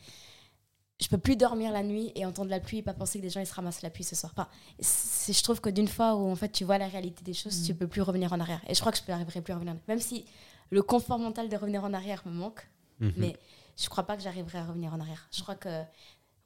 [1.01, 3.31] Je peux plus dormir la nuit et entendre la pluie et pas penser que des
[3.31, 4.33] gens ils se ramassent la pluie ce soir.
[4.35, 4.49] Enfin,
[4.81, 7.61] c'est- je trouve que d'une fois où en fait tu vois la réalité des choses,
[7.61, 7.67] Mm.
[7.67, 8.61] tu peux plus revenir en arrière.
[8.69, 9.75] Et je crois que je n'arriverai plus à revenir.
[9.75, 9.85] en arrière.
[9.87, 10.25] Même si
[10.71, 12.69] le confort mental de revenir en arrière me manque,
[13.01, 13.13] Mhm.
[13.17, 13.37] mais
[13.77, 15.29] je crois pas que j'arriverai à revenir en arrière.
[15.33, 15.83] Je crois que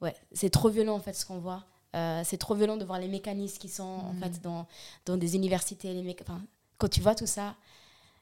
[0.01, 1.63] ouais, c'est trop violent en fait ce qu'on voit.
[1.95, 4.19] Euh, c'est trop violent de voir les mécanismes qui sont en Mhm.
[4.19, 4.67] fait dans,
[5.05, 5.93] dans des universités.
[5.93, 6.41] Les méca- enfin,
[6.77, 7.55] quand tu vois tout ça,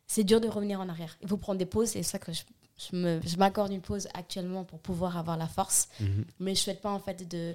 [0.08, 1.18] c'est dur de revenir en arrière.
[1.22, 2.44] Il faut prendre des pauses et c'est ça que je,
[2.78, 5.88] je m'accorde une pause actuellement pour pouvoir avoir la force.
[6.00, 6.26] Mhm.
[6.40, 7.54] Mais je souhaite pas en fait de,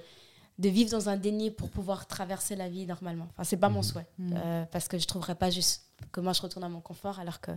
[0.57, 3.27] de vivre dans un déni pour pouvoir traverser la vie normalement.
[3.33, 3.83] Enfin, c'est pas mon Mhm.
[3.83, 7.19] souhait euh, parce que je trouverais pas juste que moi je retourne à mon confort
[7.19, 7.51] alors que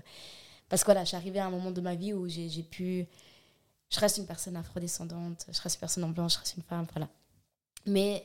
[0.71, 3.07] parce que voilà, je suis arrivée à un moment de ma vie où j'ai pu
[3.93, 6.87] je reste une personne afrodescendante, je reste une personne en blanche, je reste une femme,
[6.95, 7.09] voilà.
[7.87, 8.25] Mais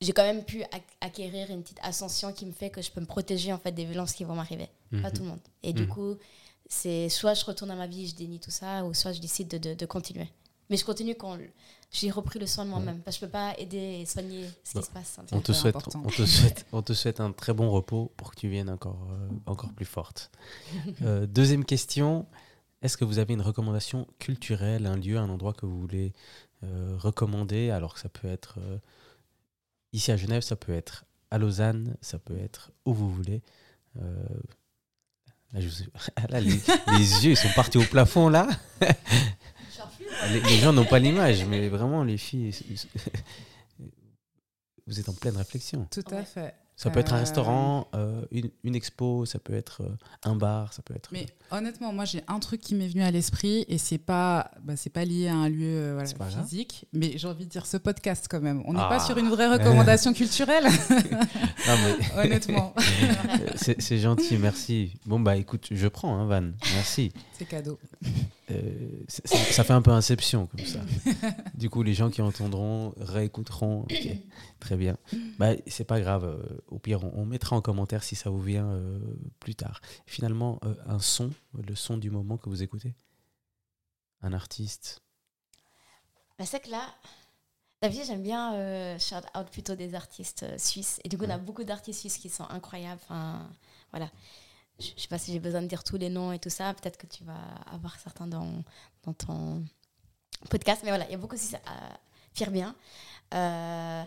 [0.00, 3.00] j'ai quand même pu ac- acquérir une petite ascension qui me fait que je peux
[3.00, 4.68] me protéger en fait des violences qui vont m'arriver.
[4.90, 5.12] Pas Mhm.
[5.12, 5.40] tout le monde.
[5.64, 5.88] Et du Mhm.
[5.88, 6.14] coup,
[6.68, 9.48] c'est soit je retourne à ma vie, je dénie tout ça, ou soit je décide
[9.48, 10.28] de, de- de continuer.
[10.70, 11.36] Mais je continue quand
[11.90, 13.00] j'ai repris le soin de moi-même.
[13.00, 15.18] Parce que je peux pas aider et soigner ce qui Bah, se passe.
[15.32, 16.02] On te, souhaite, important.
[16.04, 19.06] on, te souhaite, on te souhaite un très bon repos pour que tu viennes encore,
[19.12, 20.30] euh, encore plus forte.
[21.02, 22.26] Euh, deuxième question.
[22.82, 26.12] Est-ce que vous avez une recommandation culturelle, un lieu, un endroit que vous voulez
[26.64, 27.70] euh, recommander?
[27.70, 28.58] Alors que ça peut être
[29.92, 33.42] ici à Genève, ça peut être à Lausanne, ça peut être où vous voulez.
[35.52, 35.84] Là, je vous-
[36.28, 36.50] là, les,
[36.98, 38.46] les yeux ils sont partis au plafond là.
[40.30, 42.50] Les, les gens n'ont pas l'image, mais vraiment les filles,
[44.86, 45.86] vous êtes en pleine réflexion.
[45.90, 46.54] Tout à fait.
[46.78, 50.36] Ça peut être un Euh, restaurant, euh, une, une expo, ça peut être euh, un
[50.36, 51.08] bar, ça peut être.
[51.10, 54.76] Mais honnêtement, moi j'ai un truc qui m'est venu à l'esprit et c'est pas, bah,
[54.76, 56.42] c'est pas lié à un lieu euh, voilà, grave.
[56.44, 58.62] physique, mais j'ai envie de dire ce podcast quand même.
[58.66, 58.88] On n'est Ah.
[58.90, 60.96] pas sur une vraie recommandation culturelle, Non,
[61.66, 62.74] mais- honnêtement.
[63.54, 64.92] C'est c'est gentil, merci.
[65.06, 66.50] Bon, bah écoute, je prends, hein, Van.
[66.74, 67.10] Merci.
[67.38, 67.78] C'est cadeau.
[68.50, 70.78] Euh, ça fait un peu Inception comme ça.
[71.54, 73.80] Du coup, les gens qui entendront réécouteront.
[73.82, 74.08] Ok,
[74.60, 74.96] très bien.
[75.38, 76.24] Bah, c'est pas grave.
[76.24, 79.00] euh, Au pire, on, on mettra en commentaire si ça vous vient euh,
[79.40, 79.80] plus tard.
[80.06, 81.32] Finalement, euh, un son,
[81.66, 82.94] le son du moment que vous écoutez
[84.22, 85.00] Un artiste
[86.38, 86.82] Bah, c'est que là,
[87.82, 91.00] d'habitude, j'aime bien euh, shout out plutôt des artistes euh, suisses.
[91.04, 93.00] Et du coup, on a beaucoup d'artistes suisses qui sont incroyables.
[93.04, 93.48] Enfin,
[93.90, 94.08] voilà.
[94.78, 96.74] Je je sais pas si j'ai besoin de dire tous les noms et tout ça.
[96.74, 97.38] Peut-être que tu vas
[97.72, 98.62] avoir certains dans,
[99.04, 99.64] dans ton
[100.50, 100.82] podcast.
[100.84, 101.54] Mais voilà, il y a beaucoup aussi.
[101.54, 101.58] Euh,
[102.34, 102.74] Pierre Bien.
[103.34, 104.02] Euh,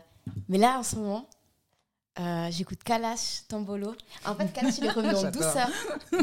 [0.47, 1.27] mais là, en ce moment,
[2.19, 3.95] euh, j'écoute Kalash Tambolo.
[4.25, 5.69] En fait, Kalash, il est revenu en douceur.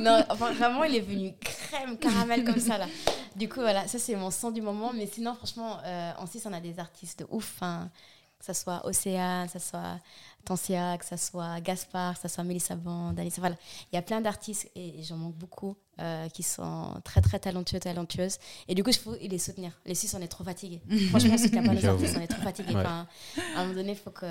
[0.00, 2.86] Non, enfin, vraiment, il est venu crème, caramel comme ça, là.
[3.34, 4.92] Du coup, voilà, ça, c'est mon son du moment.
[4.94, 7.56] Mais sinon, franchement, euh, en Suisse, on a des artistes de ouf.
[7.62, 7.90] hein.
[8.38, 9.98] Que ce soit Océane, que ce soit
[10.44, 13.38] Tansia, que ce soit Gaspard, que ce soit Mélissa Band, Alice.
[13.38, 13.56] Voilà,
[13.92, 17.80] il y a plein d'artistes, et j'en manque beaucoup, euh, qui sont très, très talentueux,
[17.80, 18.38] talentueuses.
[18.68, 19.72] Et du coup, il faut les soutenir.
[19.86, 20.80] Les Suisses, on est trop fatigués.
[21.10, 21.96] Franchement, on soutient pas nos J'avoue.
[22.04, 22.74] artistes, on est trop fatigués.
[22.74, 22.80] Ouais.
[22.80, 23.08] Enfin,
[23.56, 24.26] à un moment donné, il faut que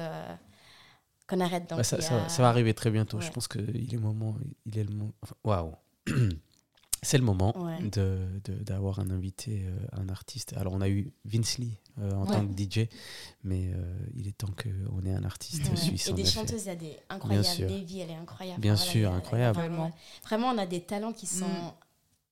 [1.27, 1.67] qu'on arrête.
[1.67, 3.19] Donc, Bah, ça, a- va arriver très bientôt.
[3.19, 4.35] Je pense qu'il est le moment.
[4.67, 5.13] Il est le moment.
[5.43, 5.73] Waouh.
[7.05, 7.81] C'est le moment Ouais.
[7.89, 10.53] de de- d'avoir un invité, euh, un artiste.
[10.57, 12.33] Alors, on a eu Vince Lee euh, en Ouais.
[12.33, 12.89] tant que DJ,
[13.43, 15.75] mais euh, il est temps qu'on ait un artiste Ouais.
[15.75, 16.07] suisse.
[16.07, 17.45] Et des chanteuses, il y a des incroyables.
[17.45, 17.69] sûr.
[17.69, 18.59] Davy, elle est incroyable.
[18.59, 19.55] Bien sûr, incroyable.
[19.57, 19.95] Vraiment, Vraiment.
[20.27, 21.71] vraiment, on a des talents qui sont Mm.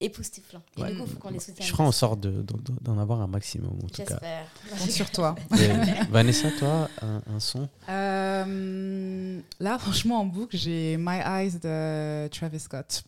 [0.01, 0.61] époustouflants.
[0.77, 0.91] Et Ouais.
[0.91, 1.65] du coup, il faut qu'on les soutienne.
[1.67, 2.43] Je ferai en sorte de-
[2.81, 4.05] d'en avoir un maximum, en tout cas.
[4.09, 4.47] J'espère.
[4.69, 5.35] Compte sur toi.
[6.09, 7.69] Vanessa, toi, un, un son?
[7.89, 13.03] Euh, là, franchement, en boucle, j'ai My Eyes de Travis Scott.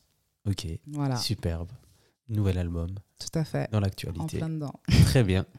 [0.45, 1.69] Ok, Voilà, superbe.
[2.29, 2.89] Nouvel album
[3.19, 3.69] tout à fait.
[3.71, 4.37] dans En l'actualité.
[4.37, 4.73] plein dedans.
[5.05, 5.45] Très bien.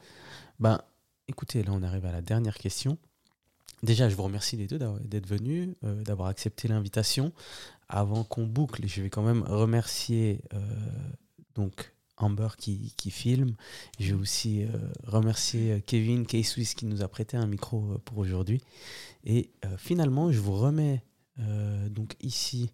[0.59, 0.81] Ben,
[1.29, 2.97] écoutez, là, on arrive à la dernière question.
[3.83, 7.31] Déjà, je vous remercie les deux d'être venus, euh, d'avoir accepté l'invitation.
[7.91, 10.59] Avant qu'on boucle, je vais quand même remercier euh,
[11.55, 13.55] donc Amber qui, qui filme.
[14.01, 14.69] Je vais aussi euh,
[15.05, 18.63] remercier Kevin K-Swiss qui nous a prêté un micro pour aujourd'hui.
[19.25, 21.03] Et finalement, je vous remets
[21.91, 22.71] donc ici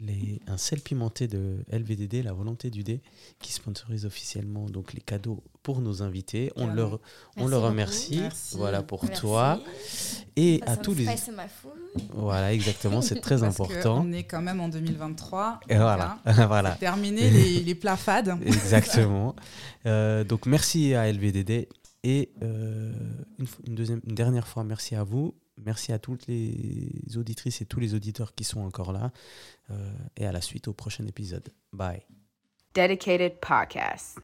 [0.00, 3.00] les, un sel pimenté de LVDD, la volonté du dé,
[3.40, 6.52] qui sponsorise officiellement donc les cadeaux pour nos invités.
[6.56, 6.74] On, Carrément.
[6.74, 7.00] leur,
[7.36, 8.20] on Merci remercie.
[8.20, 8.56] Merci.
[8.56, 9.20] Voilà pour Merci.
[9.20, 9.60] toi.
[10.36, 11.06] Et à tous les.
[12.10, 14.04] Voilà, exactement, c'est très Parce important.
[14.06, 15.60] On est quand même en 2023.
[15.68, 16.70] Et voilà, voilà.
[16.80, 18.36] Terminé les, les plats fades.
[18.46, 19.34] Exactement.
[19.86, 21.68] Euh, donc merci à LVDD
[22.04, 22.92] et euh,
[23.66, 25.34] une deuxième, une dernière fois merci à vous.
[25.58, 29.12] Merci à toutes les auditrices et tous les auditeurs qui sont encore là.
[29.70, 31.48] Euh, et à la suite au prochain épisode.
[31.72, 32.02] Bye.
[32.74, 34.14] Dedicated Podcast.